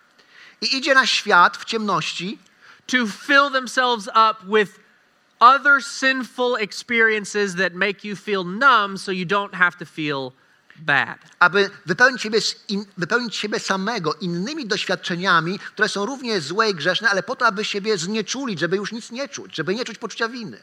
i 0.60 0.76
idzie 0.76 0.94
na 0.94 1.06
świat 1.06 1.56
w 1.56 1.64
ciemności, 1.64 2.38
to 2.86 3.06
fill 3.06 3.50
themselves 3.50 4.08
up 4.08 4.44
with 4.44 4.78
other 5.40 5.80
sinful 5.80 6.56
experiences 6.56 7.54
that 7.54 7.74
make 7.74 8.04
you 8.04 8.16
feel 8.16 8.44
numb 8.44 8.98
so 8.98 9.12
you 9.12 9.24
don't 9.24 9.54
have 9.54 9.76
to 9.78 9.86
feel 9.86 10.32
bad. 10.80 11.18
aby 11.38 11.70
wypełnić 11.86 12.22
siebie, 12.22 12.38
in, 12.68 12.84
wypełnić 12.96 13.36
siebie 13.36 13.58
samego 13.58 14.14
innymi 14.14 14.66
doświadczeniami, 14.66 15.58
które 15.58 15.88
są 15.88 16.06
równie 16.06 16.40
złe 16.40 16.70
i 16.70 16.74
grzeszne, 16.74 17.10
ale 17.10 17.22
po 17.22 17.36
to, 17.36 17.46
aby 17.46 17.64
siebie 17.64 17.98
znieczulić, 17.98 18.60
żeby 18.60 18.76
już 18.76 18.92
nic 18.92 19.10
nie 19.10 19.28
czuć, 19.28 19.56
żeby 19.56 19.74
nie 19.74 19.84
czuć 19.84 19.98
poczucia 19.98 20.28
winy. 20.28 20.62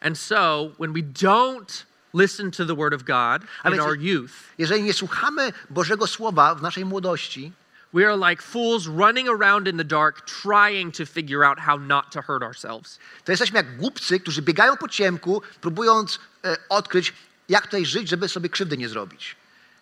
And 0.00 0.18
so 0.18 0.70
when 0.78 0.92
we 0.92 1.00
don't 1.02 1.84
listen 2.14 2.50
to 2.50 2.66
the 2.66 2.74
word 2.76 2.94
of 2.94 3.02
God 3.04 3.42
in 3.64 3.72
więc- 3.72 3.82
our 3.84 3.98
youth, 4.00 4.32
Jeżeli 4.58 4.82
nie 4.82 4.92
słuchamy 4.92 5.52
Bożego 5.70 6.06
Słowa 6.06 6.54
w 6.54 6.62
naszej 6.62 6.84
młodości, 6.84 7.52
we 7.94 8.06
are 8.06 8.30
like 8.30 8.42
fools 8.42 8.86
running 8.86 9.28
around 9.28 9.68
in 9.68 9.76
the 9.78 9.84
dark 9.84 10.20
trying 10.42 10.96
to 10.96 11.06
figure 11.06 11.46
out 11.46 11.58
how 11.58 11.78
not 11.78 12.04
to 12.10 12.22
hurt 12.22 12.42
ourselves. 12.42 12.98
to 13.24 13.32
jesteśmy 13.32 13.56
jak 13.56 13.76
głupcy, 13.76 14.20
którzy 14.20 14.42
biegają 14.42 14.76
po 14.76 14.88
ciemku, 14.88 15.42
próbując 15.60 16.20
e, 16.44 16.56
odkryć, 16.68 17.12
jak 17.48 17.64
tutaj 17.66 17.86
żyć, 17.86 18.08
żeby 18.08 18.28
sobie 18.28 18.48
krzywdy 18.48 18.76
nie 18.76 18.88
zrobić. 18.88 19.36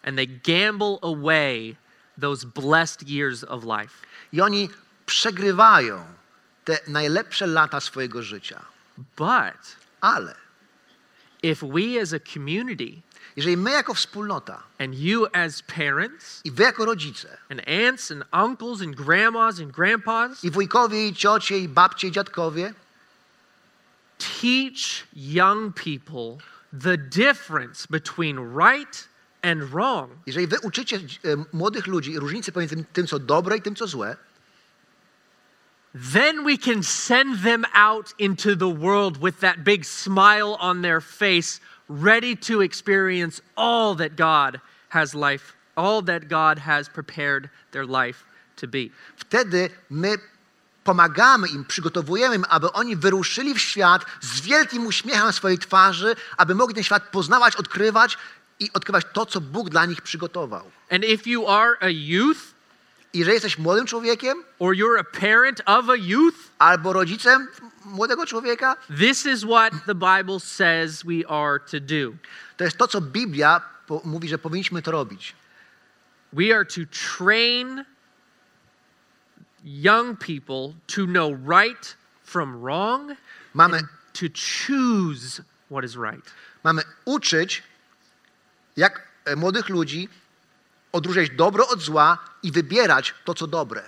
And 0.05 0.19
they 0.19 0.27
gamble 0.27 0.99
away 1.03 1.77
those 2.19 2.45
blessed 2.45 3.09
years 3.09 3.45
of 3.45 3.65
life. 3.65 4.07
I 4.33 4.41
oni 4.41 4.69
przegrywają 5.07 6.05
te 6.65 6.79
najlepsze 6.89 7.47
lata 7.47 7.81
swojego 7.81 8.23
życia. 8.23 8.65
But 9.17 9.77
Ale 10.01 10.35
if 11.43 11.63
we 11.63 12.01
as 12.01 12.13
a 12.13 12.21
community 12.21 13.03
jeżeli 13.37 13.57
my 13.57 13.71
jako 13.71 13.95
wspólnota 13.95 14.63
and 14.79 14.95
you 14.95 15.27
as 15.33 15.63
parents 15.63 16.41
i 16.45 16.51
wy 16.51 16.65
jako 16.65 16.85
rodzice, 16.85 17.39
and 17.51 17.61
aunts 17.69 18.11
and 18.11 18.25
uncles 18.33 18.81
and 18.81 18.97
grandmas 18.97 19.61
and 19.61 19.73
grandpas 19.73 20.45
i 20.45 20.51
wujkowie, 20.51 21.09
i 21.09 21.15
ciocie, 21.15 21.59
i 21.59 21.69
babcie, 21.69 22.09
i 22.09 22.13
dziadkowie, 22.13 22.75
teach 24.19 25.07
young 25.13 25.73
people 25.73 26.39
the 26.73 26.97
difference 26.97 27.87
between 27.87 28.39
right 28.39 29.09
and 29.45 29.63
wrong, 29.71 30.11
jeżeli 30.27 30.47
wy 30.47 30.57
uczycie 30.63 30.97
e, 30.97 31.01
młodych 31.53 31.87
ludzi 31.87 32.19
różnicy 32.19 32.53
pomiędzy 32.53 32.85
tym- 32.93 33.07
co 33.07 33.19
dobre 33.19 33.57
i 33.57 33.63
tym, 33.63 33.75
co 33.75 33.87
złe, 33.87 34.17
then 36.13 36.45
we 36.45 36.59
can 36.59 36.83
send 36.83 37.43
them 37.43 37.65
out 37.73 38.15
into 38.19 38.57
the 38.57 38.75
world 38.75 39.19
with 39.19 39.41
that 39.41 39.59
big 39.59 39.87
smile 39.87 40.57
on 40.59 40.83
their 40.83 41.03
face, 41.03 41.61
ready 41.89 42.37
to 42.37 42.63
experience 42.63 43.43
all 43.57 43.97
that 43.97 44.17
God 44.17 44.61
has 44.89 45.15
life, 45.15 45.53
all 45.77 46.03
that 46.03 46.29
God 46.29 46.59
has 46.59 46.89
prepared 46.89 47.49
their 47.71 47.87
life 47.87 48.25
to 48.57 48.67
be. 48.69 48.91
wtedy 49.17 49.71
my 49.91 50.19
pomagamy 50.85 51.49
im, 51.49 51.65
przygotowujemy 51.65 52.37
im, 52.37 52.45
aby 52.49 52.73
oni 52.73 52.97
wyruszyli 52.97 53.55
w 53.55 53.61
świat 53.61 54.07
z 54.21 54.41
wielkim 54.41 54.87
uśmiechem 54.87 55.33
swojej 55.33 55.59
twarzy, 55.59 56.17
aby 56.37 56.55
mogli 56.55 56.75
ten 56.75 56.85
świat 56.85 57.09
poznawać, 57.11 57.57
odkrywać 57.57 58.19
i 58.61 58.71
odkrywać 58.73 59.05
to, 59.13 59.27
co 59.27 59.41
Bóg 59.41 59.71
dla 59.71 59.87
nich 59.87 60.03
przygotował. 60.03 60.71
And 60.91 61.05
if 61.05 61.31
you 61.31 61.49
are 61.49 61.77
a 61.81 61.89
youth 61.89 62.55
I 63.15 63.19
jeżeli 63.19 63.35
jesteś 63.35 63.59
młodym 63.59 63.87
człowiekiem 63.87 64.45
or 64.59 64.75
you're 64.75 64.99
a 65.01 65.05
parent 65.05 65.63
of 65.67 65.89
a 65.89 65.97
youth, 65.97 66.37
albo 66.59 66.93
rodzicem 66.93 67.49
młodego 67.85 68.27
człowieka, 68.27 68.77
this 69.01 69.27
is 69.27 69.45
what 69.45 69.73
the 69.87 69.95
Bible 69.95 70.41
says 70.41 71.03
we 71.03 71.29
are 71.29 71.61
to 71.61 71.81
do. 71.81 72.17
to 72.57 72.65
jest 72.65 72.77
to, 72.77 72.89
co 72.89 73.01
Biblia 73.01 73.61
mówi, 74.05 74.29
że 74.29 74.39
powinniśmy 74.39 74.83
to 74.83 74.91
robić. 74.91 75.37
We 76.33 76.57
are 76.57 76.65
to 76.65 76.81
train 77.17 77.85
young 79.65 80.19
people 80.19 80.75
to 80.87 81.07
know 81.07 81.33
right 81.49 81.97
from 82.25 82.61
wrong 82.61 83.13
Mamy, 83.55 83.81
to 84.13 84.27
choose 84.35 85.43
what 85.71 85.85
is 85.85 85.97
right. 85.97 86.31
mamy 86.65 86.83
uczyć, 87.05 87.63
jak 88.77 89.09
e, 89.25 89.37
młodych 89.37 89.69
ludzi 89.69 90.09
odróżniać 90.93 91.31
dobro 91.31 91.69
od 91.69 91.81
zła 91.81 92.19
i 92.43 92.53
wybierać 92.53 93.15
to, 93.25 93.35
co 93.35 93.47
dobre. 93.47 93.83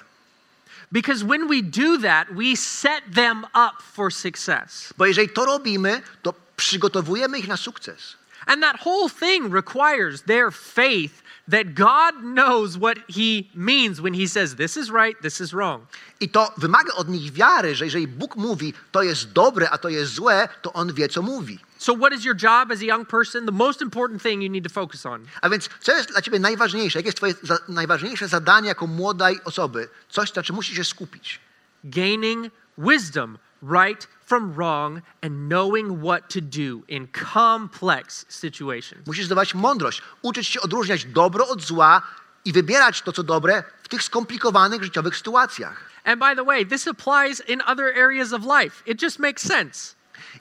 Because 0.93 1.25
when 1.25 1.49
we 1.49 1.63
do 1.63 1.99
that, 1.99 2.29
we 2.31 2.57
set 2.57 3.03
them 3.15 3.45
up 3.45 3.83
for 3.93 4.13
success. 4.13 4.95
Bo 4.99 5.07
jeżeli 5.07 5.29
to 5.29 5.45
robimy, 5.45 6.03
to 6.23 6.35
przygotowujemy 6.57 7.39
ich 7.39 7.49
na 7.49 7.57
sukces. 7.57 8.17
And 8.47 8.63
that 8.63 8.77
whole 8.77 9.09
thing 9.09 9.51
requires 9.51 10.23
their 10.23 10.51
faith 10.51 11.23
that 11.49 11.75
God 11.75 12.23
knows 12.23 12.79
what 12.79 12.99
He 13.09 13.51
means 13.55 14.01
when 14.01 14.15
He 14.15 14.27
says, 14.27 14.57
this 14.57 14.77
is 14.77 14.91
right, 14.91 15.17
this 15.23 15.41
is 15.41 15.53
wrong. 15.53 15.87
I 16.21 16.29
to 16.29 16.53
wymaga 16.59 16.95
od 16.97 17.09
nich 17.09 17.33
wiary, 17.33 17.75
że 17.75 17.85
jeżeli 17.85 18.09
Bóg 18.09 18.37
mówi, 18.37 18.75
to 18.93 19.03
jest 19.03 19.33
dobre, 19.33 19.71
a 19.71 19.79
to 19.79 19.89
jest 19.89 20.13
złe, 20.15 20.49
to 20.63 20.73
On 20.73 20.93
wie, 20.93 21.09
co 21.09 21.23
mówi. 21.23 21.59
So, 21.79 21.97
what 21.97 22.13
is 22.13 22.25
your 22.25 22.35
job 22.35 22.71
as 22.73 22.81
a 22.81 22.85
young 22.85 23.09
person? 23.09 23.47
The 23.47 23.53
most 23.53 23.83
important 23.83 24.23
thing 24.23 24.43
you 24.43 24.51
need 24.51 24.65
to 24.65 24.71
focus 24.71 25.07
on 25.07 25.27
A 25.41 25.49
więc 25.49 25.69
co 25.81 25.93
jest 25.93 26.11
dla 26.11 26.23
ciebie 26.23 26.39
najważniejsze? 26.39 26.99
Jakie 26.99 27.09
jest 27.09 27.17
twoje 27.17 27.35
za, 27.43 27.59
najważniejsze 27.69 28.29
zadanie 28.29 28.69
jako 28.69 28.87
młodej 28.87 29.41
osoby? 29.45 29.89
Coś, 30.09 30.35
na 30.35 30.43
czym 30.43 30.57
musisz 30.57 30.77
się 30.77 30.85
skupić. 30.85 31.41
gaining 31.85 32.51
wisdom, 32.79 33.39
right 33.63 34.09
from 34.27 34.53
wrong, 34.53 35.03
and 35.23 35.49
knowing 35.49 36.03
what 36.03 36.29
to 36.29 36.41
do 36.41 36.83
in 36.89 37.09
complex 37.33 38.27
situations. 38.29 39.07
Musisz 39.07 39.27
zdobywać 39.27 39.55
mądrość, 39.55 40.03
uczyć 40.23 40.49
się 40.49 40.61
odróżniać 40.61 41.05
dobro 41.05 41.49
od 41.49 41.63
zła 41.63 42.03
i 42.45 42.53
wybierać 42.53 43.03
to, 43.03 43.13
co 43.13 43.23
dobre 43.23 43.63
w 43.83 43.89
tych 43.89 44.03
skomplikowanych 44.03 44.85
życiowych 44.85 45.17
sytuacjach. 45.17 45.91
And 46.05 46.21
by 46.21 46.37
the 46.37 46.45
way, 46.45 46.67
this 46.67 46.89
applies 46.89 47.43
in 47.49 47.63
other 47.67 47.87
areas 47.97 48.33
of 48.33 48.43
life. 48.43 48.83
It 48.87 49.03
just 49.03 49.19
makes 49.19 49.43
sense. 49.43 49.95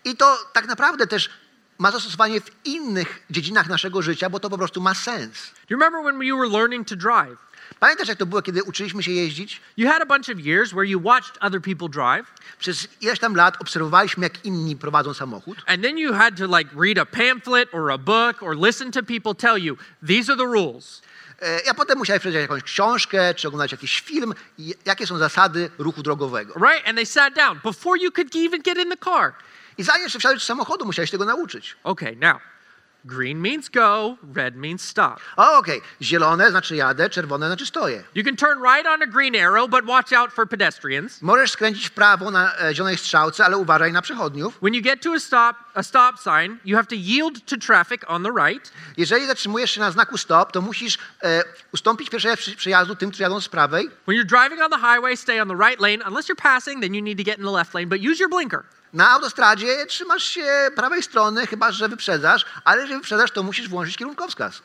I 0.03 0.15
to 0.15 0.37
tak 0.53 0.67
naprawdę 0.67 1.07
też 1.07 1.29
ma 1.77 1.91
zastosowanie 1.91 2.41
w 2.41 2.65
innych 2.65 3.23
dziedzinach 3.29 3.67
naszego 3.67 4.01
życia, 4.01 4.29
bo 4.29 4.39
to 4.39 4.49
po 4.49 4.57
prostu 4.57 4.81
ma 4.81 4.93
sens. 4.93 5.51
Do 5.69 5.75
you 5.75 5.79
remember 5.79 6.01
when 6.01 6.27
you 6.27 6.37
were 6.37 6.49
learning 6.49 6.87
to 6.87 6.95
drive? 6.95 7.37
Pamiętasz, 7.79 8.07
jak 8.07 8.17
to 8.17 8.25
było, 8.25 8.41
kiedy 8.41 8.63
uczyliśmy 8.63 9.03
się 9.03 9.11
jeździć? 9.11 9.61
You 9.77 9.89
had 9.89 10.01
a 10.01 10.05
bunch 10.05 10.29
of 10.29 10.39
years 10.45 10.69
where 10.71 10.85
you 10.87 11.01
watched 11.03 11.37
other 11.41 11.61
people 11.61 11.89
drive, 11.89 12.25
Przez 12.59 12.87
ileś 13.01 13.19
tam 13.19 13.35
lat 13.35 13.61
obserwowaliśmy, 13.61 14.23
jak 14.25 14.45
inni 14.45 14.75
prowadzą 14.75 15.13
samochód. 15.13 15.57
and 15.67 15.83
then 15.83 15.97
you 15.97 16.13
had 16.13 16.37
to 16.37 16.57
like 16.57 16.69
read 16.85 16.97
a 16.97 17.05
pamphlet 17.05 17.73
or 17.73 17.91
a 17.91 17.97
book 17.97 18.43
or 18.43 18.55
listen 18.57 18.91
to 18.91 19.03
people 19.03 19.35
tell 19.35 19.57
you, 19.63 19.77
these 20.07 20.31
are 20.33 20.37
the 20.37 20.47
rules. 20.53 21.01
E, 21.41 21.61
Ja 21.65 21.73
potem 21.73 21.97
musiałem 21.97 22.19
przeczytać 22.19 22.41
jakąś 22.41 22.63
książkę, 22.63 23.33
czy 23.33 23.47
oglądać 23.47 23.71
jakiś 23.71 23.99
film, 24.01 24.33
jakie 24.85 25.07
są 25.07 25.17
zasady 25.17 25.69
ruchu 25.77 26.03
drogowego. 26.03 26.53
Right? 26.53 26.87
And 26.87 26.95
they 26.97 27.05
sat 27.05 27.33
down 27.35 27.59
before 27.63 27.99
you 28.03 28.11
could 28.11 28.35
even 28.35 28.61
get 28.61 28.77
in 28.77 28.89
the 28.89 28.97
car. 28.97 29.33
I 29.77 29.83
zanim 29.83 30.03
jeszcze 30.03 30.19
wsiadłeś 30.19 30.41
do 30.41 30.45
samochodu, 30.45 30.85
musiałeś 30.85 31.11
tego 31.11 31.25
nauczyć. 31.25 31.75
Okay, 31.83 32.15
now, 32.15 32.37
green 33.05 33.41
means 33.41 33.69
go, 33.69 34.17
red 34.35 34.55
means 34.55 34.81
stop. 34.81 35.19
O, 35.37 35.57
okej, 35.57 35.81
zielone 36.01 36.51
znaczy 36.51 36.75
jadę, 36.75 37.09
czerwone 37.09 37.47
znaczy 37.47 37.65
stoję. 37.65 38.03
You 38.15 38.23
can 38.23 38.35
turn 38.35 38.61
right 38.63 38.87
on 38.87 39.01
a 39.01 39.05
green 39.07 39.35
arrow, 39.35 39.69
but 39.69 39.85
watch 39.85 40.13
out 40.13 40.31
for 40.33 40.49
pedestrians. 40.49 41.21
Możesz 41.21 41.51
skręcić 41.51 41.87
w 41.87 41.91
prawo 41.91 42.31
na 42.31 42.57
e, 42.59 42.75
zielonej 42.75 42.97
strzałce, 42.97 43.45
ale 43.45 43.57
uważaj 43.57 43.91
na 43.93 44.01
przechodniów. 44.01 44.57
When 44.57 44.73
you 44.73 44.81
get 44.81 45.01
to 45.01 45.13
a 45.13 45.19
stop, 45.19 45.55
a 45.73 45.83
stop 45.83 46.15
sign, 46.19 46.57
you 46.65 46.75
have 46.77 46.87
to 46.87 46.95
yield 46.95 47.45
to 47.45 47.57
traffic 47.57 48.01
on 48.07 48.23
the 48.23 48.31
right. 48.47 48.71
Jeżeli 48.97 49.27
zatrzymujesz 49.27 49.71
się 49.71 49.79
na 49.81 49.91
znaku 49.91 50.17
stop, 50.17 50.51
to 50.51 50.61
musisz 50.61 50.97
e, 51.23 51.43
ustąpić 51.73 52.09
pierwszego 52.09 52.37
przy- 52.37 52.55
przejazdu 52.55 52.95
tym, 52.95 53.09
którzy 53.09 53.23
jadą 53.23 53.41
z 53.41 53.49
prawej. 53.49 53.89
When 54.07 54.17
you're 54.17 54.25
driving 54.39 54.61
on 54.61 54.71
the 54.71 54.87
highway, 54.87 55.17
stay 55.17 55.41
on 55.41 55.47
the 55.47 55.55
right 55.69 55.81
lane. 55.81 55.97
Unless 56.07 56.29
you're 56.29 56.41
passing, 56.41 56.81
then 56.81 56.95
you 56.95 57.01
need 57.01 57.17
to 57.17 57.23
get 57.23 57.37
in 57.37 57.45
the 57.45 57.51
left 57.51 57.73
lane, 57.73 57.87
but 57.87 57.99
use 57.99 58.19
your 58.19 58.29
blinker. 58.29 58.63
Na 58.95 59.09
autostradzie 59.11 59.85
trzymasz 59.85 60.23
się 60.23 60.71
prawej 60.75 61.03
strony, 61.03 61.47
chyba 61.47 61.71
że 61.71 61.89
wyprzedzasz, 61.89 62.45
ale 62.63 62.81
jeżeli 62.81 62.99
wyprzedzasz, 62.99 63.31
to 63.31 63.43
musisz 63.43 63.69
włączyć 63.69 63.97
kierunkowskaz. 63.97 64.61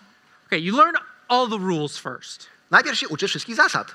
Okay, 0.46 0.60
you 0.60 0.76
learn 0.76 0.96
all 1.28 1.48
the 1.48 1.58
rules 1.58 1.98
first. 1.98 2.46
Najpierw 2.70 2.98
się 2.98 3.08
uczysz 3.08 3.30
wszystkich 3.30 3.56
zasad, 3.56 3.94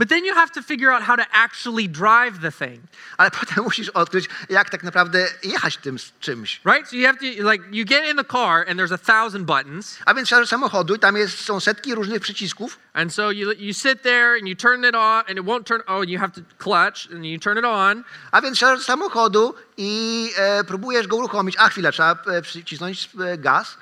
But 0.00 0.08
then 0.08 0.24
you 0.24 0.34
have 0.34 0.50
to 0.52 0.62
figure 0.62 0.90
out 0.90 1.02
how 1.02 1.14
to 1.14 1.26
actually 1.30 1.86
drive 1.86 2.40
the 2.40 2.50
thing, 2.50 2.80
ale 3.18 3.30
potem 3.40 3.64
musisz 3.64 3.88
odkryć, 3.88 4.28
jak 4.48 4.70
tak 4.70 4.82
naprawdę 4.82 5.26
jechać 5.42 5.76
tym 5.76 5.98
z 5.98 6.12
czymś. 6.20 6.60
right? 6.64 6.88
So 6.88 6.96
you 6.96 7.06
have 7.06 7.18
to, 7.18 7.50
like, 7.50 7.64
you 7.70 7.84
get 7.84 8.08
in 8.10 8.16
the 8.16 8.24
car 8.24 8.64
and 8.68 8.80
there's 8.80 8.94
a 8.94 8.98
thousand 8.98 9.44
buttons. 9.44 9.98
A 10.06 10.14
więc 10.14 10.28
wsiadasz 10.28 10.48
samochodu 10.48 10.94
i 10.94 10.98
tam 10.98 11.16
jest, 11.16 11.44
są 11.44 11.60
setki 11.60 11.94
różnych 11.94 12.20
przycisków. 12.20 12.78
And 12.92 13.14
so 13.14 13.30
you, 13.30 13.52
you 13.52 13.74
sit 13.74 14.02
there 14.02 14.36
and 14.38 14.48
you 14.48 14.56
turn 14.56 14.84
it 14.84 14.94
on 14.94 15.22
and 15.28 15.38
it 15.38 15.44
won't 15.44 15.64
turn, 15.64 15.82
oh, 15.86 16.00
and 16.00 16.10
you 16.10 16.18
have 16.18 16.32
to 16.32 16.40
clutch 16.58 17.12
and 17.14 17.26
you 17.26 17.38
turn 17.38 17.58
it 17.58 17.64
on. 17.64 18.04
A 18.32 18.40
więc 18.40 18.56
wsiadasz 18.56 18.84
samochodu 18.84 19.54
i 19.76 20.30
e, 20.36 20.64
próbujesz 20.64 21.06
go 21.06 21.16
uruchomić. 21.16 21.56
A 21.58 21.68
chwilę, 21.68 21.92
trzeba 21.92 22.16
e, 22.26 22.42
przycisnąć 22.42 23.10
e, 23.20 23.38
gaz, 23.38 23.76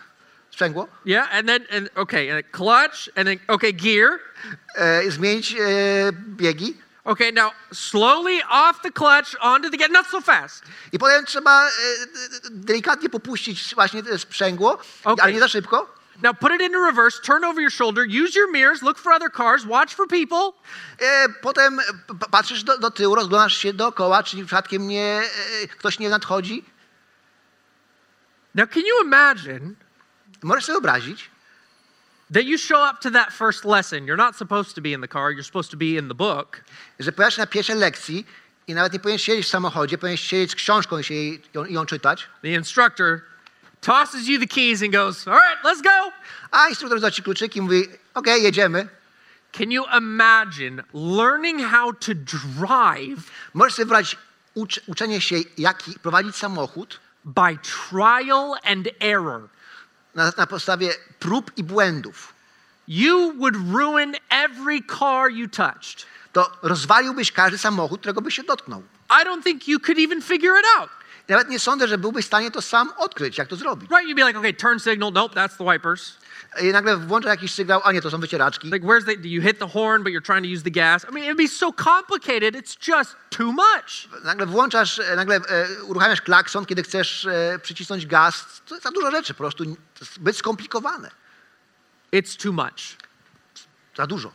sprzęgło, 0.50 0.88
Yeah, 1.06 1.28
and 1.34 1.46
then, 1.48 1.66
and 1.76 1.88
okay, 1.94 2.30
and 2.30 2.50
clutch 2.50 3.08
and 3.16 3.26
then, 3.28 3.38
okay, 3.48 3.72
gear. 3.72 4.18
e, 4.74 5.10
zmienić 5.10 5.52
e, 5.52 6.12
biegi. 6.12 6.76
Okay, 7.04 7.32
now 7.32 7.52
slowly 7.72 8.42
off 8.50 8.82
the 8.82 8.90
clutch 8.92 9.36
onto 9.40 9.70
the 9.70 9.76
gear, 9.76 9.90
not 9.90 10.06
so 10.06 10.20
fast. 10.20 10.64
I 10.92 10.98
potem 10.98 11.24
trzeba 11.24 11.66
e, 11.66 11.70
delikatnie 12.50 13.08
popuścić 13.08 13.74
właśnie 13.74 14.02
sprzęgło, 14.18 14.78
Okej. 15.04 15.22
ale 15.24 15.32
nie 15.32 15.40
za 15.40 15.48
szybko. 15.48 15.98
Now 16.22 16.34
put 16.38 16.52
it 16.52 16.60
into 16.60 16.78
reverse, 16.86 17.22
turn 17.22 17.44
over 17.44 17.62
your 17.62 17.72
shoulder, 17.72 18.04
use 18.04 18.38
your 18.38 18.50
mirrors, 18.52 18.82
look 18.82 18.98
for 18.98 19.12
other 19.12 19.30
cars, 19.30 19.64
watch 19.64 19.94
for 19.94 20.08
people. 20.08 20.52
E, 21.00 21.28
potem 21.28 21.80
patrzysz 22.30 22.64
do, 22.64 22.78
do 22.78 22.90
tyłu, 22.90 23.14
rozglądasz 23.14 23.56
się 23.56 23.72
dookoła, 23.72 24.22
czy 24.22 24.36
przypadkiem 24.36 24.88
nie, 24.88 25.22
e, 25.62 25.68
ktoś 25.68 25.98
nie 25.98 26.08
nadchodzi. 26.08 26.64
Now, 28.54 28.68
can 28.70 28.82
you 28.82 29.04
imagine 29.04 29.74
Możesz 30.42 30.64
sobie 30.64 30.74
wyobrazić, 30.74 31.30
that 32.34 32.44
you 32.44 32.58
show 32.58 32.90
up 32.90 32.98
to 33.02 33.10
that 33.10 33.32
first 33.32 33.64
lesson? 33.64 34.06
You're 34.06 34.16
not 34.16 34.36
supposed 34.36 34.74
to 34.74 34.80
be 34.80 34.88
in 34.92 35.00
the 35.00 35.08
car, 35.08 35.32
you're 35.32 35.46
supposed 35.46 35.70
to 35.70 35.76
be 35.76 35.84
in 35.98 36.08
the 36.08 36.14
book. 36.14 36.60
że 36.98 37.12
pojawiasz 37.12 37.34
się 37.34 37.40
na 37.42 37.46
pierwszej 37.46 37.76
lekcji 37.76 38.26
i 38.66 38.74
nawet 38.74 38.92
nie 38.92 38.98
powinieneś 38.98 39.22
siedzieć 39.24 39.46
w 39.46 39.48
samochodzie, 39.48 39.98
powinieneś 39.98 40.20
siedzieć 40.20 40.50
z 40.50 40.54
książką 40.54 40.98
i 40.98 41.04
się 41.04 41.14
jej, 41.14 41.42
ją, 41.54 41.64
ją 41.64 41.86
czytać, 41.86 42.28
The 42.42 42.48
instructor 42.48 43.20
tosses 43.80 44.26
you 44.28 44.38
the 44.40 44.46
keys 44.46 44.82
and 44.82 44.92
goes, 44.92 45.28
All 45.28 45.34
right, 45.38 45.64
let's 45.64 45.82
go. 45.82 46.12
a 46.50 46.68
instruktor 46.68 47.00
da 47.00 47.10
ci 47.10 47.22
kluczyki 47.22 47.58
i 47.58 47.62
mówi, 47.62 47.88
okej, 48.14 48.42
jedziemy. 48.42 48.88
Can 49.52 49.72
you 49.72 49.84
imagine 49.98 50.82
learning 50.94 51.62
how 51.70 51.92
to 51.92 52.12
drive 52.14 53.30
Możesz 53.54 53.74
sobie 53.74 53.86
wyobrazić 53.86 54.16
ucz, 54.54 54.80
uczenie 54.86 55.20
się, 55.20 55.36
jak 55.58 55.82
prowadzić 56.02 56.36
samochód 56.36 57.00
by 57.24 57.58
trial 57.62 58.54
and 58.64 58.88
error? 59.00 59.48
Na, 60.18 60.32
na 60.36 60.46
podstawie 60.46 60.94
prób 61.18 61.50
i 61.56 61.64
błędów. 61.64 62.32
You 62.88 63.32
would 63.38 63.56
ruin 63.72 64.14
every 64.30 64.82
car 64.98 65.30
you 65.30 65.48
touched. 65.48 66.06
To 66.32 66.52
rozwaliłbyś 66.62 67.32
każdy 67.32 67.58
samochód, 67.58 68.00
którego 68.00 68.20
byś 68.20 68.34
się 68.34 68.42
dotknął. 68.42 68.82
I 69.10 69.24
don't 69.24 69.42
think 69.42 69.68
you 69.68 69.80
could 69.80 69.98
even 69.98 70.22
figure 70.22 70.60
it 70.60 70.66
out. 70.78 70.90
Nawet 71.28 71.48
nie 71.48 71.58
sądzę, 71.58 71.88
że 71.88 71.98
byłbyś 71.98 72.24
w 72.24 72.26
stanie 72.26 72.50
to 72.50 72.62
sam 72.62 72.92
odkryć, 72.96 73.38
jak 73.38 73.48
to 73.48 73.56
zrobić. 73.56 73.90
Right? 73.90 74.08
You'd 74.08 74.16
be 74.16 74.26
like, 74.26 74.38
okay, 74.38 74.54
turn 74.54 74.78
signal. 74.78 75.12
Nope, 75.12 75.34
that's 75.34 75.56
the 75.56 75.72
wipers. 75.72 76.16
I 76.62 76.72
nagle 76.72 76.96
włącza 76.96 77.30
jakiś 77.30 77.54
sygnał, 77.54 77.80
a 77.84 77.92
nie, 77.92 78.02
to 78.02 78.10
są 78.10 78.20
wycieraczki. 78.20 78.66
Like, 78.66 78.86
where's 78.86 79.04
the, 79.04 79.16
do 79.16 79.28
you 79.28 79.42
hit 79.42 79.58
the 79.58 79.68
horn, 79.68 80.02
but 80.02 80.12
you're 80.12 80.26
trying 80.26 80.44
to 80.44 80.52
use 80.52 80.62
the 80.62 80.70
gas? 80.70 81.06
I 81.10 81.14
mean, 81.14 81.24
it'd 81.24 81.36
be 81.36 81.48
so 81.48 81.72
complicated. 81.72 82.54
It's 82.54 82.88
just 82.88 83.16
too 83.30 83.52
much. 83.52 84.08
Nagle 84.24 84.46
włączasz, 84.46 84.98
e, 84.98 85.16
nagle 85.16 85.36
e, 85.36 85.82
uruchamiasz 85.82 86.20
klakson, 86.20 86.66
kiedy 86.66 86.82
chcesz 86.82 87.26
e, 87.26 87.58
przycisnąć 87.62 88.06
gaz. 88.06 88.62
To 88.66 88.74
jest 88.74 88.84
za 88.84 88.90
dużo 88.90 89.10
rzeczy, 89.10 89.34
po 89.34 89.38
prostu 89.38 89.64
zbyt 90.00 90.36
skomplikowane. 90.36 91.10
It's 92.12 92.42
too 92.42 92.52
much. 92.52 92.96
Za 93.96 94.06
dużo. 94.06 94.32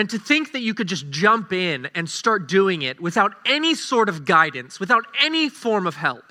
And 0.00 0.10
to 0.10 0.18
think 0.18 0.52
that 0.52 0.62
you 0.62 0.74
could 0.74 0.88
just 0.90 1.04
jump 1.10 1.52
in 1.52 1.88
and 1.94 2.10
start 2.10 2.46
doing 2.48 2.82
it 2.82 3.00
without 3.00 3.32
any 3.44 3.76
sort 3.76 4.08
of 4.08 4.24
guidance, 4.24 4.80
without 4.80 5.04
any 5.26 5.50
form 5.50 5.86
of 5.86 5.96
help. 5.96 6.22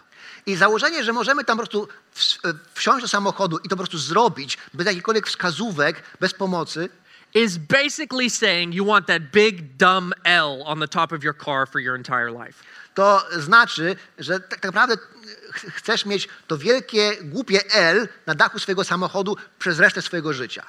I 0.45 0.55
założenie, 0.55 1.03
że 1.03 1.13
możemy 1.13 1.43
tam 1.43 1.57
po 1.57 1.63
prostu 1.63 1.87
ws- 2.15 2.39
e, 2.49 2.53
wsiąść 2.73 3.01
do 3.01 3.07
samochodu 3.07 3.57
i 3.57 3.63
to 3.63 3.69
po 3.69 3.75
prostu 3.83 3.97
zrobić 3.97 4.57
bez 4.73 4.87
jakichkolwiek 4.87 5.27
wskazówek, 5.27 6.03
bez 6.19 6.33
pomocy, 6.33 6.89
is 7.33 7.57
basically 7.57 8.29
saying 8.29 8.73
you 8.75 8.85
want 8.85 9.07
that 9.07 9.21
big 9.31 9.61
dumb 9.77 10.13
L 10.23 10.61
on 10.65 10.79
the 10.79 10.87
top 10.87 11.11
of 11.13 11.23
your 11.23 11.37
car 11.45 11.67
for 11.67 11.81
your 11.81 11.95
entire 11.95 12.31
life. 12.45 12.63
To 12.93 13.25
znaczy, 13.37 13.95
że 14.17 14.39
tak 14.39 14.63
naprawdę 14.63 14.97
ch- 15.53 15.73
chcesz 15.73 16.05
mieć 16.05 16.27
to 16.47 16.57
wielkie, 16.57 17.17
głupie 17.23 17.71
L 17.73 18.07
na 18.25 18.35
dachu 18.35 18.59
swojego 18.59 18.83
samochodu 18.83 19.37
przez 19.59 19.79
resztę 19.79 20.01
swojego 20.01 20.33
życia. 20.33 20.63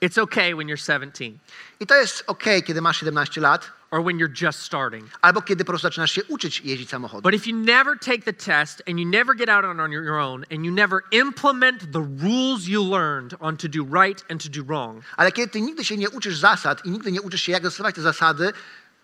It's 0.00 0.18
okay 0.18 0.54
when 0.54 0.68
you're 0.68 0.76
17 0.76 1.38
I 1.80 1.86
to 1.86 1.94
jest 1.94 2.24
ok, 2.26 2.44
kiedy 2.66 2.80
masz 2.80 3.00
17 3.00 3.40
lat, 3.40 3.70
or 3.90 4.02
when 4.04 4.18
you're 4.18 4.42
just 4.44 4.62
starting. 4.62 5.10
albo 5.22 5.42
kiedy 5.42 5.64
po 5.64 5.72
prostu 5.72 5.86
zaczynasz 5.86 6.12
się 6.12 6.24
uczyć 6.24 6.60
jeździć 6.60 6.90
samochodem. 6.90 7.22
But 7.22 7.34
if 7.34 7.50
you 7.50 7.56
never 7.56 7.98
take 7.98 8.18
the 8.24 8.32
test 8.32 8.82
and 8.88 9.00
you 9.00 9.08
never 9.08 9.36
get 9.36 9.48
out 9.48 9.64
on, 9.64 9.80
on 9.80 9.92
your 9.92 10.18
own 10.18 10.44
and 10.52 10.64
you 10.64 10.72
never 10.72 11.00
implement 11.10 11.92
the 11.92 12.06
rules 12.22 12.66
you 12.68 12.90
learned 12.90 13.34
on 13.40 13.56
to 13.56 13.68
do 13.68 13.84
right 14.02 14.24
and 14.30 14.42
to 14.42 14.48
do 14.48 14.64
wrong, 14.64 15.04
Ale 15.16 15.32
kiedy 15.32 15.48
ty 15.48 15.60
nigdy 15.60 15.84
się 15.84 15.96
nie 15.96 16.10
uczysz 16.10 16.36
zasad 16.38 16.84
i 16.86 16.90
nigdy 16.90 17.12
nie 17.12 17.22
uczysz 17.22 17.42
się, 17.42 17.52
jak 17.52 17.62
zastosować 17.62 17.94
te 17.94 18.02
zasady 18.02 18.46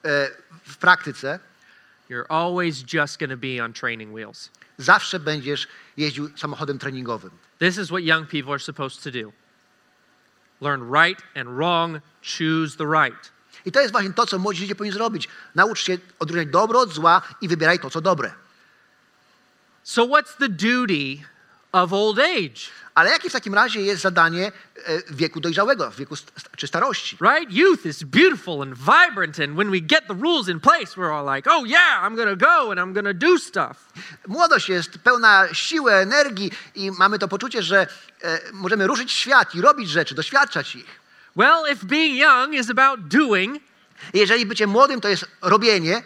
e, 0.04 0.30
w 0.64 0.76
praktyce, 0.76 1.38
you're 2.10 2.26
always 2.28 2.84
just 2.92 3.18
going 3.18 3.30
to 3.30 3.36
be 3.36 3.64
on 3.64 3.72
training 3.72 4.12
wheels. 4.14 4.50
zawsze 4.78 5.20
będziesz 5.20 5.68
jeździł 5.96 6.30
samochodem 6.36 6.78
treningowym. 6.78 7.30
This 7.58 7.78
is 7.78 7.86
what 7.88 8.02
young 8.02 8.28
people 8.28 8.52
are 8.52 8.60
supposed 8.62 9.02
to 9.04 9.10
do 9.10 9.32
learn 10.64 10.90
right 10.90 11.22
and 11.34 11.48
wrong, 11.48 12.00
choose 12.22 12.76
the 12.76 12.86
right. 12.86 13.32
I 13.66 13.72
to 13.72 13.80
jest 13.80 13.92
właśnie 13.92 14.12
to, 14.12 14.26
co 14.26 14.38
młodzi 14.38 14.62
ludzie 14.62 14.74
powinni 14.74 14.94
zrobić. 14.94 15.28
Naucz 15.54 15.84
się 15.84 15.98
odróżniać 16.18 16.48
dobro 16.48 16.80
od 16.80 16.92
zła 16.92 17.22
i 17.40 17.48
wybieraj 17.48 17.78
to, 17.78 17.90
co 17.90 18.00
dobre. 18.00 18.32
So, 19.82 20.06
what's 20.06 20.36
the 20.38 20.48
duty 20.48 21.24
of 21.74 21.92
old 21.92 22.18
age? 22.18 22.70
Ale 22.94 23.10
jakie 23.10 23.30
w 23.30 23.32
takim 23.32 23.54
razie 23.54 23.80
jest 23.80 24.02
zadanie 24.02 24.52
e, 24.86 25.02
wieku 25.10 25.40
dojrzałego, 25.40 25.90
wieku 25.90 26.14
czy 26.56 26.66
starości? 26.66 27.16
Right? 27.20 27.52
Youth 27.52 27.86
is 27.86 28.02
beautiful 28.02 28.62
and 28.62 28.74
vibrant, 28.74 29.40
and 29.40 29.56
when 29.56 29.70
we 29.70 29.80
get 29.80 30.06
the 30.06 30.14
rules 30.14 30.48
in 30.48 30.60
place, 30.60 30.96
we're 30.96 31.12
all 31.12 31.36
like, 31.36 31.50
oh, 31.50 31.66
yeah, 31.66 32.04
I'm 32.04 32.16
going 32.16 32.38
to 32.38 32.46
go 32.46 32.70
and 32.70 32.80
I'm 32.80 32.92
going 32.92 33.06
to 33.06 33.14
do 33.14 33.38
stuff. 33.38 33.92
Młodość 34.26 34.68
jest 34.68 34.98
pełna 34.98 35.48
siły, 35.54 35.94
energii 35.94 36.50
i 36.74 36.90
mamy 36.90 37.18
to 37.18 37.28
poczucie, 37.28 37.62
że 37.62 37.86
e, 38.22 38.40
możemy 38.52 38.86
ruszyć 38.86 39.12
świat 39.12 39.54
i 39.54 39.60
robić 39.60 39.90
rzeczy, 39.90 40.14
doświadczać 40.14 40.76
ich. 40.76 41.00
Well, 41.36 41.72
if 41.72 41.86
being 41.86 42.16
young 42.16 42.54
is 42.54 42.70
about 42.70 43.00
doing, 43.00 43.62
jeżeli 44.12 44.46
bycie 44.46 44.66
młodym 44.66 45.00
to 45.00 45.08
jest 45.08 45.24
robienie, 45.42 46.02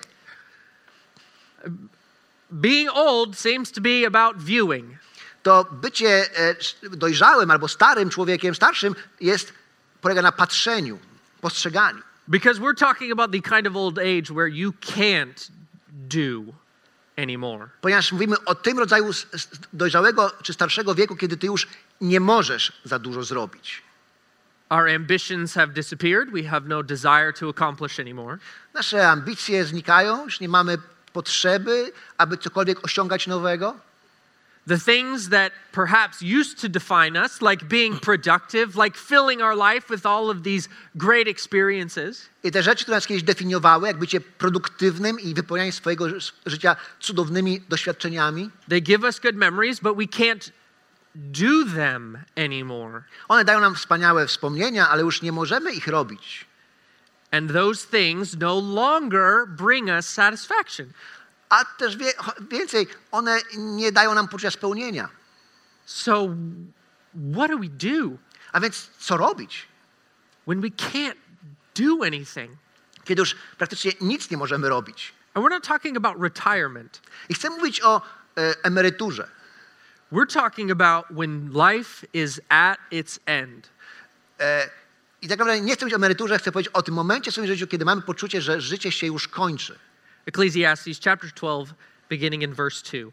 being 2.50 2.90
old 2.92 3.38
seems 3.38 3.72
to 3.72 3.80
be 3.80 4.06
about 4.06 4.36
viewing. 4.36 4.98
To 5.48 5.64
bycie 5.72 6.38
e, 6.38 6.56
dojrzałym 6.90 7.50
albo 7.50 7.68
starym 7.68 8.10
człowiekiem, 8.10 8.54
starszym 8.54 8.94
jest, 9.20 9.52
polega 10.00 10.22
na 10.22 10.32
patrzeniu, 10.32 10.98
postrzeganiu. 11.40 12.02
Because 12.28 12.60
we're 12.60 12.78
talking 12.78 13.12
about 13.12 13.32
the 13.32 13.40
kind 13.40 13.66
of 13.66 13.76
old 13.76 13.98
age 13.98 14.34
where 14.34 14.48
you 14.48 14.72
can't 14.72 15.50
do 15.90 16.52
anymore. 17.16 17.68
Ponieważ 17.80 18.12
mówimy 18.12 18.44
o 18.44 18.54
tym 18.54 18.78
rodzaju 18.78 19.10
dojrzałego 19.72 20.32
czy 20.42 20.52
starszego 20.52 20.94
wieku, 20.94 21.16
kiedy 21.16 21.36
ty 21.36 21.46
już 21.46 21.68
nie 22.00 22.20
możesz 22.20 22.72
za 22.84 22.98
dużo 22.98 23.22
zrobić. 23.22 23.82
Our 24.70 24.88
ambitions 24.88 25.54
have 25.54 25.66
disappeared. 25.66 26.30
We 26.30 26.42
have 26.42 26.60
no 26.66 26.82
desire 26.82 27.32
to 27.40 27.48
accomplish 27.48 28.00
anymore. 28.00 28.38
Nasze 28.74 29.08
ambicje 29.08 29.64
znikają, 29.64 30.24
już 30.24 30.40
nie 30.40 30.48
mamy 30.48 30.78
potrzeby, 31.12 31.92
aby 32.18 32.36
cokolwiek 32.36 32.84
osiągać 32.84 33.26
nowego. 33.26 33.87
The 34.68 34.78
things 34.78 35.28
that 35.30 35.52
perhaps 35.72 36.20
used 36.20 36.58
to 36.60 36.68
define 36.68 37.16
us, 37.16 37.40
like 37.40 37.64
being 37.68 37.98
productive, 38.00 38.76
like 38.76 38.98
filling 38.98 39.40
our 39.40 39.56
life 39.56 39.88
with 39.88 40.04
all 40.04 40.30
of 40.30 40.42
these 40.42 40.68
great 40.94 41.26
experiences, 41.28 42.28
I 42.44 42.50
te 42.50 42.62
rzeczy, 42.62 42.84
które 42.84 42.96
nas 42.96 43.06
kiedyś 43.06 43.22
definiowały, 43.22 43.86
jak 43.88 43.98
bycie 43.98 44.20
produktywnym 44.20 45.20
i 45.20 45.34
wypełnianie 45.34 45.72
swojego 45.72 46.08
ży- 46.08 46.32
życia 46.46 46.76
cudownymi 47.00 47.60
doświadczeniami, 47.68 48.50
they 48.68 48.80
give 48.80 49.04
us 49.04 49.20
good 49.20 49.36
memories, 49.36 49.80
but 49.80 49.96
we 49.96 50.06
can't 50.06 50.50
do 51.14 51.64
them 51.74 52.18
anymore. 52.36 53.02
one 53.28 53.44
dają 53.44 53.60
nam 53.60 53.74
wspaniałe 53.74 54.26
wspomnienia, 54.26 54.88
ale 54.88 55.02
już 55.02 55.22
nie 55.22 55.32
możemy 55.32 55.72
ich 55.72 55.86
robić. 55.86 56.46
And 57.30 57.52
those 57.52 57.86
things 57.86 58.36
no 58.36 58.58
longer 58.58 59.46
bring 59.46 59.88
us 59.88 60.08
satisfaction. 60.08 60.92
A 61.48 61.64
też 61.64 61.96
wie, 61.96 62.12
więcej, 62.50 62.86
one 63.10 63.40
nie 63.56 63.92
dają 63.92 64.14
nam 64.14 64.28
poczucia 64.28 64.50
spełnienia. 64.50 65.08
So, 65.84 66.28
what 67.34 67.50
do 67.50 67.58
we 67.58 67.68
do 67.68 68.18
A 68.52 68.60
więc 68.60 68.90
co 68.98 69.16
robić, 69.16 69.68
when 70.46 70.60
we 70.60 70.68
can't 70.68 71.16
do 71.74 72.06
anything? 72.06 72.50
kiedy 73.04 73.22
już 73.22 73.36
praktycznie 73.58 73.92
nic 74.00 74.30
nie 74.30 74.36
możemy 74.36 74.68
robić? 74.68 75.12
And 75.34 75.46
we're 75.46 75.50
not 75.50 75.64
talking 75.64 75.96
about 75.96 76.22
retirement. 76.22 77.00
I 77.28 77.34
chcę 77.34 77.50
mówić 77.50 77.82
o 77.82 78.02
e, 78.36 78.64
emeryturze. 78.64 79.28
We're 80.12 80.32
talking 80.34 80.70
about 80.70 81.06
when 81.10 81.50
life 81.50 82.06
is 82.12 82.40
at 82.48 82.78
its 82.90 83.20
end. 83.26 83.68
E, 84.40 84.70
I 85.22 85.28
tak 85.28 85.38
naprawdę 85.38 85.60
nie 85.60 85.74
chcę 85.74 85.84
mówić 85.84 85.94
o 85.94 85.96
emeryturze, 85.96 86.38
chcę 86.38 86.52
powiedzieć 86.52 86.72
o 86.74 86.82
tym 86.82 86.94
momencie 86.94 87.30
w 87.30 87.34
swoim 87.34 87.46
życiu, 87.46 87.66
kiedy 87.66 87.84
mamy 87.84 88.02
poczucie, 88.02 88.42
że 88.42 88.60
życie 88.60 88.92
się 88.92 89.06
już 89.06 89.28
kończy. 89.28 89.78
Ecclesiastes 90.28 90.98
chapter 90.98 91.28
12, 91.28 91.74
beginning 92.08 92.42
in 92.42 92.52
verse 92.54 92.82
2. 92.82 93.12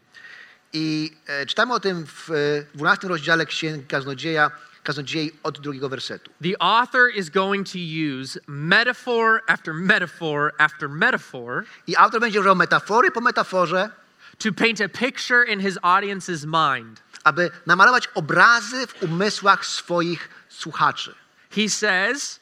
I 0.72 1.10
e, 1.26 1.46
czytamy 1.46 1.74
o 1.74 1.80
tym 1.80 2.06
w 2.06 2.30
e, 2.30 2.34
12 2.74 3.08
rozdziale 3.08 3.46
Księgi 3.46 3.86
Kaznodzieja, 3.86 4.50
Kaznodziei 4.82 5.32
od 5.42 5.60
drugiego 5.60 5.88
wersetu. 5.88 6.30
The 6.42 6.62
author 6.62 7.10
is 7.16 7.30
going 7.30 7.66
to 7.66 7.78
use 7.78 8.40
metaphor 8.46 9.40
after 9.46 9.74
metaphor 9.74 10.52
after 10.58 10.88
metaphor 10.88 11.64
I 11.86 11.96
autor 11.96 12.20
będzie 12.20 12.40
używał 12.40 12.56
metafory 12.56 13.10
po 13.10 13.20
metaforze, 13.20 13.90
to 14.38 14.52
paint 14.52 14.80
a 14.80 14.88
picture 14.88 15.44
in 15.48 15.60
his 15.60 15.78
audience's 15.82 16.44
mind. 16.44 17.00
aby 17.24 17.50
namalować 17.66 18.08
obrazy 18.14 18.86
w 18.86 19.02
umysłach 19.02 19.66
swoich 19.66 20.28
słuchaczy. 20.48 21.14
He 21.50 21.68
says, 21.68 22.40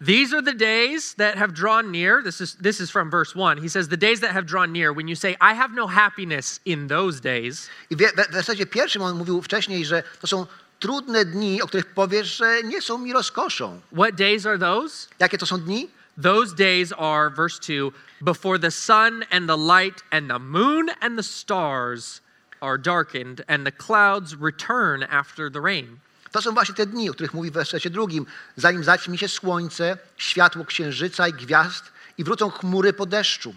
These 0.00 0.32
are 0.32 0.40
the 0.42 0.52
days 0.54 1.14
that 1.14 1.36
have 1.36 1.52
drawn 1.54 1.90
near. 1.90 2.22
This 2.22 2.40
is, 2.40 2.54
this 2.60 2.80
is 2.80 2.88
from 2.90 3.10
verse 3.10 3.34
1. 3.34 3.58
He 3.58 3.68
says, 3.68 3.88
The 3.88 3.96
days 3.96 4.20
that 4.20 4.30
have 4.32 4.46
drawn 4.46 4.72
near, 4.72 4.92
when 4.92 5.08
you 5.08 5.16
say, 5.16 5.36
I 5.40 5.54
have 5.54 5.72
no 5.74 5.88
happiness 5.88 6.60
in 6.64 6.86
those 6.86 7.20
days, 7.20 7.68
I 7.90 7.94
w 7.96 7.98
we- 7.98 8.12
w 8.12 8.30
wersecie 8.32 8.66
pierwszym 8.66 9.02
on 9.02 9.16
mówił 9.16 9.42
wcześniej, 9.42 9.84
że 9.84 10.02
to 10.20 10.26
są 10.26 10.46
trudne 10.80 11.24
dni, 11.24 11.62
o 11.62 11.66
których 11.66 11.86
powiesz, 11.86 12.36
że 12.36 12.62
nie 12.62 12.80
są 12.82 12.98
mi 12.98 13.12
rozkoszą. 13.12 13.80
what 13.92 14.14
days 14.14 14.46
are 14.46 14.58
those? 14.58 15.08
Jakie 15.18 15.38
to 15.38 15.46
są 15.46 15.58
dni? 15.60 15.88
Those 16.22 16.54
days 16.54 16.92
are, 16.92 17.30
verse 17.30 17.58
2, 17.60 17.90
before 18.20 18.58
the 18.58 18.70
sun 18.70 19.24
and 19.30 19.48
the 19.48 19.56
light 19.56 20.02
and 20.10 20.28
the 20.28 20.38
moon 20.38 20.90
and 21.00 21.16
the 21.16 21.22
stars 21.22 22.20
are 22.60 22.78
darkened 22.78 23.44
and 23.48 23.64
the 23.64 23.72
clouds 23.72 24.34
return 24.36 25.02
after 25.10 25.50
the 25.50 25.60
rain. 25.60 25.98
To 26.32 26.42
są 26.42 26.52
właśnie 26.52 26.74
te 26.74 26.86
dni, 26.86 27.10
o 27.10 27.12
których 27.12 27.34
mówi 27.34 27.50
w 27.50 27.54
wersecie 27.54 27.90
drugim. 27.90 28.26
Zanim 28.56 28.84
zaćmi 28.84 29.18
się 29.18 29.28
słońce, 29.28 29.98
światło 30.16 30.64
księżyca 30.64 31.28
i 31.28 31.32
gwiazd 31.32 31.84
i 32.18 32.24
wrócą 32.24 32.50
chmury 32.50 32.92
po 32.92 33.06
deszczu. 33.06 33.54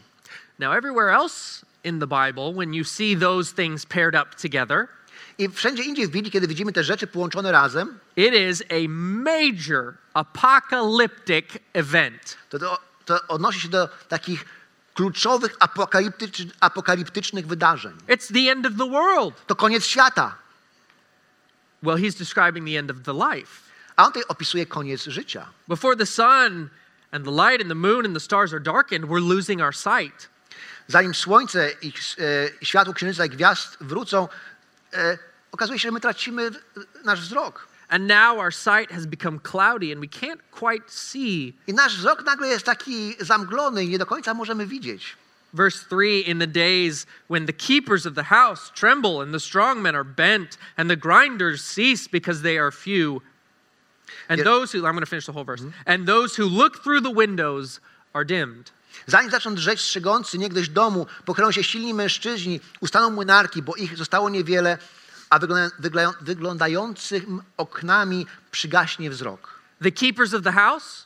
Now, 0.60 0.74
everywhere 0.76 1.16
else 1.16 1.66
in 1.84 2.00
the 2.00 2.08
Bible, 2.08 2.54
when 2.54 2.74
you 2.74 2.84
see 2.84 3.18
those 3.18 3.54
things 3.54 3.86
paired 3.86 4.16
up 4.16 4.36
together, 4.42 4.88
I 5.38 5.50
wszędzie 5.50 5.84
indziej 5.84 6.08
w 6.08 6.10
Biblii, 6.12 6.32
kiedy 6.32 6.48
widzimy 6.48 6.74
te 6.74 6.84
rzeczy 6.84 7.08
połączone 7.08 7.52
razem, 7.52 8.00
it 8.16 8.34
is 8.34 8.64
a 8.70 8.88
major 9.24 9.94
apocalyptic 10.14 11.46
event. 11.74 12.38
to, 12.50 12.60
to, 12.60 12.80
to 13.06 13.20
odnosi 13.28 13.60
się 13.60 13.70
do 13.70 13.90
takich 14.10 14.46
kluczowych 14.94 15.56
apokaliptycz, 15.60 16.44
apokaliptycznych 16.60 17.48
wydarzeń. 17.48 17.94
It's 18.08 18.34
the 18.34 18.52
end 18.52 18.66
of 18.66 18.74
the 18.78 18.90
world. 18.90 19.46
To 19.48 19.56
koniec 19.56 19.86
świata. 19.86 20.36
Well, 21.84 21.98
he's 21.98 22.16
describing 22.16 22.66
the 22.66 22.78
end 22.78 22.92
of 22.92 23.04
the 23.04 23.14
life. 23.14 23.72
A 23.98 24.06
on 24.06 24.12
tutaj 24.12 24.24
opisuje 24.28 24.66
koniec 24.66 25.08
życia. 25.08 25.48
Before 25.68 25.96
the 25.96 26.06
sun 26.06 26.70
and 27.12 27.26
the 27.26 27.32
light 27.32 27.62
and 27.62 27.70
the 27.70 27.76
moon 27.76 28.06
and 28.06 28.16
the 28.16 28.20
stars 28.20 28.54
are 28.54 28.60
darkened, 28.60 29.06
we're 29.06 29.28
losing 29.36 29.62
our 29.62 29.74
sight. 29.74 30.30
Zanim 30.88 31.14
słońce 31.14 31.72
i 31.82 31.94
e, 32.20 32.66
światło 32.66 32.94
księżyca 32.94 33.26
i 33.26 33.30
gwiazd 33.30 33.78
wrócą, 33.82 34.28
e, 34.94 35.18
okazuje 35.52 35.80
się, 35.80 35.88
że 35.88 35.92
my 35.92 36.00
tracimy 36.00 36.52
nasz 37.04 37.22
wzrok. 37.22 37.68
And 37.90 38.08
now 38.08 38.38
our 38.38 38.54
sight 38.54 38.92
has 38.92 39.06
become 39.06 39.40
cloudy 39.40 39.92
and 39.92 40.02
we 40.02 40.08
can't 40.08 40.40
quite 40.52 40.92
see. 40.92 41.54
I 41.68 41.74
nasz 41.74 41.98
wzrok 41.98 42.26
nagle 42.26 42.48
jest 42.48 42.66
taki 42.66 43.16
zamglony 43.20 43.84
i 43.84 43.90
nie 43.90 43.98
do 43.98 44.06
końca 44.06 44.34
możemy 44.34 44.68
widzieć. 44.68 45.18
Verse 45.54 45.84
3 45.84 46.20
In 46.22 46.40
the 46.40 46.48
days 46.48 47.06
when 47.28 47.46
the 47.46 47.54
keepers 47.54 48.06
of 48.06 48.16
the 48.16 48.24
house 48.24 48.72
tremble 48.76 49.22
and 49.22 49.34
the 49.34 49.40
strong 49.40 49.82
men 49.82 49.96
are 49.96 50.04
bent 50.06 50.58
and 50.78 50.90
the 50.90 50.96
grinders 50.96 51.62
cease 51.64 52.08
because 52.08 52.42
they 52.42 52.58
are 52.58 52.72
few. 52.72 53.22
And 54.30 54.40
Yeah. 54.40 54.46
those 54.46 54.72
who, 54.72 54.80
I'm 54.86 54.94
going 54.94 55.02
to 55.02 55.06
finish 55.10 55.26
the 55.26 55.34
whole 55.34 55.44
verse. 55.46 55.62
Mm-hmm. 55.62 55.82
And 55.86 56.06
those 56.08 56.36
who 56.36 56.46
look 56.46 56.84
through 56.84 57.02
the 57.02 57.12
windows 57.12 57.80
are 58.14 58.24
dimmed. 58.26 58.72
Zanim 59.08 59.32
zaczną 59.32 59.56
drzeć 59.56 59.82
strzegący 59.82 60.38
niegdyś 60.38 60.70
domu, 60.70 61.08
pochylą 61.26 61.52
się 61.52 61.64
silni 61.64 61.94
mężczyźni, 61.94 62.60
ustaną 62.82 63.10
młynarki, 63.12 63.62
bo 63.62 63.76
ich 63.76 63.98
zostało 63.98 64.30
niewiele, 64.30 64.78
a 65.30 65.40
wygląda, 65.40 65.76
wygląda, 65.80 66.18
wyglądającym 66.22 67.42
oknami 67.58 68.26
przygaśnie 68.52 69.10
wzrok. 69.10 69.60
The 69.84 69.92
keepers 69.92 70.34
of 70.34 70.44
the 70.44 70.52
house 70.52 71.06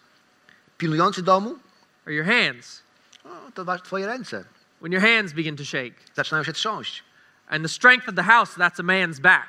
Pilnujący 0.78 1.22
domu? 1.24 1.60
or 2.06 2.12
your 2.14 2.26
hands? 2.26 2.82
O, 3.26 3.52
to 3.52 3.66
twoje 3.80 4.08
ręce. 4.08 4.46
When 4.82 4.92
your 4.92 5.02
hands 5.02 5.34
begin 5.34 5.56
to 5.56 5.66
shake. 5.66 5.94
Zaczynają 6.16 6.44
się 6.44 6.54
trząść. 6.54 7.04
And 7.50 7.64
the 7.64 7.70
strength 7.70 8.10
of 8.10 8.16
the 8.16 8.24
house, 8.24 8.56
that's 8.56 8.80
a 8.80 8.84
man's 8.84 9.20
back. 9.20 9.48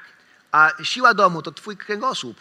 A 0.52 0.70
siła 0.82 1.14
domu 1.14 1.42
to 1.42 1.52
twój 1.52 1.76
kręgosłup. 1.76 2.36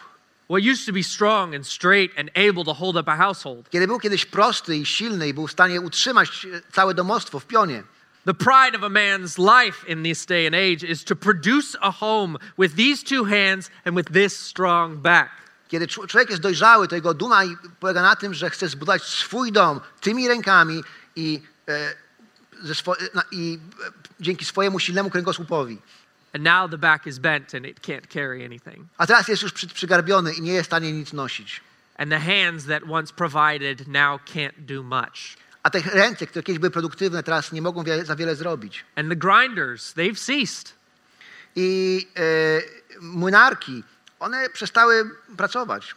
What 0.48 0.62
used 0.62 0.86
to 0.86 0.92
be 0.92 1.02
strong 1.02 1.54
and 1.54 1.66
straight 1.66 2.18
and 2.18 2.30
able 2.34 2.64
to 2.64 2.74
hold 2.74 2.96
up 2.96 3.08
a 3.08 3.16
household. 3.16 3.70
Kiedy 3.70 3.86
był 3.86 3.98
kiedyś 4.00 4.26
prosty 4.26 4.76
i 4.76 4.86
silny 4.86 5.28
i 5.28 5.34
był 5.34 5.46
w 5.46 5.52
stanie 5.52 5.80
utrzymać 5.80 6.46
e, 6.46 6.72
całe 6.72 6.94
domostwo 6.94 7.40
w 7.40 7.46
pionie, 7.46 7.82
The 8.26 8.34
pride 8.34 8.74
of 8.76 8.82
a 8.82 8.88
man's 8.88 9.38
life 9.38 9.86
in 9.86 10.02
this 10.02 10.26
day 10.26 10.46
and 10.46 10.54
age 10.54 10.82
is 10.82 11.04
to 11.04 11.14
produce 11.16 11.76
a 11.80 11.92
home 11.92 12.38
with 12.58 12.74
these 12.74 13.04
two 13.04 13.24
hands 13.24 13.70
and 13.84 13.96
with 13.96 14.12
this 14.12 14.36
strong 14.36 14.96
back. 14.98 15.30
kiedy 15.68 15.86
czł- 15.86 16.06
człowiek 16.06 16.30
jest 16.30 16.42
dojrzały, 16.42 16.88
to 16.88 16.94
jego 16.94 17.14
duma 17.14 17.42
polega 17.80 18.02
na 18.02 18.16
tym, 18.16 18.34
że 18.34 18.50
chce 18.50 18.68
zbudować 18.68 19.02
swój 19.02 19.52
dom 19.52 19.80
tymi 20.00 20.28
rękami 20.28 20.82
i, 21.16 21.42
e, 21.68 22.74
swo- 22.74 22.96
e, 23.00 23.08
na, 23.14 23.22
i 23.30 23.58
e, 23.86 23.90
dzięki 24.20 24.44
swojemu 24.44 24.78
silnemu 24.78 25.10
kręgosłupowi. 25.10 25.78
And 26.32 26.44
now 26.44 26.70
the 26.70 26.78
back 26.78 27.06
is 27.06 27.18
bent 27.18 27.54
and 27.54 27.66
it 27.66 27.80
can't 27.80 28.06
carry 28.08 28.44
anything. 28.44 28.86
A 28.98 29.06
teraz 29.06 29.28
jest 29.28 29.42
już 29.42 29.52
przy, 29.52 29.66
przygarbiony 29.66 30.32
i 30.34 30.42
nie 30.42 30.52
jest 30.52 30.64
w 30.64 30.66
stanie 30.66 30.92
nic 30.92 31.12
nosić. 31.12 31.60
And 31.98 32.10
the 32.10 32.20
hands 32.20 32.66
that 32.66 32.82
once 32.90 33.14
provided 33.14 33.88
now 33.88 34.20
can't 34.34 34.58
do 34.58 34.82
much. 34.82 35.36
A 35.62 35.70
te 35.70 35.80
ręce, 35.80 36.26
które 36.26 36.42
kiedyś 36.42 36.58
były 36.58 36.70
produktywne, 36.70 37.22
teraz 37.22 37.52
nie 37.52 37.62
mogą 37.62 37.84
za 38.04 38.16
wiele 38.16 38.36
zrobić. 38.36 38.84
And 38.96 39.08
the 39.08 39.16
grinders, 39.16 39.94
they've 39.94 40.18
ceased. 40.18 40.74
I 41.56 42.08
e, 42.16 43.00
młynarki, 43.00 43.84
one 44.20 44.50
przestały 44.50 45.10
pracować. 45.36 45.94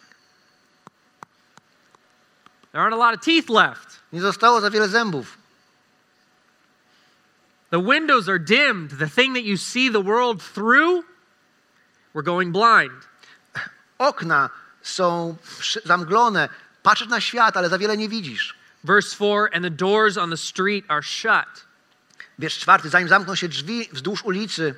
There 2.71 2.81
aren't 2.81 2.93
a 2.93 2.97
lot 2.97 3.13
of 3.13 3.21
teeth 3.21 3.49
left. 3.49 3.99
Nie 4.13 4.21
zostało 4.21 4.61
za 4.61 4.69
wiele 4.69 4.87
zębów. 4.87 5.37
The 7.71 7.81
windows 7.81 8.29
are 8.29 8.39
dimmed. 8.39 8.97
The 8.99 9.07
thing 9.07 9.33
that 9.35 9.43
you 9.43 9.57
see 9.57 9.91
the 9.91 10.01
world 10.01 10.41
through, 10.53 11.05
we're 12.13 12.23
going 12.23 12.51
blind. 12.51 13.07
Okna 13.97 14.49
są 14.81 15.35
zamglone. 15.85 16.49
Patrzysz 16.83 17.07
na 17.07 17.21
świat, 17.21 17.57
ale 17.57 17.69
za 17.69 17.77
wiele 17.77 17.97
nie 17.97 18.09
widzisz. 18.09 18.55
Verse 18.83 19.15
4 19.15 19.49
And 19.53 19.63
the 19.63 19.69
doors 19.69 20.17
on 20.17 20.29
the 20.29 20.37
street 20.37 20.85
are 20.87 21.03
shut. 21.03 21.65
Wiersz 22.39 22.59
czwarty, 22.59 22.89
zanim 22.89 23.07
zamkną 23.07 23.35
się 23.35 23.47
drzwi 23.47 23.89
wzdłuż 23.91 24.23
ulicy, 24.23 24.75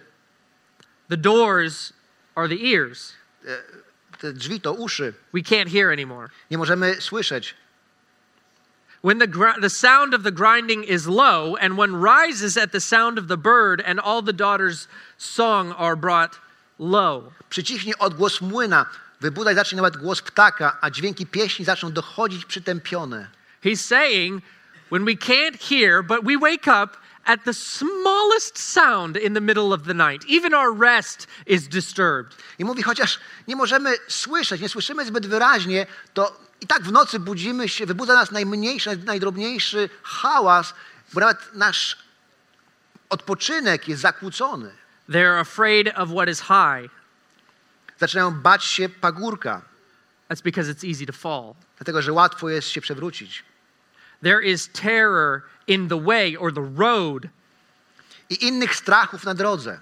The 1.10 1.18
doors 1.18 1.94
are 2.36 2.48
the 2.48 2.56
ears. 2.56 3.14
te 4.20 4.34
drzwi 4.34 4.62
to 4.62 4.74
uszy. 4.74 5.14
We 5.34 5.42
can't 5.42 5.70
hear 5.72 5.92
anymore. 5.92 6.30
Nie 6.52 6.58
możemy 6.58 7.02
słyszeć. 7.02 7.56
When 9.02 9.18
the, 9.18 9.28
gr- 9.28 9.60
the 9.60 9.70
sound 9.70 10.14
of 10.14 10.24
the 10.24 10.32
grinding 10.32 10.84
is 10.84 11.08
low, 11.08 11.56
and 11.56 11.76
one 11.76 11.96
rises 11.96 12.56
at 12.56 12.72
the 12.72 12.80
sound 12.80 13.18
of 13.18 13.28
the 13.28 13.38
bird, 13.38 13.82
and 13.82 14.00
all 14.00 14.22
the 14.22 14.34
daughters' 14.34 14.88
song 15.18 15.72
are 15.72 15.96
brought 15.96 16.38
low. 16.78 17.34
Przycichnie 17.50 17.98
odgłos 17.98 18.42
młyna, 18.42 18.86
wybudaj 19.22 19.56
zacznie 19.56 19.76
nawet 19.76 19.98
głos 19.98 20.22
ptaka, 20.22 20.78
a 20.82 20.90
dźwięki 20.90 21.26
pieśni 21.26 21.66
zaczną 21.66 21.92
dochodzić 21.92 22.46
przytępione. 22.46 23.28
He's 23.64 23.82
saying, 23.82 24.44
when 24.90 25.06
we 25.06 25.16
can't 25.16 25.56
hear, 25.70 26.04
but 26.04 26.24
we 26.24 26.38
wake 26.38 26.68
up 26.68 26.98
at 27.26 27.44
the 27.44 27.54
smallest 27.54 28.60
sound 28.60 29.18
in 29.18 29.34
the 29.34 29.42
middle 29.42 29.74
of 29.74 29.84
the 29.84 29.94
night, 29.94 30.26
even 30.28 30.54
our 30.54 30.78
rest 30.80 31.28
is 31.48 31.68
disturbed. 31.68 32.36
I 32.60 32.66
mówi, 32.66 32.84
chociaż 32.84 33.20
nie 33.48 33.56
możemy 33.56 33.94
słyszeć, 34.08 34.62
nie 34.62 34.70
słyszymy 34.70 35.06
zbyt 35.06 35.28
wyraźnie, 35.28 35.88
to 36.14 36.40
i 36.62 36.68
tak 36.68 36.84
w 36.84 36.92
nocy 36.92 37.20
budzimy 37.20 37.70
się, 37.70 37.86
wybudza 37.86 38.14
nas 38.14 38.32
najmniejszy, 38.32 38.98
najdrobniejszy 38.98 39.90
hałas, 40.04 40.74
bo 41.14 41.20
nawet 41.20 41.38
nasz 41.54 41.98
odpoczynek 43.10 43.88
jest 43.88 44.02
zakłócony. 44.02 44.72
They're 45.10 45.40
afraid 45.40 45.88
of 45.96 46.10
what 46.10 46.30
is 46.30 46.42
high. 46.42 46.90
Zaczynają 48.00 48.32
bać 48.32 48.64
się 48.64 48.90
pagórka, 48.90 49.62
That's 50.30 50.42
because 50.42 50.72
it's 50.74 50.84
easy 50.90 51.06
to 51.06 51.14
fall. 51.14 51.54
dlatego 51.78 52.02
że 52.02 52.14
łatwo 52.14 52.50
jest 52.50 52.68
się 52.68 52.82
przewrócić. 52.82 53.44
There 54.22 54.42
is 54.42 54.70
terror 54.74 55.44
in 55.68 55.88
the 55.88 55.98
way 55.98 56.36
or 56.36 56.52
the 56.52 56.62
road, 56.62 57.30
I 58.30 58.36
innych 58.36 58.76
strachów 58.76 59.26
na 59.26 59.34
drodze. 59.34 59.80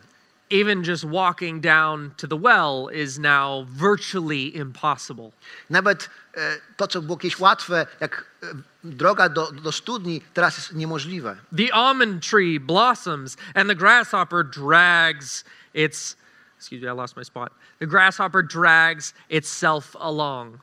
even 0.49 0.83
just 0.83 1.05
walking 1.05 1.61
down 1.61 2.13
to 2.17 2.27
the 2.27 2.35
well 2.35 2.87
is 2.87 3.19
now 3.19 3.65
virtually 3.69 4.55
impossible. 4.55 5.31
Nawet 5.69 6.09
e, 6.35 6.57
to, 6.77 6.87
co 6.87 7.01
było 7.01 7.17
kiedyś 7.17 7.39
łatwe, 7.39 7.87
jak 7.99 8.25
e, 8.43 8.47
droga 8.83 9.29
do, 9.29 9.51
do 9.51 9.71
studni, 9.71 10.21
teraz 10.33 10.57
jest 10.57 10.73
niemożliwe. 10.73 11.37
The 11.51 11.73
almond 11.73 12.23
tree 12.23 12.59
blossoms 12.59 13.37
and 13.55 13.69
the 13.69 13.75
grasshopper 13.75 14.43
drags 14.43 15.43
its 15.73 16.15
excuse 16.57 16.81
me, 16.81 16.89
I 16.89 16.93
lost 16.93 17.15
my 17.15 17.23
spot. 17.23 17.51
The 17.79 17.87
grasshopper 17.87 18.43
drags 18.43 19.13
itself 19.29 19.95
along. 19.99 20.59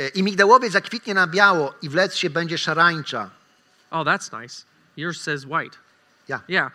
E, 0.00 0.08
I 0.08 0.22
migdałowiec 0.22 0.72
zakwitnie 0.72 1.14
na 1.14 1.26
biało 1.26 1.74
i 1.82 1.88
wlec 1.88 2.16
się 2.16 2.30
będzie 2.30 2.58
szarańcza. 2.58 3.30
Oh, 3.90 4.04
that's 4.04 4.40
nice. 4.42 4.64
Yours 4.96 5.20
says 5.20 5.44
white. 5.44 5.78
Ja. 6.28 6.40
Yeah. 6.48 6.72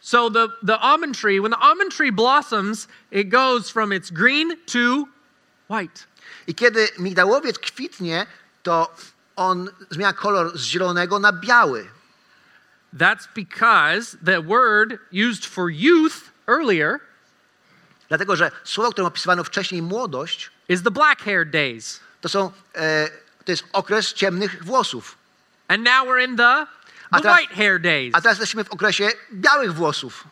So 0.00 0.30
the, 0.30 0.48
the 0.66 0.78
almond 0.78 1.18
tree, 1.18 1.40
when 1.40 1.50
the 1.50 1.58
almond 1.58 1.92
tree 1.92 2.12
blossoms, 2.12 2.88
it 3.10 3.28
goes 3.28 3.70
from 3.70 3.92
its 3.92 4.10
green 4.10 4.56
to 4.66 5.08
white. 5.68 6.06
I 6.46 6.54
kiedy 6.54 6.88
migdałowiec 6.98 7.58
kwitnie, 7.58 8.26
to 8.62 8.90
on 9.36 9.68
zmienia 9.90 10.12
kolor 10.12 10.58
z 10.58 10.64
zielonego 10.64 11.18
na 11.18 11.32
biały. 11.32 11.86
That's 12.96 13.28
because 13.34 14.16
the 14.24 14.42
word 14.42 14.98
used 15.12 15.46
for 15.46 15.70
youth 15.70 16.30
earlier 16.46 17.00
Dlatego, 18.12 18.36
że 18.36 18.50
słowo, 18.64 18.90
którym 18.90 19.06
opisywano 19.06 19.44
wcześniej 19.44 19.82
młodość, 19.82 20.50
is 20.68 20.82
the 20.82 20.90
black 20.90 21.22
haired 21.22 21.50
days. 21.50 22.00
To, 22.22 22.28
są, 22.28 22.52
e, 22.74 23.08
to 23.44 23.52
jest 23.52 23.64
okres 23.72 24.12
ciemnych 24.14 24.64
włosów. 24.64 25.16
And 25.68 25.82
now 25.84 26.06
we're 26.08 26.24
in 26.28 26.36
the, 26.36 26.66
the 27.12 27.20
teraz- 27.20 27.38
white 27.38 27.54
hair 27.54 27.80
days. 27.80 28.14
A 28.14 28.20
teraz 28.20 28.38
jesteśmy 28.38 28.64
w 28.64 28.70
okresie 28.70 29.08
białych 29.32 29.74
włosów. 29.74 30.24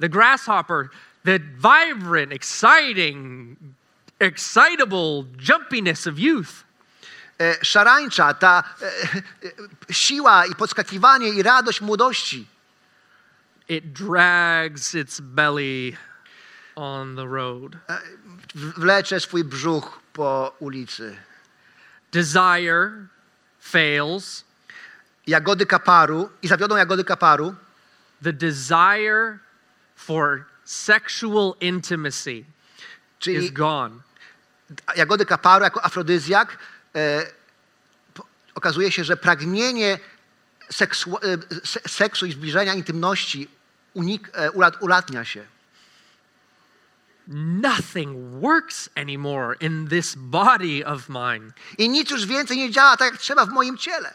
The 0.00 0.08
grasshopper, 0.08 0.88
the 1.24 1.38
vibrant, 1.38 2.32
exciting, 2.32 3.58
excitable 4.18 5.24
jumpiness 5.48 6.06
of 6.06 6.18
youth. 6.18 6.64
E, 7.40 7.64
szarańcza, 7.64 8.34
ta 8.34 8.64
e, 8.82 8.86
e, 9.86 9.94
siła 9.94 10.46
i 10.46 10.54
podskakiwanie 10.54 11.28
i 11.28 11.42
radość 11.42 11.80
młodości. 11.80 12.46
It 13.68 13.92
drags 13.92 14.94
its 14.94 15.20
belly 15.20 15.96
on 16.76 17.16
the 17.16 17.26
road. 17.26 17.76
w- 18.54 18.80
wlecze 18.80 19.20
swój 19.20 19.44
brzuch 19.44 19.99
po 20.12 20.54
ulicy. 20.60 21.16
Desire 22.12 23.08
fails. 23.60 24.44
Jagody 25.26 25.66
kaparu 25.66 26.30
i 26.42 26.48
zawiodą 26.48 26.76
jagody 26.76 27.04
kaparu. 27.04 27.54
The 28.22 28.32
desire 28.32 29.38
for 29.96 30.46
sexual 30.64 31.54
intimacy 31.60 32.38
is 32.38 32.44
Czyli 33.18 33.52
gone. 33.52 34.00
jagody 34.96 35.26
kaparu 35.26 35.64
jako 35.64 35.84
afrodyzjak 35.84 36.58
e, 36.96 37.26
okazuje 38.54 38.92
się, 38.92 39.04
że 39.04 39.16
pragnienie 39.16 39.98
seksu, 40.70 41.16
e, 41.16 41.20
se, 41.66 41.80
seksu 41.88 42.26
i 42.26 42.32
zbliżenia 42.32 42.74
intymności 42.74 43.48
unik, 43.94 44.30
e, 44.32 44.50
ulat, 44.50 44.82
ulatnia 44.82 45.24
się. 45.24 45.46
Nothing 47.32 48.40
works 48.40 48.88
anymore 48.96 49.56
in 49.60 49.86
this 49.86 50.16
body 50.16 50.84
of 50.84 51.08
mine. 51.08 51.52
I 51.78 51.88
nic 51.88 52.10
już 52.10 52.26
więcej 52.26 52.56
nie 52.56 52.70
działa 52.70 52.96
tak, 52.96 53.12
jak 53.12 53.20
trzeba 53.20 53.46
w 53.46 53.52
moim 53.52 53.76
ciele. 53.76 54.14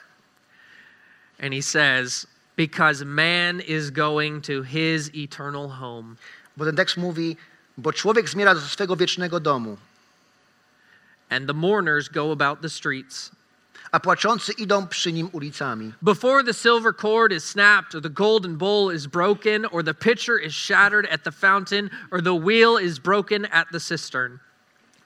And 1.40 1.54
he 1.54 1.62
says, 1.62 2.28
because 2.58 3.06
man 3.06 3.62
is 3.62 3.90
going 3.90 4.42
to 4.42 4.64
his 4.64 5.10
eternal 5.14 5.70
home. 5.70 6.18
Bo 6.58 6.66
ten 6.66 6.76
tekst 6.76 6.98
mówi, 6.98 7.38
bo 7.78 7.94
człowiek 7.94 8.30
zmiera 8.30 8.56
do 8.56 8.62
swego 8.62 8.96
wiecznego 8.96 9.40
domu, 9.40 9.78
and 11.30 11.48
the 11.48 11.54
mourners 11.54 12.10
go 12.10 12.32
about 12.32 12.62
the 12.62 12.70
streets. 12.70 13.32
A 13.96 14.00
płaczący 14.00 14.52
idą 14.52 14.88
przy 14.88 15.14
nim 15.14 15.30
ulicami. 15.32 15.94
Before 16.02 16.44
the 16.44 16.54
silver 16.54 16.96
cord 16.96 17.32
is 17.32 17.46
snapped, 17.46 17.96
or 17.96 18.02
the 18.02 18.10
golden 18.10 18.58
bowl 18.58 18.96
is 18.96 19.08
broken, 19.08 19.66
or 19.66 19.84
the 19.84 19.94
pitcher 19.94 20.46
is 20.46 20.54
shattered 20.54 21.08
at 21.12 21.24
the 21.24 21.32
fountain, 21.32 21.90
or 22.12 22.22
the 22.22 22.34
wheel 22.34 22.78
is 22.78 23.00
broken 23.00 23.46
at 23.46 23.68
the 23.72 23.80
cistern. 23.80 24.40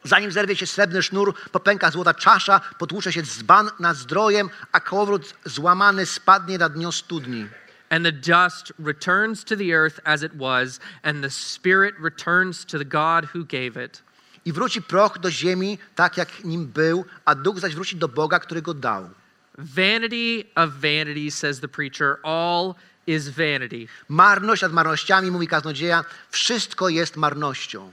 Zanim 0.03 0.31
zerwie 0.31 0.55
się 0.55 0.67
srebrny 0.67 1.01
sznur, 1.03 1.33
popęka 1.51 1.91
złota 1.91 2.13
czasza, 2.13 2.61
potłucze 2.77 3.13
się 3.13 3.21
dzban 3.21 3.69
nad 3.79 3.97
zdrojem, 3.97 4.49
a 4.71 4.79
kołowrót 4.79 5.33
złamany 5.45 6.05
spadnie 6.05 6.57
na 6.57 6.69
dno 6.69 6.91
studni. 6.91 7.47
And 7.89 8.05
the 8.05 8.11
dust 8.11 8.73
returns 8.79 9.43
to 9.43 9.55
the 9.55 9.73
earth 9.73 9.99
as 10.03 10.23
it 10.23 10.31
was, 10.35 10.79
and 11.03 11.23
the 11.23 11.29
spirit 11.29 11.95
returns 11.99 12.65
to 12.65 12.77
the 12.77 12.85
God 12.85 13.25
who 13.35 13.45
gave 13.45 13.85
it. 13.85 14.01
I 14.45 14.53
wróci 14.53 14.81
proch 14.81 15.19
do 15.19 15.31
ziemi, 15.31 15.77
tak 15.95 16.17
jak 16.17 16.43
nim 16.43 16.65
był, 16.65 17.05
a 17.25 17.35
duch 17.35 17.59
zaś 17.59 17.75
wróci 17.75 17.95
do 17.95 18.07
Boga, 18.07 18.39
który 18.39 18.61
go 18.61 18.73
dał. 18.73 19.09
Vanity 19.57 20.43
of 20.55 20.69
vanities, 20.81 21.37
says 21.37 21.59
the 21.59 21.67
preacher. 21.67 22.17
All 22.23 22.75
is 23.07 23.29
vanity. 23.29 23.87
Marność 24.09 24.61
nad 24.61 24.73
marnościami, 24.73 25.31
mówi 25.31 25.47
kaznodzieja, 25.47 26.05
wszystko 26.29 26.89
jest 26.89 27.15
marnością. 27.15 27.91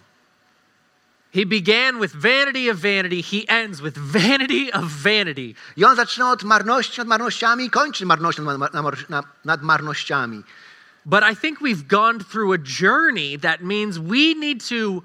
He 1.34 1.44
began 1.44 2.00
with 2.00 2.14
vanity 2.16 2.70
of 2.70 2.78
vanity. 2.78 3.22
He 3.22 3.44
ends 3.48 3.80
with 3.80 3.98
vanity 3.98 4.70
of 4.72 4.84
vanity. 4.84 5.54
I 5.76 5.84
on 5.84 5.96
zaczyna 5.96 6.30
od 6.30 6.42
marności 6.42 7.00
nad 7.00 7.08
marnościami 7.08 7.64
i 7.64 7.70
kończy 7.70 8.06
marnością 8.06 8.44
nad, 8.44 8.58
mar- 8.58 8.74
nad, 8.74 9.10
nad, 9.10 9.26
nad 9.44 9.62
marnościami. 9.62 10.42
But 11.04 11.22
I 11.32 11.36
think 11.36 11.60
we've 11.60 11.86
gone 11.86 12.18
through 12.18 12.52
a 12.52 12.58
journey 12.58 13.38
that 13.38 13.60
means 13.60 13.98
we 13.98 14.34
need 14.34 14.68
to 14.68 15.02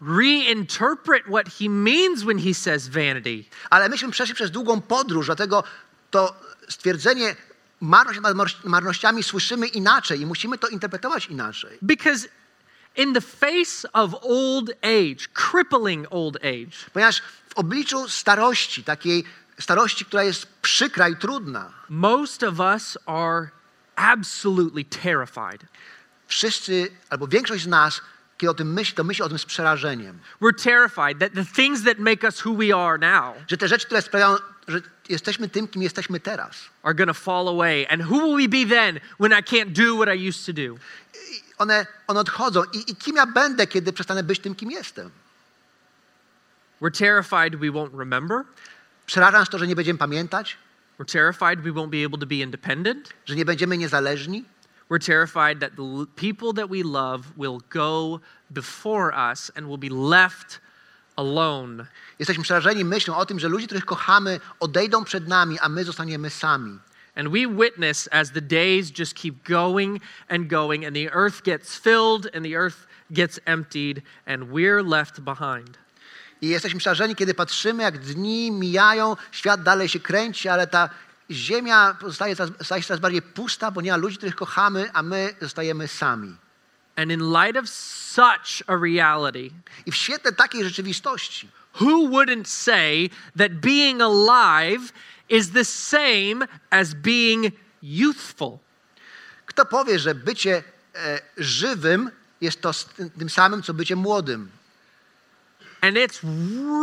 reinterpret 0.00 1.22
what 1.26 1.48
he 1.48 1.68
means 1.68 2.24
when 2.24 2.38
he 2.38 2.54
says 2.54 2.88
vanity. 2.88 3.44
Ale 3.70 3.88
myśmy 3.88 4.10
przeszli 4.10 4.34
przez 4.34 4.50
długą 4.50 4.80
podróż, 4.80 5.26
dlatego 5.26 5.64
to 6.10 6.40
stwierdzenie 6.68 7.36
marność 7.80 8.20
nad 8.20 8.34
mar- 8.34 8.64
marnościami 8.64 9.22
słyszymy 9.22 9.66
inaczej 9.66 10.20
i 10.20 10.26
musimy 10.26 10.58
to 10.58 10.68
interpretować 10.68 11.26
inaczej. 11.26 11.78
Because 11.82 12.28
in 12.96 13.14
the 13.14 13.20
face 13.20 13.92
of 13.92 14.14
old 14.22 14.70
age, 14.82 15.28
crippling 15.34 16.06
old 16.10 16.36
age, 16.36 16.90
Ponieważ 16.92 17.22
w 17.48 17.54
obliczu 17.54 18.08
starości, 18.08 18.84
takiej 18.84 19.24
starości, 19.60 20.04
która 20.04 20.24
jest 20.24 20.46
przykra 20.62 21.08
i 21.08 21.16
trudna, 21.16 21.72
most 21.88 22.42
of 22.42 22.58
us 22.60 22.98
are 23.06 23.48
absolutely 23.96 24.84
terrified. 24.84 25.64
wszyscy, 26.26 26.90
albo 27.10 27.26
większość 27.28 27.64
z 27.64 27.66
nas, 27.66 28.00
kiedy 28.38 28.50
o 28.50 28.54
tym 28.54 28.72
myśli, 28.72 28.94
to 28.94 29.04
myśli 29.04 29.24
o 29.24 29.28
tym 29.28 29.38
z 29.38 29.44
przerażeniem. 29.44 30.18
We're 30.40 30.62
terrified 30.64 31.18
that 31.18 31.32
the 31.32 31.44
things 31.62 31.84
that 31.84 31.98
make 31.98 32.24
us 32.24 32.46
who 32.46 32.54
we 32.54 32.76
are 32.76 32.98
now 32.98 33.36
Że 33.48 33.56
te 33.56 33.68
rzeczy, 33.68 33.86
które 33.86 34.02
sprawiają, 34.02 34.36
że 34.68 34.80
jesteśmy 35.08 35.48
tym, 35.48 35.68
kim 35.68 35.82
jesteśmy 35.82 36.20
teraz, 36.20 36.56
are 36.82 37.06
to 37.06 37.14
fall 37.14 37.48
away. 37.48 37.86
And 37.90 38.02
who 38.02 38.20
will 38.20 38.36
we 38.36 38.48
be 38.48 38.74
then 38.74 39.00
when 39.20 39.32
I 39.32 39.42
can't 39.42 39.72
do 39.72 39.96
what 39.96 40.16
I 40.16 40.28
used 40.28 40.46
to 40.46 40.52
do? 40.52 40.78
one, 41.58 41.86
one 42.06 42.20
odchodzą. 42.20 42.62
I, 42.72 42.90
I 42.90 42.96
kim 42.96 43.16
ja 43.16 43.26
będę, 43.26 43.66
kiedy 43.66 43.92
przestanę 43.92 44.22
być 44.22 44.40
tym, 44.40 44.54
kim 44.54 44.70
jestem? 44.70 45.10
We're 46.82 46.98
terrified 46.98 47.56
we 47.60 47.66
won't 47.66 47.98
remember. 47.98 48.42
Przeraża 49.06 49.38
nas 49.38 49.48
to, 49.48 49.58
że 49.58 49.66
nie 49.66 49.76
będziemy 49.76 49.98
pamiętać, 49.98 50.56
We're 50.98 51.12
terrified 51.12 51.60
we 51.60 51.70
won't 51.70 51.90
be 51.90 52.04
able 52.06 52.18
to 52.18 52.26
be 52.26 52.34
independent. 52.34 53.12
że 53.26 53.34
nie 53.34 53.44
będziemy 53.44 53.78
niezależni, 53.78 54.44
We're 54.88 54.98
terrified 54.98 55.60
that 55.60 55.76
the 55.76 56.06
people 56.14 56.52
that 56.54 56.70
we 56.70 56.82
love 56.84 57.36
will 57.36 57.60
go 57.70 58.20
before 58.52 59.12
us 59.12 59.50
and 59.56 59.66
will 59.66 59.78
be 59.78 59.88
left 59.88 60.60
alone. 61.16 61.86
Jesteśmy 62.18 62.44
przerażeni 62.44 62.84
myślą 62.84 63.16
o 63.16 63.26
tym, 63.26 63.38
że 63.38 63.48
ludzie, 63.48 63.66
których 63.66 63.84
kochamy, 63.84 64.40
odejdą 64.60 65.04
przed 65.04 65.28
nami, 65.28 65.58
a 65.58 65.68
my 65.68 65.84
zostaniemy 65.84 66.30
sami. 66.30 66.78
And 67.16 67.28
we 67.28 67.46
witness 67.46 68.08
as 68.12 68.30
the 68.30 68.40
days 68.40 68.90
just 68.98 69.14
keep 69.14 69.42
going 69.48 70.02
and 70.28 70.48
going, 70.48 70.84
and 70.84 70.94
the 70.94 71.10
earth 71.12 71.42
gets 71.42 71.76
filled 71.76 72.26
and 72.34 72.44
the 72.44 72.56
earth 72.56 72.86
gets 73.10 73.40
emptied, 73.46 74.02
and 74.26 74.50
we're 74.50 74.82
left 74.82 75.20
behind. 75.20 75.78
I 76.40 76.48
jesteśmy 76.48 76.80
przerażeni, 76.80 77.16
kiedy 77.16 77.34
patrzymy, 77.34 77.82
jak 77.82 77.98
dni 77.98 78.52
mijają, 78.52 79.16
świat 79.32 79.62
dalej 79.62 79.88
się 79.88 80.00
kręci, 80.00 80.48
ale 80.48 80.66
ta 80.66 80.90
ziemia 81.30 81.96
pozostaje 82.00 82.36
coraz, 82.36 82.52
staje 82.62 82.82
się 82.82 82.88
coraz 82.88 83.00
bardziej 83.00 83.22
pusta, 83.22 83.70
bo 83.70 83.80
nie 83.80 83.90
ma 83.90 83.96
ludzi, 83.96 84.16
których 84.16 84.36
kochamy, 84.36 84.90
a 84.92 85.02
my 85.02 85.34
zostajemy 85.40 85.88
sami. 85.88 86.36
And 86.96 87.12
in 87.12 87.20
light 87.20 87.56
of 87.56 87.68
such 87.68 88.62
a 88.66 88.76
reality, 88.76 89.50
I 89.86 89.92
w 89.92 89.96
świetle 89.96 90.32
takiej 90.32 90.64
rzeczywistości, 90.64 91.48
who 91.80 92.08
wouldn't 92.08 92.46
say 92.46 93.10
that 93.38 93.52
being 93.52 94.02
alive 94.02 94.92
is 95.28 95.50
the 95.50 95.64
same 95.64 96.48
as 96.70 96.94
being 96.94 97.52
youthful? 97.82 98.58
kto 99.56 99.66
powie, 99.66 99.98
że 99.98 100.14
bycie 100.14 100.62
e, 100.94 101.20
żywym 101.36 102.10
jest 102.40 102.60
to 102.60 102.70
tym 103.18 103.30
samym, 103.30 103.62
co 103.62 103.74
bycie 103.74 103.96
młodym? 103.96 104.50
And 105.80 105.96
it's 105.96 106.20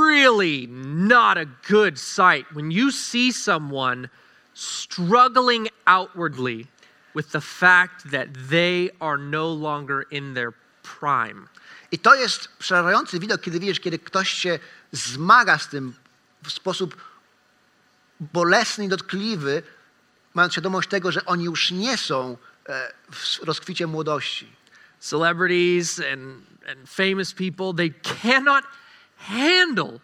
really 0.10 0.68
not 0.86 1.38
a 1.38 1.46
good 1.70 2.00
sight 2.00 2.48
when 2.52 2.72
you 2.72 2.92
see 2.92 3.34
someone 3.34 4.10
struggling 4.54 5.68
outwardly 5.86 6.68
with 7.16 7.32
the 7.32 7.42
fact 7.42 8.12
that 8.12 8.28
they 8.50 8.90
are 9.00 9.18
no 9.18 9.54
longer 9.54 10.06
in 10.12 10.34
their 10.34 10.54
prime. 10.84 11.48
I 11.92 12.00
to 12.00 12.16
jest 12.16 12.48
przerażający 12.60 13.20
widok, 13.20 13.42
kiedy 13.42 13.60
widzisz, 13.60 13.80
kiedy 13.80 14.00
ktoś 14.00 14.30
się 14.32 14.60
zmaga 14.92 15.58
z 15.58 15.68
tym 15.68 15.94
w 16.44 16.52
sposób 16.52 16.96
bolesny 18.20 18.86
i 18.86 18.88
dotkliwy, 18.88 19.64
mając 20.34 20.54
świadomość 20.54 20.90
tego, 20.90 21.12
że 21.12 21.26
oni 21.26 21.44
już 21.44 21.72
nie 21.72 21.98
są 21.98 22.38
e, 22.70 22.94
w 23.12 23.44
rozkwicie 23.44 23.88
młodości. 23.88 24.56
Celebrities 25.00 26.00
and, 26.00 26.44
and 26.70 26.90
famous 26.90 27.34
people, 27.34 27.74
they 27.74 27.94
cannot 28.22 28.66
handle 29.18 30.00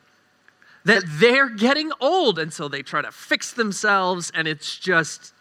that 0.86 1.04
they're 1.20 1.56
getting 1.56 1.92
old. 2.00 2.40
And 2.40 2.54
so 2.54 2.70
they 2.70 2.84
try 2.84 3.02
to 3.02 3.12
fix 3.12 3.54
themselves, 3.54 4.32
and 4.36 4.48
it's 4.48 4.88
just 4.88 5.34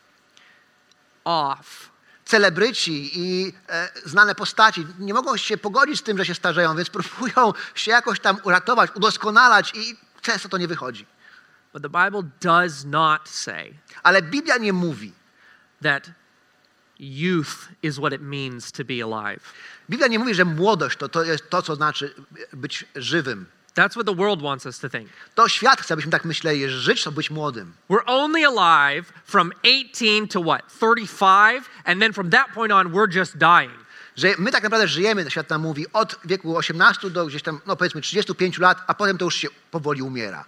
off. 1.25 1.91
Celebryci 2.25 3.11
i 3.15 3.53
e, 3.69 3.89
znane 4.05 4.35
postaci 4.35 4.87
nie 4.99 5.15
mogą 5.15 5.37
się 5.37 5.59
pogodzić 5.59 5.99
z 5.99 6.03
tym, 6.03 6.19
że 6.19 6.27
się 6.27 6.35
starzeją, 6.35 6.77
więc 6.77 6.91
próbują 6.91 7.53
się 7.75 7.91
jakoś 7.91 8.21
tam 8.21 8.39
uratować, 8.45 8.91
udoskonalać 8.95 9.73
i 9.75 9.97
często 10.23 10.49
to 10.49 10.59
nie 10.59 10.69
wychodzi. 10.69 11.07
But 11.73 11.83
the 11.83 11.89
Bible 11.89 12.23
does 12.41 12.85
not 12.85 13.29
say 13.29 13.75
Ale 14.03 14.23
Biblia 14.23 14.59
nie 14.59 14.73
mówi. 14.73 15.13
that 15.83 16.11
youth 16.99 17.69
is 17.83 17.99
what 17.99 18.13
it 18.13 18.21
means 18.21 18.73
to 18.73 18.85
be 18.85 19.03
alive. 19.03 19.41
Biblia 19.91 20.09
nie 20.09 20.19
mówi, 20.19 20.35
że 20.35 20.45
młodość 20.45 20.99
to, 20.99 21.09
to 21.09 21.25
jest 21.25 21.51
to, 21.51 21.63
co 21.63 21.75
znaczy 21.75 22.15
być 22.53 22.85
żywym. 22.97 23.47
That's 23.79 23.95
what 23.95 24.07
the 24.07 24.13
world 24.13 24.43
wants 24.43 24.67
us 24.67 24.79
to 24.79 24.89
think. 24.89 25.09
To 25.35 25.49
świat 25.49 25.81
chce, 25.81 25.95
abyśmy 25.95 26.11
tak 26.11 26.25
myśleli, 26.25 26.69
żyć 26.69 27.05
to 27.05 27.13
być 27.13 27.31
młodym. 27.31 27.73
We're 27.91 28.07
only 28.07 28.45
alive 28.45 29.13
from 29.25 29.53
18 29.63 30.29
to 30.29 30.43
what? 30.43 30.63
35? 30.81 31.65
And 31.85 32.01
then 32.01 32.13
from 32.13 32.31
that 32.31 32.49
point 32.55 32.73
on, 32.73 32.93
we're 32.93 33.17
just 33.17 33.37
dying. 33.37 33.79
Że 34.17 34.35
my 34.39 34.51
tak 34.51 34.63
naprawdę 34.63 34.89
żyjemy, 34.89 35.31
świat 35.31 35.51
nam 35.51 35.63
mówi, 35.63 35.87
od 35.93 36.17
wieku 36.25 36.57
18 36.57 37.11
do 37.11 37.27
gdzieś 37.27 37.43
tam, 37.43 37.61
no 37.67 37.77
powiedzmy 37.77 38.01
35 38.01 38.59
lat, 38.59 38.79
a 38.87 38.95
potem 38.95 39.19
to 39.19 39.25
już 39.25 39.35
się 39.35 39.49
powoli 39.71 40.03
umiera. 40.03 40.45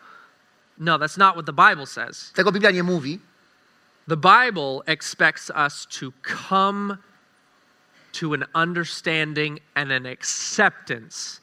No, 0.79 0.99
that's 0.99 1.19
not 1.19 1.33
what 1.35 1.47
the 1.47 1.69
Bible 1.69 1.87
says. 1.87 2.33
Tego 2.33 2.53
Biblia 2.53 2.71
nie 2.71 2.83
mówi. 2.83 3.21
The 4.09 4.17
Bible 4.17 4.81
expects 4.87 5.51
us 5.67 5.87
to 6.01 6.13
come 6.49 6.97
to 8.21 8.35
an 8.35 8.45
understanding 8.55 9.61
and 9.75 9.93
an 9.93 10.07
acceptance 10.07 11.41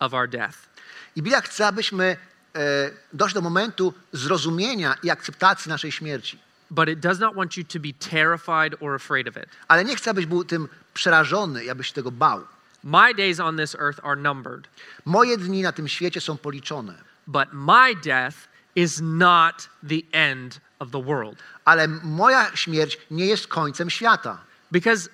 of 0.00 0.14
our 0.14 0.28
death. 0.28 0.75
I 1.16 1.22
Biblia 1.22 1.40
chce, 1.40 1.66
abyśmy 1.66 2.16
e, 2.56 2.90
doszli 3.12 3.34
do 3.34 3.40
momentu 3.40 3.94
zrozumienia 4.12 4.94
i 5.02 5.10
akceptacji 5.10 5.68
naszej 5.68 5.92
śmierci. 5.92 6.38
But 6.70 6.88
it 6.88 7.00
does 7.00 7.18
not 7.18 7.34
want 7.34 7.56
you 7.56 7.64
to 7.64 7.80
be 7.80 7.92
terrified 8.10 8.82
or 8.82 8.94
afraid 8.94 9.28
of 9.28 9.36
it. 9.36 9.46
Ale 9.68 9.84
nie 9.84 9.96
chcę, 9.96 10.10
abyś 10.10 10.26
był 10.26 10.44
tym 10.44 10.68
przerażony 10.94 11.64
i 11.64 11.70
abyś 11.70 11.92
tego 11.92 12.10
bał. 12.10 12.40
My 12.84 13.14
days 13.14 13.40
on 13.40 13.56
this 13.56 13.74
earth 13.74 14.00
are 14.04 14.16
numbered, 14.16 14.68
Moje 15.04 15.36
dni 15.38 15.62
na 15.62 15.72
tym 15.72 15.88
świecie 15.88 16.20
są 16.20 16.36
policzone, 16.36 16.94
but 17.26 17.48
my 17.52 17.94
death 18.04 18.36
is 18.76 19.00
not 19.02 19.68
the 19.88 20.00
end 20.12 20.60
of 20.78 20.90
the 20.90 21.02
world. 21.02 21.38
ale 21.64 21.88
moja 21.88 22.56
śmierć 22.56 22.98
nie 23.10 23.26
jest 23.26 23.48
końcem 23.48 23.90
świata. 23.90 24.38
Because 24.72 25.08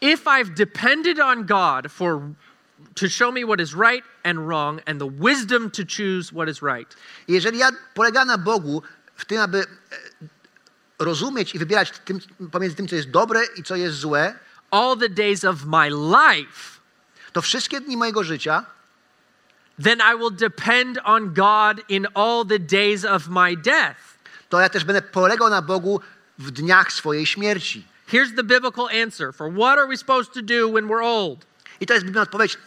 if 0.00 0.24
I've 0.30 0.50
depended 0.54 1.20
on 1.20 1.46
God 1.46 1.92
for 1.92 2.20
to 2.94 3.08
show 3.08 3.32
me 3.32 3.44
what 3.44 3.60
is 3.60 3.74
right 3.74 4.04
and 4.24 4.38
wrong 4.48 4.80
and 4.86 5.00
the 5.00 5.06
wisdom 5.06 5.70
to 5.70 5.84
choose 5.84 6.32
what 6.32 6.48
is 6.48 6.62
right, 6.62 6.96
jeżeli 7.28 7.58
ja 7.58 7.70
polegam 7.94 8.26
na 8.26 8.38
Bogu 8.38 8.82
w 9.14 9.24
tym, 9.24 9.40
aby 9.40 9.58
e, 9.58 9.64
rozumieć 10.98 11.54
i 11.54 11.58
wybierać 11.58 11.90
tym, 12.04 12.20
pomiędzy 12.52 12.76
tym, 12.76 12.88
co 12.88 12.96
jest 12.96 13.10
dobre 13.10 13.40
i 13.56 13.62
co 13.62 13.76
jest 13.76 13.96
złe, 13.96 14.38
all 14.70 14.96
the 14.96 15.08
days 15.08 15.44
of 15.44 15.64
my 15.64 15.90
life, 15.90 16.80
to 17.32 17.42
wszystkie 17.42 17.80
dni 17.80 17.96
mojego 17.96 18.24
życia 18.24 18.64
then 19.78 20.00
I 20.00 20.14
will 20.14 20.30
depend 20.30 20.98
on 21.04 21.34
God 21.34 21.80
in 21.88 22.06
all 22.14 22.44
the 22.44 22.58
days 22.58 23.04
of 23.04 23.28
my 23.28 23.56
death. 23.56 24.18
to 24.48 24.60
ja 24.60 24.68
też 24.68 24.84
będę 24.84 25.02
polegał 25.02 25.50
na 25.50 25.62
Bogu 25.62 26.00
w 26.38 26.50
dniach 26.50 26.92
swojej 26.92 27.26
śmierci. 27.26 27.86
Here's 28.08 28.36
the 28.36 28.44
biblical 28.44 28.88
answer 29.04 29.32
for 29.32 29.50
what 29.50 29.78
are 29.78 29.88
we 29.88 29.96
supposed 29.96 30.32
to 30.32 30.42
do 30.42 30.68
when 30.68 30.86
we're 30.86 31.02
old? 31.02 31.46
I 31.80 31.86
to 31.86 31.94
jest 31.94 32.04
biblijna 32.06 32.22
odpowiedź, 32.22 32.58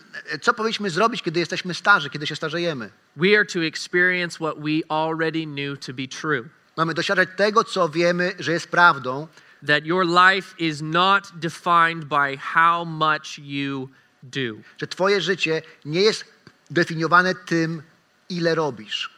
co 0.42 0.54
powinniśmy 0.54 0.90
zrobić, 0.90 1.22
kiedy 1.22 1.40
jesteśmy 1.40 1.74
starzy, 1.74 2.10
kiedy 2.10 2.28
się 2.28 2.36
starzejemy. 2.36 2.90
We 3.16 3.38
are 3.38 3.46
to 3.46 3.60
experience 3.60 4.36
what 4.36 4.56
we 4.60 4.82
already 4.90 5.44
knew 5.46 5.80
to 5.80 5.94
be 5.94 6.08
true. 6.08 6.50
Mamy 6.78 6.94
doświadczać 6.94 7.30
tego, 7.38 7.64
co 7.64 7.90
wiemy, 7.90 8.36
że 8.40 8.52
jest 8.52 8.68
prawdą, 8.68 9.28
That 9.68 9.86
your 9.86 10.06
life 10.06 10.56
is 10.58 10.82
not 10.82 11.32
defined 11.36 12.06
by 12.06 12.38
how 12.38 12.86
much 12.86 13.40
you 13.40 13.90
do. 14.24 14.40
że 14.78 14.88
twoje 14.88 15.22
życie 15.22 15.62
nie 15.86 16.02
jest 16.02 16.26
definiowane 16.72 17.36
tym, 17.36 17.82
ile 18.30 18.56
robisz. 18.56 19.10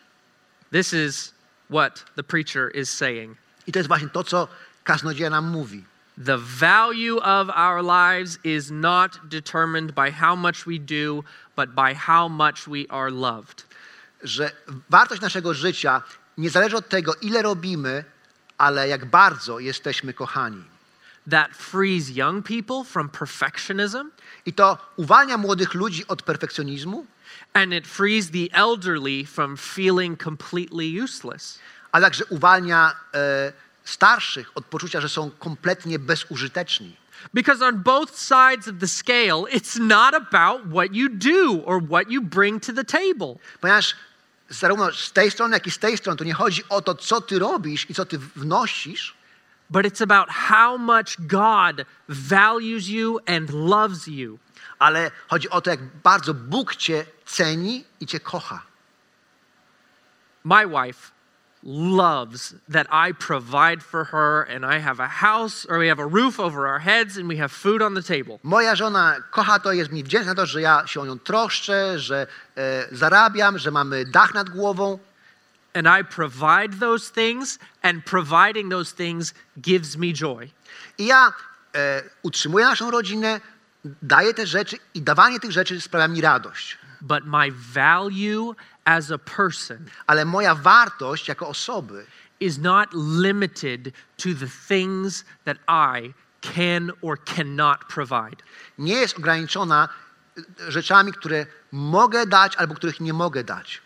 This 0.72 0.94
is 0.94 1.34
what 1.70 2.06
the 2.16 2.24
preacher 2.24 2.76
is 2.76 2.90
saying. 2.90 3.38
I 3.68 3.72
to 3.72 3.80
jest 3.80 3.88
właśnie 3.88 4.10
to, 4.10 4.24
co 4.24 4.48
kaznodzieja 4.84 5.30
nam 5.30 5.46
mówi. 5.48 5.84
The 6.26 6.38
value 6.38 7.18
of 7.18 7.50
our 7.50 7.82
lives 7.82 8.38
is 8.44 8.70
not 8.70 9.30
determined 9.30 9.96
by 9.96 10.12
how 10.12 10.36
much 10.36 10.68
we 10.68 10.78
do, 10.78 11.24
but 11.56 11.74
by 11.74 11.94
how 11.94 12.28
much 12.28 12.68
we 12.68 12.86
are 12.90 13.12
loved. 13.12 13.64
Że 14.24 14.52
wartość 14.90 15.22
naszego 15.22 15.54
życia 15.54 16.02
nie 16.38 16.50
zależy 16.50 16.78
od 16.78 16.90
tego, 16.90 17.16
ile 17.22 17.42
robimy, 17.42 18.04
ale 18.58 18.88
jak 18.88 19.06
bardzo 19.06 19.60
jesteśmy 19.60 20.14
kochani. 20.14 20.64
That 21.30 21.56
frees 21.56 22.10
young 22.10 22.48
people 22.48 22.84
from 22.84 23.10
perfectionism, 23.10 24.10
I 24.46 24.54
to 24.54 24.78
uwalnia 24.96 25.38
młodych 25.38 25.74
ludzi 25.74 26.08
od 26.08 26.22
perfekcjonizmu, 26.22 27.06
and 27.54 27.74
it 27.74 27.88
frees 27.88 28.32
the 28.32 28.48
elderly 28.52 29.26
from 29.26 29.58
feeling 29.58 30.24
completely 30.24 31.04
useless. 31.04 31.60
a 31.92 32.02
także 32.02 32.26
uwalnia 32.26 32.96
e, 33.14 33.54
starszych 33.84 34.52
od 34.56 34.66
poczucia, 34.66 35.02
że 35.02 35.10
są 35.10 35.32
kompletnie 35.32 36.00
bezużyteczni. 36.00 36.98
Because 37.34 37.62
on 37.62 37.84
both 37.84 38.16
sides 38.16 38.68
of 38.68 38.80
the 38.80 38.88
scale, 38.88 39.48
it's 39.52 39.80
not 39.80 40.14
about 40.14 40.62
what 40.70 40.96
you 40.96 41.10
do 41.10 41.64
or 41.66 41.82
what 41.82 42.12
you 42.12 42.22
bring 42.22 42.66
to 42.66 42.74
the 42.74 42.84
table. 42.84 43.36
Ponieważ 43.62 43.96
zarówno 44.50 44.92
z 44.92 45.12
tej 45.12 45.32
strony, 45.32 45.56
jak 45.56 45.68
i 45.68 45.72
z 45.72 45.80
tej 45.80 45.98
strony 45.98 46.18
to 46.18 46.24
nie 46.24 46.34
chodzi 46.34 46.64
o 46.70 46.82
to, 46.82 46.96
co 46.96 47.22
ty 47.22 47.40
robisz 47.40 47.90
i 47.90 47.94
co 47.94 48.06
ty 48.06 48.18
wnosisz, 48.18 49.16
but 49.70 49.86
it's 49.86 50.04
about 50.04 50.30
how 50.30 50.78
much 50.78 51.16
God 51.20 51.86
values 52.10 52.88
you 52.88 53.20
and 53.28 53.50
loves 53.50 54.08
you. 54.08 54.40
ale 54.80 55.12
chodzi 55.28 55.50
o 55.50 55.62
to, 55.62 55.70
jak 55.70 55.80
bardzo 56.04 56.34
Bóg 56.34 56.76
cię 56.76 57.06
ceni 57.26 57.86
i 58.00 58.08
cię 58.08 58.20
kocha. 58.20 58.62
My 60.44 60.68
wife 60.68 61.12
loves 61.64 62.56
that 62.70 62.88
I 62.92 63.12
provide 63.12 63.84
for 63.84 64.04
her 64.06 64.44
and 64.44 64.66
I 64.66 64.80
have 64.80 65.00
a 65.00 65.08
house 65.08 65.66
or 65.70 65.78
we 65.80 65.88
have 65.88 66.00
a 66.00 66.06
roof 66.06 66.40
over 66.40 66.68
our 66.68 66.80
heads 66.80 67.18
and 67.18 67.28
we 67.28 67.38
have 67.38 67.52
food 67.52 67.82
on 67.82 67.94
the 67.94 68.02
table. 68.02 68.40
Moja 68.44 68.76
żona 68.76 69.16
kocha 69.32 69.60
to, 69.60 69.74
jest 69.74 69.92
mi 69.92 70.04
wdzięczna 70.04 70.36
to, 70.36 70.46
że 70.46 70.62
ja 70.62 70.88
się 70.88 71.02
o 71.02 71.06
nią 71.06 71.20
troszczę, 71.20 72.00
że 72.00 72.28
e, 72.58 72.88
zarabiam, 72.92 73.58
że 73.58 73.72
mamy 73.72 74.06
dach 74.06 74.34
nad 74.34 74.50
głową. 74.50 75.00
And 75.74 75.88
I 75.88 76.04
provide 76.04 76.80
those 76.80 77.12
things 77.12 77.60
and 77.82 78.06
providing 78.06 78.72
those 78.72 78.96
things 78.96 79.34
gives 79.58 79.98
me 79.98 80.14
joy. 80.14 80.50
I 80.98 81.06
ja 81.06 81.34
e, 81.76 82.04
utrzymuję 82.24 82.66
naszą 82.66 82.92
rodzinę, 82.92 83.42
daję 84.02 84.34
te 84.34 84.48
rzeczy 84.48 84.78
i 84.94 85.02
dawanie 85.02 85.40
tych 85.40 85.52
rzeczy 85.52 85.82
sprawia 85.82 86.08
mi 86.08 86.22
radość. 86.22 86.78
But 87.02 87.26
my 87.26 87.52
value 87.74 88.56
as 88.86 89.12
a 89.12 89.18
person 89.18 89.90
Ale 90.08 90.26
moja 90.26 90.56
wartość 90.56 91.28
jako 91.28 91.48
osoby 91.48 92.06
is 92.40 92.58
not 92.58 92.90
limited 92.94 93.94
to 94.18 94.30
the 94.40 94.48
things 94.68 95.26
that 95.46 95.58
I 95.68 96.14
can 96.42 96.92
or 97.02 97.24
cannot 97.24 97.80
provide. 97.88 98.38
nie 98.78 98.94
jest 98.94 99.18
ograniczona 99.18 99.90
rzeczami, 100.68 101.14
które 101.14 101.46
mogę 101.72 102.26
dać 102.26 102.56
albo 102.56 102.76
których 102.76 103.00
nie 103.00 103.14
mogę 103.14 103.44
dać. 103.44 103.82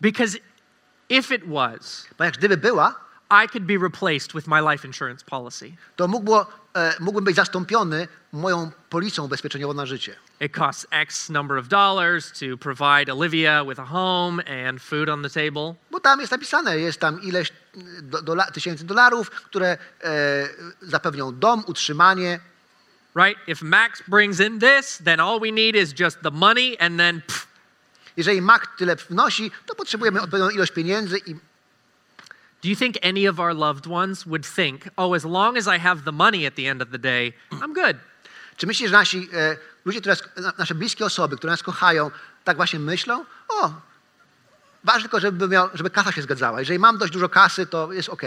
Because 0.00 0.38
if 1.08 1.34
it 1.34 1.42
was, 1.48 2.06
Ponieważ 2.16 2.38
gdyby 2.38 2.56
była, 2.56 2.94
I 3.30 3.48
could 3.48 3.64
be 3.64 3.78
replaced 3.78 4.32
with 4.32 4.46
my 4.46 4.60
life 4.60 4.86
insurance 4.86 5.24
policy. 5.24 5.76
to 5.96 6.08
e, 6.74 6.94
mógłbym 7.00 7.24
być 7.24 7.36
zastąpiony 7.36 8.08
moją 8.32 8.70
policją 8.90 9.24
ubezpieczeniową 9.24 9.74
na 9.74 9.86
życie. 9.86 10.16
It 10.40 10.56
costs 10.56 10.86
X 10.90 11.30
number 11.30 11.58
of 11.58 11.68
dollars 11.68 12.32
to 12.32 12.58
provide 12.58 13.12
Olivia 13.12 13.64
with 13.64 13.80
a 13.80 13.84
home 13.84 14.42
and 14.68 14.82
food 14.82 15.08
on 15.08 15.22
the 15.22 15.30
table. 15.30 15.74
Bo 15.90 16.00
tam 16.00 16.20
jest 16.20 16.32
napisane, 16.32 16.78
jest 16.78 17.00
tam 17.00 17.22
ileś 17.22 17.52
do, 18.02 18.22
dola, 18.22 18.50
tysięcy 18.50 18.84
dolarów, 18.84 19.30
które 19.30 19.78
e, 20.02 20.48
zapewnią 20.82 21.38
dom, 21.38 21.64
utrzymanie. 21.66 22.40
Right? 23.16 23.48
If 23.48 23.64
Max 23.64 24.02
brings 24.08 24.40
in 24.40 24.60
this, 24.60 24.98
then 25.04 25.20
all 25.20 25.40
we 25.40 25.52
need 25.52 25.76
is 25.76 26.00
just 26.00 26.20
the 26.22 26.30
money 26.30 26.76
and 26.80 26.98
then 26.98 27.22
pff, 27.22 27.54
Jeżeli 28.16 28.42
Mac 28.42 28.62
tyle 28.76 28.96
wnosi, 28.96 29.50
to 29.66 29.74
potrzebujemy 29.74 30.22
odpowiednią 30.22 30.50
ilość 30.50 30.72
pieniędzy 30.72 31.18
i 31.26 31.34
do 32.64 32.70
you 32.70 32.76
think 32.76 32.96
any 33.02 33.26
of 33.26 33.38
our 33.38 33.54
loved 33.54 33.86
ones 33.86 34.24
would 34.26 34.46
think, 34.46 34.88
oh, 34.96 35.14
as 35.14 35.24
long 35.24 35.56
as 35.58 35.66
I 35.68 35.78
have 35.78 36.04
the 36.04 36.12
money 36.12 36.46
at 36.46 36.54
the 36.54 36.66
end 36.66 36.82
of 36.82 36.90
the 36.90 36.98
day, 36.98 37.32
I'm 37.50 37.74
good? 37.74 37.96
czy 38.56 38.66
myślisz, 38.66 38.90
że 38.90 38.96
nasi 38.96 39.28
e, 39.32 39.56
ludzie, 39.84 40.00
które, 40.00 40.14
nas- 40.14 40.42
na- 40.44 40.52
nasze 40.58 40.74
bliskie 40.74 41.04
osoby, 41.04 41.36
które 41.36 41.50
nas 41.50 41.62
kochają, 41.62 42.10
tak 42.44 42.56
właśnie 42.56 42.78
myślą? 42.78 43.24
O, 43.48 43.72
ważne 44.84 45.02
tylko, 45.02 45.20
żeby, 45.20 45.48
miał, 45.48 45.68
żeby 45.74 45.90
kasa 45.90 46.12
się 46.12 46.22
zgadzała. 46.22 46.58
Jeżeli 46.58 46.78
mam 46.78 46.98
dość 46.98 47.12
dużo 47.12 47.28
kasy, 47.28 47.66
to 47.66 47.92
jest 47.92 48.08
ok. 48.08 48.22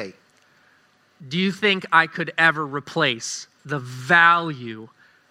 Do 1.22 1.38
you 1.38 1.54
think 1.54 1.84
I 1.86 2.10
could 2.16 2.32
ever 2.36 2.64
replace 2.74 3.48
the 3.70 3.80
value 4.08 4.88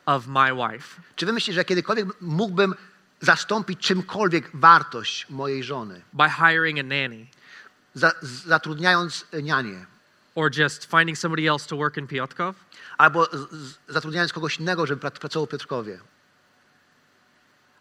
of 0.07 0.26
my 0.26 0.50
wife? 0.54 1.00
Czy 1.16 1.26
wy 1.26 1.32
myślicie, 1.32 1.54
że 1.54 1.64
kiedykolwiek 1.64 2.07
mógłbym 2.20 2.74
zastąpić 3.20 3.80
czymkolwiek 3.80 4.50
wartość 4.54 5.26
mojej 5.30 5.64
żony, 5.64 6.02
By 6.12 6.30
hiring 6.30 6.78
a 6.78 6.82
nanny 6.82 7.26
za, 7.97 8.12
zatrudniając 8.22 9.24
nianię? 9.42 9.86
or 10.34 10.51
just 10.59 10.84
finding 10.90 11.18
somebody 11.18 11.49
else 11.49 11.68
to 11.68 11.76
work 11.76 11.97
in 11.97 12.07
Piotrków? 12.07 12.55
albo 12.99 13.24
z, 13.24 13.74
zatrudniając 13.88 14.32
kogoś 14.32 14.59
innego, 14.59 14.86
żeby 14.86 15.01
prac- 15.03 15.18
pracował 15.18 15.47
w 15.47 15.49
Piotrkowie. 15.51 15.99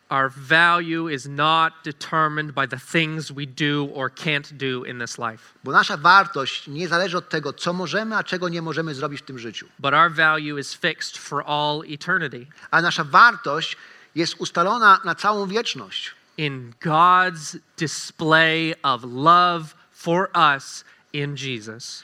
Our 0.09 0.29
value 0.31 1.07
is 1.09 1.25
not 1.25 1.73
determined 1.83 2.51
by 2.53 2.67
the 2.67 2.77
things 2.77 3.31
we 3.31 3.45
do 3.47 3.89
or 3.95 4.09
can't 4.11 4.51
do 4.53 4.83
in 4.85 4.99
this 4.99 5.17
life, 5.17 5.43
Bo 5.63 5.71
nasza 5.71 5.97
wartość 5.97 6.67
nie 6.67 6.87
zależy 6.87 7.17
od 7.17 7.29
tego, 7.29 7.53
co 7.53 7.73
możemy, 7.73 8.15
a 8.17 8.23
czego 8.23 8.49
nie 8.49 8.61
możemy 8.61 8.95
zrobić 8.95 9.21
w 9.21 9.25
tym 9.25 9.39
życiu. 9.39 9.67
but 9.79 9.93
our 9.93 10.11
value 10.11 10.57
is 10.59 10.73
fixed 10.75 11.17
for 11.17 11.43
all 11.47 11.81
eternity 11.89 12.47
Ale 12.71 12.81
nasza 12.83 13.03
wartość 13.03 13.77
jest 14.15 14.35
ustalona 14.37 14.99
na 15.05 15.15
całą 15.15 15.47
wieczność. 15.47 16.11
in 16.37 16.73
God's 16.85 17.57
display 17.77 18.75
of 18.83 19.01
love 19.03 19.65
for 20.05 20.29
us 20.55 20.85
in 21.13 21.35
Jesus. 21.35 22.03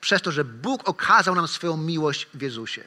Przez 0.00 0.22
to, 0.22 0.32
że 0.32 0.44
Bóg 0.44 0.88
okazał 0.88 1.34
nam 1.34 1.48
swoją 1.48 1.76
miłość 1.76 2.26
w 2.34 2.42
Jezusie. 2.42 2.84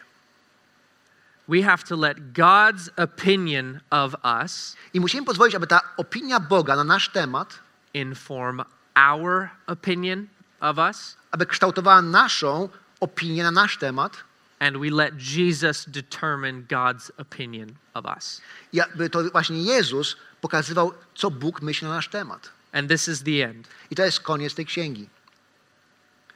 We 1.47 1.63
have 1.63 1.83
to 1.83 1.95
let 1.95 2.17
God's 2.33 2.89
opinion 2.97 3.79
of 3.89 4.15
us 4.23 4.75
I 4.93 4.99
musimy 4.99 5.25
pozwolić, 5.25 5.55
aby 5.55 5.67
ta 5.67 5.81
opinia 5.97 6.39
Boga 6.39 6.75
na 6.75 6.83
nasz 6.83 7.09
temat, 7.09 7.59
inform 7.93 8.61
our 8.95 9.49
opinion 9.67 10.27
of 10.59 10.77
us, 10.77 11.17
aby 11.31 11.45
kształtowała 11.45 12.01
naszą 12.01 12.69
opinię 12.99 13.43
na 13.43 13.51
nasz 13.51 13.77
temat 13.77 14.17
and 14.59 14.77
we 14.77 14.89
let 14.89 15.13
Jesus 15.35 15.85
determine 15.85 16.61
God's 16.61 17.11
opinion 17.17 17.69
of 17.93 18.05
us. 18.17 18.41
i 18.73 18.81
aby 18.81 19.09
to 19.09 19.23
właśnie 19.23 19.63
Jezus 19.63 20.15
pokazywał, 20.41 20.93
co 21.15 21.31
Bóg 21.31 21.61
myśli 21.61 21.87
na 21.87 21.93
nasz 21.93 22.07
temat. 22.07 22.60
And 22.73 22.89
this 22.89 23.07
is 23.07 23.23
the 23.23 23.41
end. 23.43 23.67
I 23.91 23.95
to 23.95 24.05
jest 24.05 24.19
koniec 24.19 24.55
tej 24.55 24.65
księgi. 24.65 25.09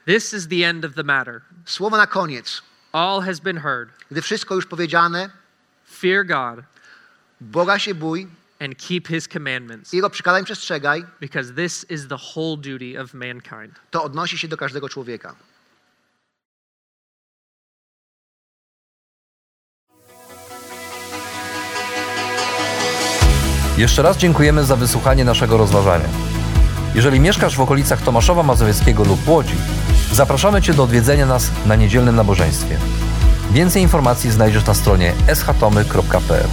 This 0.06 0.34
is 0.34 0.48
the 0.48 0.64
end 0.64 0.86
of 0.86 0.94
the 0.94 1.04
matter. 1.04 1.42
Słowo 1.66 1.98
na 1.98 2.08
koniec. 2.08 2.62
All 2.92 3.22
has 3.22 3.40
been 3.40 3.58
heard. 3.58 3.90
Gdy 4.12 4.22
wszystko 4.22 4.56
już 4.56 4.66
powiedziane, 4.66 5.30
Fear 5.86 6.26
God 6.26 6.66
Boga 7.42 7.80
się 7.80 7.96
bój, 7.96 8.28
and 8.60 8.78
keep 8.78 9.08
his 9.08 9.28
commandments, 9.28 9.94
Jego 9.94 10.10
przykazań 10.10 10.46
przestrzegaj, 10.46 11.06
because 11.22 11.54
this 11.54 11.86
is 11.90 12.08
the 12.08 12.18
whole 12.18 12.58
duty 12.58 13.02
of 13.02 13.14
mankind. 13.14 13.80
to 13.92 14.04
odnosi 14.04 14.38
się 14.38 14.48
do 14.48 14.58
każdego 14.58 14.90
człowieka. 14.90 15.36
Jeszcze 23.78 24.02
raz 24.02 24.18
dziękujemy 24.18 24.64
za 24.64 24.76
wysłuchanie 24.76 25.26
naszego 25.26 25.58
rozważania. 25.58 26.25
Jeżeli 26.96 27.20
mieszkasz 27.20 27.56
w 27.56 27.62
okolicach 27.62 28.02
Tomaszowa 28.02 28.44
Mazowieckiego 28.44 29.04
lub 29.04 29.28
Łodzi, 29.28 29.56
zapraszamy 30.12 30.62
Cię 30.62 30.74
do 30.74 30.84
odwiedzenia 30.84 31.26
nas 31.26 31.52
na 31.66 31.76
niedzielnym 31.76 32.16
nabożeństwie. 32.16 32.78
Więcej 33.52 33.82
informacji 33.82 34.32
znajdziesz 34.32 34.66
na 34.66 34.74
stronie 34.74 35.14
schatomy.pl. 35.34 36.48